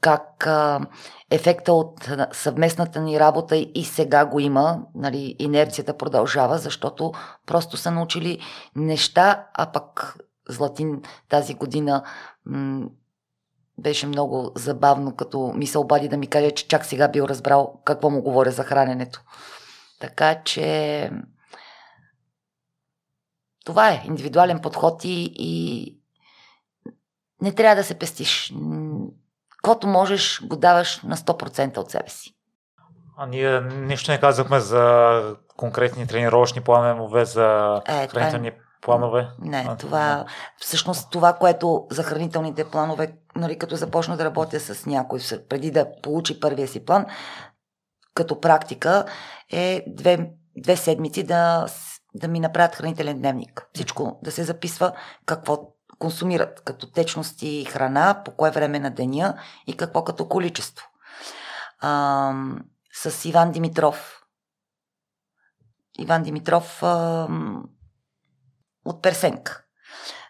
[0.00, 0.80] как а,
[1.30, 7.12] ефекта от съвместната ни работа и сега го има, нали, инерцията продължава, защото
[7.46, 8.38] просто са научили
[8.76, 10.16] неща, а пък
[10.48, 12.02] Златин тази година
[12.46, 12.86] м-
[13.78, 17.80] беше много забавно, като ми се обади да ми каже, че чак сега бил разбрал
[17.84, 19.20] какво му говоря за храненето.
[20.00, 21.10] Така че
[23.64, 25.98] това е индивидуален подход и, и
[27.42, 28.54] не трябва да се пестиш.
[29.62, 32.32] Кото можеш, го даваш на 100% от себе си.
[33.18, 39.28] А ние нищо не казахме за конкретни тренировъчни планове за е, хранителни е планове?
[39.38, 40.24] Не, а, това
[40.58, 45.86] всъщност това, което за хранителните планове, нали, като започна да работя с някой, преди да
[46.02, 47.06] получи първия си план,
[48.14, 49.04] като практика
[49.52, 51.66] е две, две седмици да,
[52.14, 53.66] да ми направят хранителен дневник.
[53.74, 54.92] Всичко да се записва
[55.26, 55.58] какво
[55.98, 59.34] консумират като течности и храна, по кое време на деня
[59.66, 60.86] и какво като количество.
[61.80, 62.32] А,
[62.92, 64.22] с Иван Димитров.
[65.98, 67.28] Иван Димитров а,
[68.86, 69.62] от Персенка.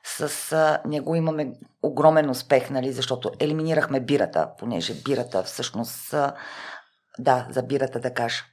[0.05, 1.53] С а, него имаме
[1.83, 6.35] огромен успех, нали, защото елиминирахме бирата, понеже бирата всъщност, а,
[7.19, 8.45] да, за бирата да кажа.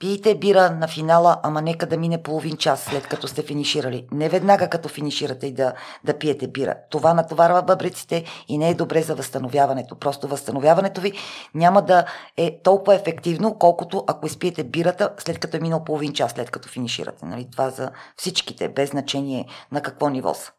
[0.00, 4.06] Пийте бира на финала, ама нека да мине половин час след като сте финиширали.
[4.12, 5.72] Не веднага като финиширате и да,
[6.04, 6.74] да пиете бира.
[6.90, 9.98] Това натоварва бъбриците и не е добре за възстановяването.
[9.98, 11.12] Просто възстановяването ви
[11.54, 12.04] няма да
[12.36, 16.68] е толкова ефективно, колкото ако изпиете бирата след като е минал половин час след като
[16.68, 17.26] финиширате.
[17.26, 17.48] Нали?
[17.52, 20.52] Това за всичките, без значение на какво ниво са.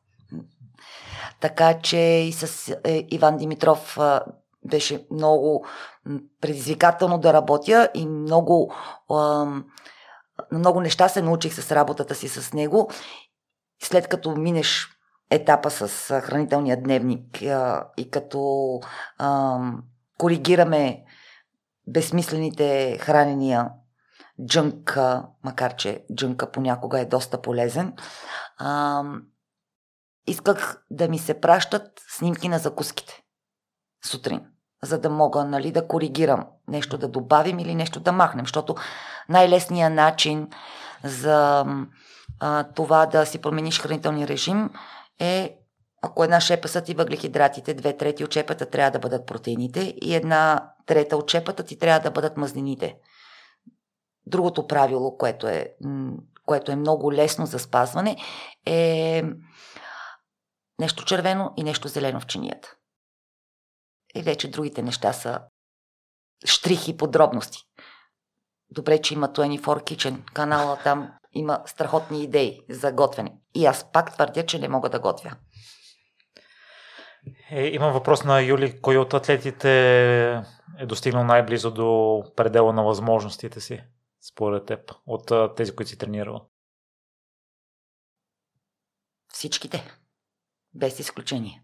[1.40, 3.98] Така че и с е, Иван Димитров
[4.66, 5.66] беше много
[6.42, 8.74] предизвикателно да работя и много,
[10.52, 12.90] много неща се научих с работата си с него.
[13.84, 14.90] След като минеш
[15.30, 15.88] етапа с
[16.22, 17.42] хранителния дневник
[17.98, 18.80] и като
[20.18, 21.04] коригираме
[21.88, 23.70] безсмислените хранения,
[24.46, 27.94] джънка, макар че джънка понякога е доста полезен,
[30.28, 33.24] исках да ми се пращат снимки на закуските
[34.06, 34.46] сутрин
[34.84, 38.46] за да мога нали, да коригирам нещо да добавим или нещо да махнем.
[38.46, 38.76] Защото
[39.30, 40.48] най-лесният начин
[41.04, 41.66] за
[42.40, 44.70] а, това да си промениш хранителния режим
[45.20, 45.58] е
[46.02, 50.16] ако една шепа са ти въглехидратите, две трети от шепата трябва да бъдат протеините и
[50.16, 52.96] една трета от шепата ти трябва да бъдат мазнините.
[54.26, 55.76] Другото правило, което е,
[56.46, 58.18] което е много лесно за спазване,
[58.66, 59.24] е
[60.80, 62.76] нещо червено и нещо зелено в чинията.
[64.16, 65.42] И вече другите неща са
[66.46, 67.60] штрихи, подробности.
[68.70, 73.34] Добре, че има 24 Kitchen канала, там има страхотни идеи за готвене.
[73.56, 75.36] И аз пак твърдя, че не мога да готвя.
[77.52, 78.82] Е, имам въпрос на Юли.
[78.82, 79.72] Кой от атлетите
[80.80, 83.84] е достигнал най-близо до предела на възможностите си,
[84.22, 86.50] според теб, от тези, които си тренирал?
[89.34, 89.98] Всичките.
[90.74, 91.64] Без изключение.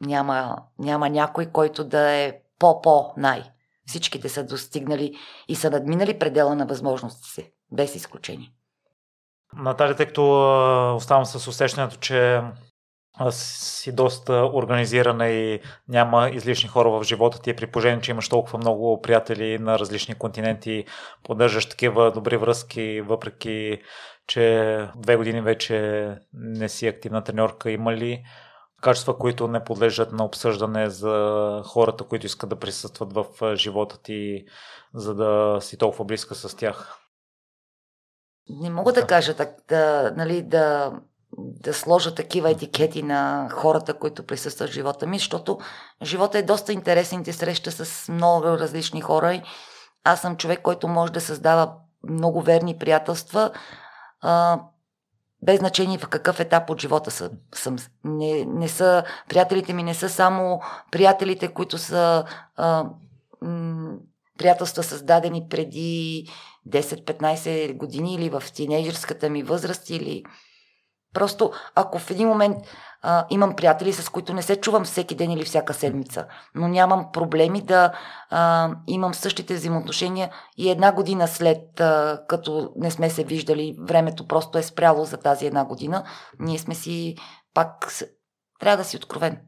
[0.00, 3.42] Няма, няма някой, който да е по-по-най.
[3.86, 5.14] Всичките са достигнали
[5.48, 7.52] и са надминали предела на възможностите си.
[7.72, 8.52] Без изключение.
[9.52, 12.42] Натали, тъй като оставам с усещането, че
[13.30, 18.58] си доста организирана и няма излишни хора в живота ти, при положение, че имаш толкова
[18.58, 20.84] много приятели на различни континенти,
[21.22, 23.78] поддържаш такива добри връзки, въпреки
[24.26, 28.24] че две години вече не си активна треньорка, има ли
[28.82, 34.44] качества, които не подлежат на обсъждане за хората, които искат да присъстват в живота ти,
[34.94, 36.98] за да си толкова близка с тях?
[38.48, 40.92] Не мога да кажа так, да, нали, да,
[41.38, 45.58] да сложа такива етикети на хората, които присъстват в живота ми, защото
[46.02, 49.34] живота е доста интересен, ти среща с много различни хора.
[49.34, 49.42] И
[50.04, 51.72] аз съм човек, който може да създава
[52.08, 53.50] много верни приятелства,
[55.46, 57.30] без значение в какъв етап от живота съм.
[57.54, 57.76] съм.
[58.04, 60.60] Не, не са, приятелите ми не са само
[60.92, 62.24] приятелите, които са
[62.56, 62.84] а,
[63.42, 63.94] м-
[64.38, 66.26] приятелства създадени преди
[66.68, 70.24] 10-15 години или в тинейджерската ми възраст или
[71.12, 72.56] просто ако в един момент
[73.08, 77.12] а, имам приятели, с които не се чувам всеки ден или всяка седмица, но нямам
[77.12, 77.92] проблеми да
[78.30, 84.26] а, имам същите взаимоотношения и една година след а, като не сме се виждали, времето
[84.26, 86.04] просто е спряло за тази една година,
[86.38, 87.16] ние сме си
[87.54, 87.92] пак
[88.60, 89.40] трябва да си откровен.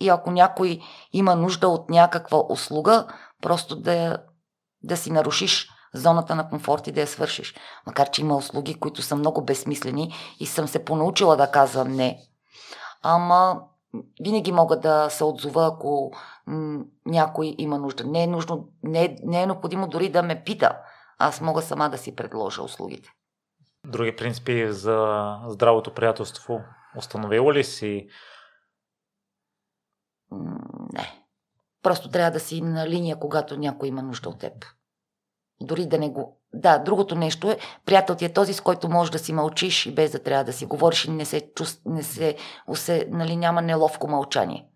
[0.00, 0.80] И ако някой
[1.12, 3.06] има нужда от някаква услуга,
[3.42, 4.18] просто да,
[4.82, 7.54] да си нарушиш зоната на комфорт и да я свършиш.
[7.86, 12.18] Макар, че има услуги, които са много безсмислени и съм се понаучила да казвам не.
[13.02, 13.62] Ама
[14.24, 16.12] винаги мога да се отзова, ако
[17.06, 18.04] някой има нужда.
[18.04, 20.78] Не е, нужно, не, е, не е необходимо дори да ме пита.
[21.18, 23.10] Аз мога сама да си предложа услугите.
[23.86, 26.60] Други принципи за здравото приятелство
[26.96, 28.08] установила ли си?
[30.92, 31.24] Не.
[31.82, 34.52] Просто трябва да си на линия, когато някой има нужда от теб.
[35.66, 36.38] Дори да не го...
[36.54, 39.94] Да, другото нещо е, приятел ти е този, с който можеш да си мълчиш и
[39.94, 41.82] без да трябва да си говориш и не се чувств...
[41.86, 42.36] не се,
[42.66, 44.68] усе, нали, няма неловко мълчание.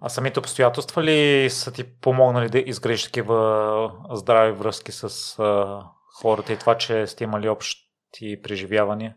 [0.00, 5.82] А самите обстоятелства ли са ти помогнали да изградиш такива здрави връзки с а,
[6.22, 9.16] хората и това, че сте имали общи преживявания?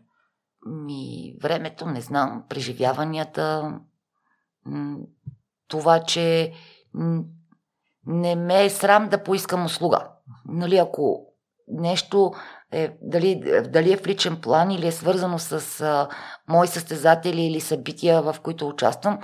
[0.66, 3.74] Ми, времето, не знам, преживяванията,
[5.68, 6.52] това, че
[8.08, 10.08] не ме е срам да поискам услуга.
[10.48, 11.26] Нали, ако
[11.68, 12.32] нещо
[12.72, 16.08] е, дали, дали е в личен план или е свързано с а,
[16.48, 19.18] мои състезатели или събития, в които участвам,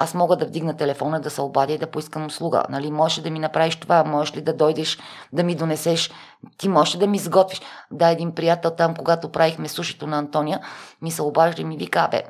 [0.00, 2.64] аз мога да вдигна телефона, да се обадя и да поискам услуга.
[2.70, 4.04] Нали, можеш да ми направиш това?
[4.04, 4.98] Можеш ли да дойдеш
[5.32, 6.10] да ми донесеш?
[6.58, 7.60] Ти можеш да ми изготвиш?
[7.90, 10.60] Да, един приятел там, когато правихме сушито на Антония,
[11.02, 12.22] ми се обажда и ми вика, бе,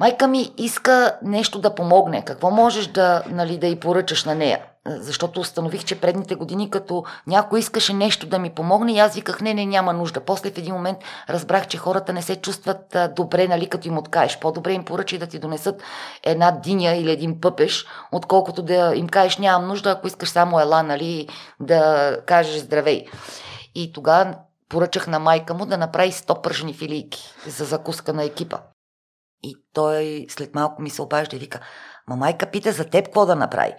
[0.00, 2.24] Майка ми иска нещо да помогне.
[2.24, 4.58] Какво можеш да, нали, да й поръчаш на нея?
[4.86, 9.40] Защото установих, че предните години, като някой искаше нещо да ми помогне, и аз виках,
[9.40, 10.20] не, не, няма нужда.
[10.20, 10.98] После в един момент
[11.28, 14.38] разбрах, че хората не се чувстват добре, нали, като им откаеш.
[14.38, 15.82] По-добре им поръчай да ти донесат
[16.22, 20.82] една диня или един пъпеш, отколкото да им кажеш, нямам нужда, ако искаш само ела,
[20.82, 21.28] нали,
[21.60, 23.06] да кажеш здравей.
[23.74, 24.34] И тогава
[24.68, 28.58] поръчах на майка му да направи 100 пържени филийки за закуска на екипа.
[29.42, 31.60] И той след малко ми се обажда и вика,
[32.08, 33.72] ма майка пита за теб какво да направи.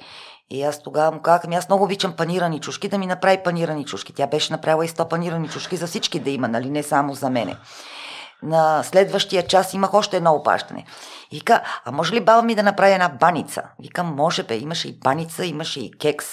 [0.49, 3.85] И аз тогава му казах, ами аз много обичам панирани чушки, да ми направи панирани
[3.85, 4.13] чушки.
[4.13, 7.29] Тя беше направила и 100 панирани чушки за всички да има, нали, не само за
[7.29, 7.55] мене.
[8.43, 10.85] На следващия час имах още едно обаждане.
[11.31, 13.63] И вика, а може ли баба ми да направи една баница?
[13.79, 16.27] Викам, може бе, имаше и баница, имаше и кекс.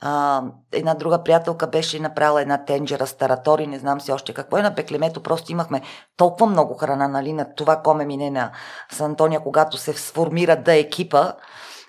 [0.00, 4.56] А, една друга приятелка беше направила една тенджера с таратори, не знам си още какво
[4.56, 4.62] е.
[4.62, 5.82] На Беклемето просто имахме
[6.16, 8.50] толкова много храна, нали, на това коме мине на
[8.92, 11.32] с Антония, когато се сформира да екипа,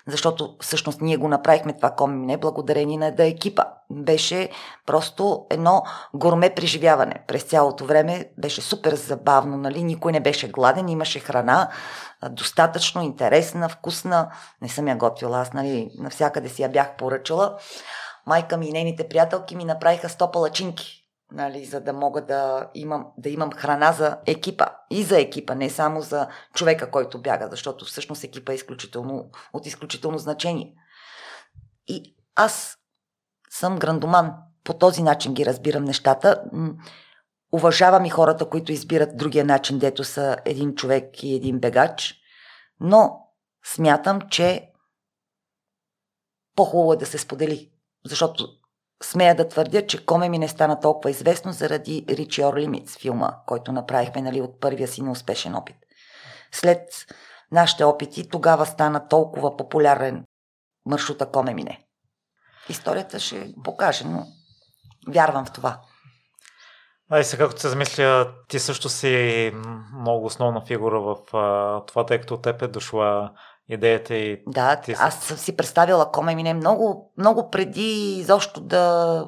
[0.06, 3.64] защото всъщност ние го направихме това коме мине благодарение на да екипа.
[3.90, 4.50] Беше
[4.86, 5.82] просто едно
[6.14, 7.24] горме преживяване.
[7.26, 9.84] През цялото време беше супер забавно, нали?
[9.84, 11.70] Никой не беше гладен, имаше храна,
[12.30, 14.30] достатъчно интересна, вкусна.
[14.62, 17.56] Не съм я готвила, аз, нали, навсякъде си я бях поръчала.
[18.26, 23.06] Майка ми и нейните приятелки ми направиха 100 палачинки нали, за да мога да имам,
[23.18, 24.66] да имам храна за екипа.
[24.90, 29.66] И за екипа, не само за човека, който бяга, защото всъщност екипа е изключително, от
[29.66, 30.74] изключително значение.
[31.88, 32.76] И аз
[33.58, 34.34] съм грандоман.
[34.64, 36.44] По този начин ги разбирам нещата.
[37.52, 42.14] Уважавам и хората, които избират другия начин, дето са един човек и един бегач.
[42.80, 43.20] Но
[43.64, 44.70] смятам, че
[46.56, 47.70] по-хубаво е да се сподели.
[48.06, 48.48] Защото
[49.02, 53.72] смея да твърдя, че Коме ми не стана толкова известно заради Your Limits филма, който
[53.72, 55.76] направихме нали, от първия си неуспешен опит.
[56.52, 56.88] След
[57.52, 60.24] нашите опити, тогава стана толкова популярен
[60.86, 61.85] маршрута Коме мине.
[62.68, 64.26] Историята ще покаже, но
[65.08, 65.80] вярвам в това.
[67.10, 69.52] А и сега, като се замисля, ти също си
[69.98, 73.32] много основна фигура в а, това, тъй като от теб е дошла
[73.68, 74.42] идеята и...
[74.46, 74.94] Да, ти...
[74.98, 79.24] аз съм си представила Коме Мине много, много преди изобщо да...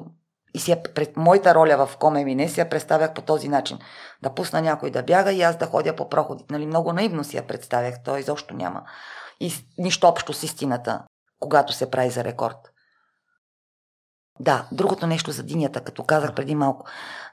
[0.53, 3.79] И си я, пред моята роля в Коме Мине си я представях по този начин.
[4.21, 6.53] Да пусна някой да бяга и аз да ходя по проходите.
[6.53, 8.03] Нали, много наивно си я представях.
[8.03, 8.83] Той изобщо няма.
[9.39, 11.03] И нищо общо с истината,
[11.39, 12.57] когато се прави за рекорд.
[14.39, 16.85] Да, другото нещо за динята, като казах преди малко.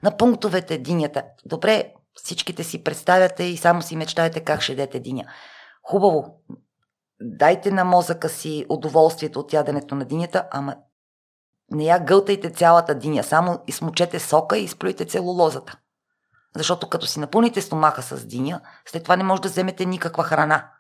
[0.03, 1.25] На пунктовете динята.
[1.45, 5.25] Добре, всичките си представяте и само си мечтаете как ще дете диня.
[5.83, 6.41] Хубаво,
[7.21, 10.77] дайте на мозъка си удоволствието от яденето на динята, ама
[11.71, 15.79] не я гълтайте цялата диня, само измочете сока и изплюйте целулозата.
[16.57, 20.71] Защото като си напълните стомаха с диня, след това не може да вземете никаква храна.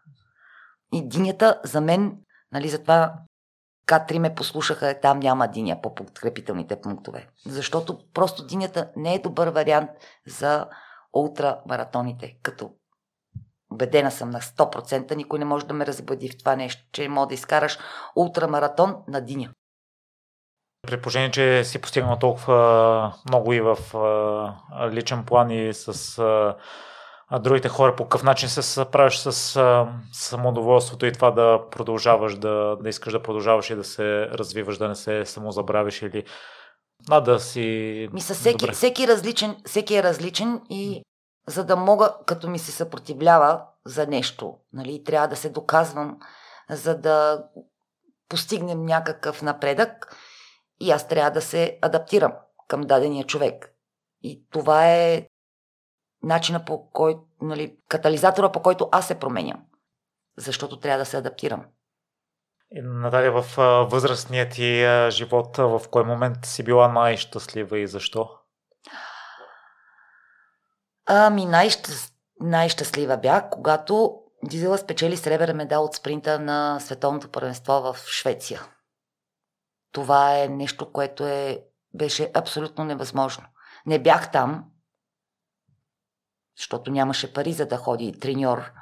[0.93, 2.16] И динята за мен,
[2.53, 3.15] нали, затова
[3.86, 7.28] К3 ме послушаха, там няма диня по подкрепителните пунктове.
[7.46, 9.90] Защото просто динята не е добър вариант
[10.26, 10.66] за
[11.12, 12.70] ултрамаратоните, като
[13.70, 17.28] Убедена съм на 100%, никой не може да ме разбуди в това нещо, че може
[17.28, 17.78] да изкараш
[18.16, 19.50] ултрамаратон на диня.
[20.86, 23.76] При положение, че си постигнал толкова много и в
[24.90, 26.18] личен план и с
[27.28, 32.36] а другите хора, по какъв начин се справяш с а, самодоволството и това да продължаваш,
[32.39, 36.24] да, да искаш да продължаваш и да се развиваш, да не се самозабравиш или
[37.09, 38.09] да, да си...
[38.12, 41.03] Мисля, всеки, всеки, различен, всеки е различен и
[41.48, 46.19] за да мога, като ми се съпротивлява за нещо, нали, трябва да се доказвам,
[46.70, 47.44] за да
[48.28, 50.16] постигнем някакъв напредък
[50.81, 52.32] и аз трябва да се адаптирам
[52.69, 53.73] към дадения човек.
[54.23, 55.27] И това е
[56.27, 59.65] начина по който, нали, катализатора по който аз се променям.
[60.36, 61.65] Защото трябва да се адаптирам.
[62.70, 63.57] И, Наталия, в
[63.90, 68.31] възрастният ти живот, в кой момент си била най-щастлива и защо?
[71.07, 77.97] Ами най-щастлива най-щастлива бях, когато Дизела спечели сребърен медал от спринта на световното първенство в
[78.07, 78.62] Швеция.
[79.93, 81.62] Това е нещо, което е,
[81.94, 83.44] беше абсолютно невъзможно.
[83.86, 84.65] Не бях там,
[86.59, 88.73] защото нямаше пари за да ходи треньор.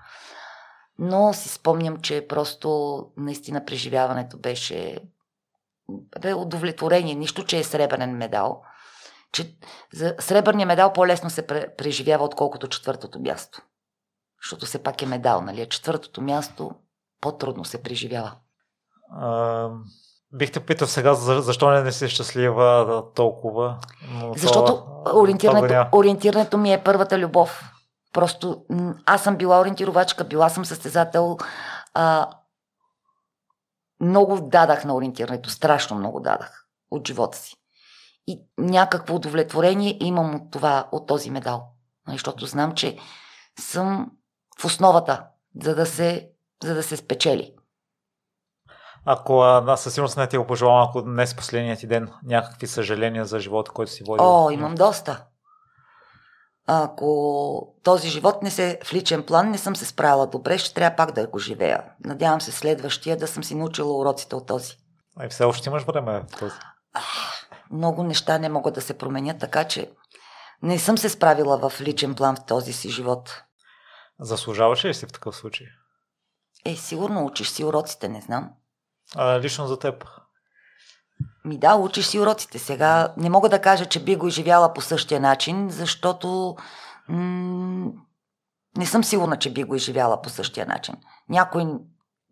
[0.99, 4.99] Но си спомням, че просто наистина преживяването беше
[6.21, 7.15] бе удовлетворение.
[7.15, 8.63] Нищо, че е сребърен медал–
[9.35, 9.57] че
[9.93, 13.63] за сребърния медал по-лесно се преживява, отколкото четвъртото място.
[14.43, 15.69] Защото все пак е медал, нали?
[15.69, 16.71] Четвъртото място
[17.21, 18.37] по-трудно се преживява.
[19.11, 19.71] А,
[20.35, 23.79] бих те питал сега, защо не, не си щастлива толкова?
[24.11, 27.71] Но Защото това, ориентирането, това ориентирането ми е първата любов.
[28.13, 28.65] Просто
[29.07, 31.39] аз съм била ориентировачка, била съм състезател.
[31.95, 32.31] А,
[34.01, 37.57] много дадах на ориентирането, страшно много дадах от живота си
[38.27, 41.69] и някакво удовлетворение имам от това, от този медал.
[42.09, 42.99] Защото знам, че
[43.61, 44.11] съм
[44.61, 45.25] в основата,
[45.63, 46.31] за да се,
[46.65, 47.54] за да се спечели.
[49.05, 53.25] Ако да, със сигурност не ти го пожелавам, ако днес последният ти ден, някакви съжаления
[53.25, 54.21] за живота, който си води.
[54.23, 55.25] О, имам доста.
[56.67, 60.97] Ако този живот не се в личен план не съм се справила добре, ще трябва
[60.97, 61.85] пак да го живея.
[62.05, 64.77] Надявам се следващия да съм си научила уроците от този.
[65.25, 66.55] И все още имаш време в този
[67.75, 69.91] много неща не могат да се променят, така че
[70.63, 73.43] не съм се справила в личен план в този си живот.
[74.21, 75.67] Заслужаваш ли си в такъв случай?
[76.65, 78.51] Е, сигурно учиш си уроците, не знам.
[79.17, 80.05] А лично за теб?
[81.45, 82.59] Ми да, учиш си уроците.
[82.59, 86.57] Сега не мога да кажа, че би го изживяла по същия начин, защото
[87.09, 87.93] м-
[88.77, 90.95] не съм сигурна, че би го изживяла по същия начин.
[91.29, 91.65] Някои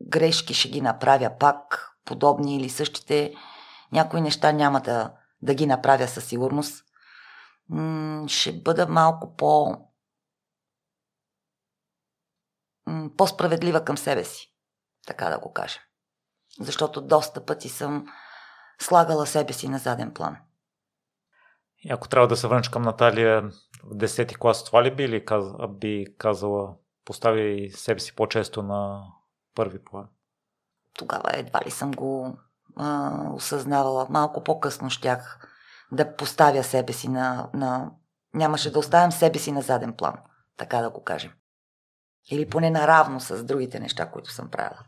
[0.03, 3.35] грешки ще ги направя пак, подобни или същите.
[3.93, 5.13] Някои неща няма да,
[5.43, 6.85] да ги направя със сигурност,
[8.27, 9.77] ще бъда малко по
[13.17, 14.55] по-справедлива към себе си,
[15.07, 15.81] така да го кажа.
[16.61, 18.07] Защото доста пъти съм
[18.81, 20.37] слагала себе си на заден план.
[21.79, 23.43] И ако трябва да се върнеш към Наталия
[23.85, 25.45] в 10-ти клас, това ли би, ли каз...
[25.69, 26.75] би казала,
[27.05, 29.03] постави себе си по-често на
[29.55, 30.09] първи план?
[30.99, 32.39] Тогава едва ли съм го
[32.77, 34.07] а, осъзнавала.
[34.11, 35.49] Малко по-късно щях
[35.93, 37.91] да поставя себе си на, на...
[38.35, 40.15] Нямаше да оставям себе си на заден план,
[40.57, 41.33] така да го кажем.
[42.31, 44.85] Или поне наравно с другите неща, които съм правила.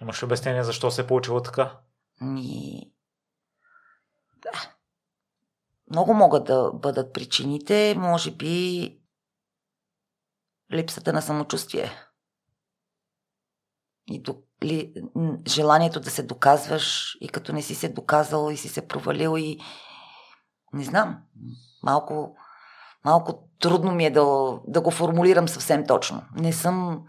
[0.00, 1.78] Имаш обяснение защо се е получило така?
[2.20, 2.92] Ми...
[4.42, 4.72] Да.
[5.90, 7.94] Много могат да бъдат причините.
[7.98, 8.94] Може би
[10.72, 11.90] липсата на самочувствие.
[14.06, 14.94] И до, ли,
[15.48, 19.58] желанието да се доказваш и като не си се доказал и си се провалил и
[20.72, 21.22] не знам,
[21.82, 22.36] малко,
[23.04, 26.22] малко трудно ми е да, да го формулирам съвсем точно.
[26.34, 27.06] Не съм,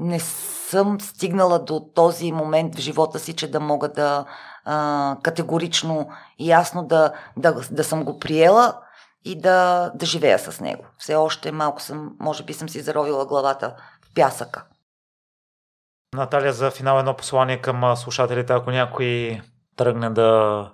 [0.00, 4.24] не съм стигнала до този момент в живота си, че да мога да
[4.64, 6.08] а, категорично
[6.38, 8.74] и ясно да, да, да съм го приела
[9.24, 10.84] и да, да живея с него.
[10.98, 14.64] Все още малко съм, може би съм си заровила главата в пясъка.
[16.14, 19.40] Наталия, за финал едно послание към слушателите, ако някой
[19.76, 20.72] тръгне да...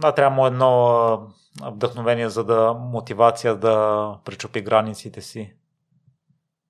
[0.00, 1.32] Да, трябва му едно
[1.62, 5.54] вдъхновение, за да мотивация да причупи границите си.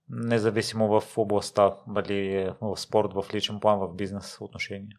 [0.09, 4.99] Независимо в областта, дали е в спорт, в личен план, в бизнес отношения.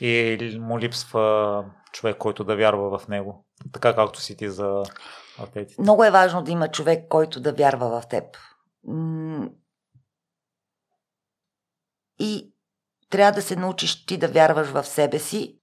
[0.00, 4.82] И му липсва човек, който да вярва в него, така както си ти за
[5.38, 5.82] атлетите.
[5.82, 8.24] Много е важно да има човек, който да вярва в теб.
[12.18, 12.54] И
[13.10, 15.58] трябва да се научиш ти да вярваш в себе си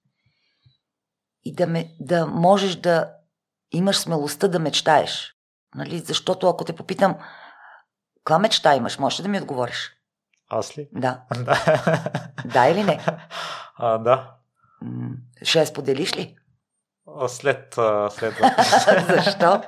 [1.44, 3.12] и да, ме, да можеш да
[3.72, 5.34] имаш смелостта да мечтаеш.
[5.74, 5.98] Нали?
[5.98, 7.18] Защото ако те попитам,
[8.30, 9.90] каква мечта имаш, можеш да ми отговориш?
[10.50, 10.88] Аз ли?
[10.92, 11.20] Да.
[12.44, 13.06] да или не?
[13.76, 14.30] А, да.
[15.42, 16.36] Ще я споделиш ли?
[17.28, 17.74] След.
[18.10, 18.34] след
[19.24, 19.62] Защо?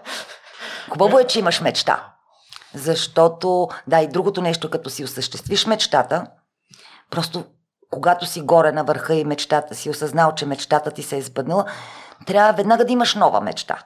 [0.90, 2.14] Хубаво е, че имаш мечта.
[2.74, 6.26] Защото, да, и другото нещо, като си осъществиш мечтата,
[7.10, 7.44] просто
[7.90, 11.64] когато си горе на върха и мечтата си осъзнал, че мечтата ти се е избъднала,
[12.26, 13.78] трябва веднага да имаш нова мечта.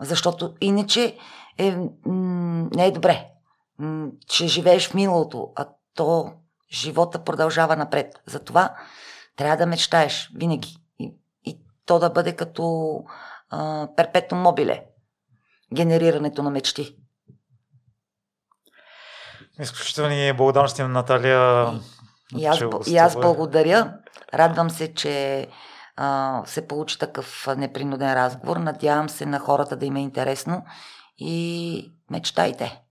[0.00, 1.16] Защото иначе
[1.58, 1.76] е,
[2.06, 3.30] м- не е добре,
[4.26, 6.32] че живееш в миналото, а то
[6.72, 8.22] живота продължава напред.
[8.26, 8.74] Затова
[9.36, 10.76] трябва да мечтаеш винаги.
[10.98, 12.94] И, и то да бъде като
[13.50, 14.84] а, перпетно мобиле.
[15.74, 16.96] Генерирането на мечти.
[19.60, 21.66] Изключителни благодарности на Наталия.
[22.36, 23.94] И, и, аз, и аз благодаря.
[24.34, 25.46] Радвам се, че
[25.96, 28.56] а, се получи такъв непринуден разговор.
[28.56, 30.64] Надявам се на хората да им е интересно
[31.18, 32.82] и мечтайте.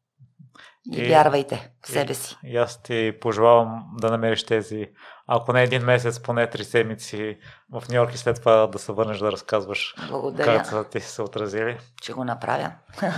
[0.92, 2.38] И, и вярвайте в себе си.
[2.44, 4.88] И, и аз ти пожелавам да намериш тези,
[5.28, 7.38] ако не един месец, поне три седмици
[7.72, 10.64] в Нью Йорк и след това да се върнеш да разказваш Благодаря.
[10.70, 11.78] как ти се отразили.
[12.02, 12.72] Че го направя.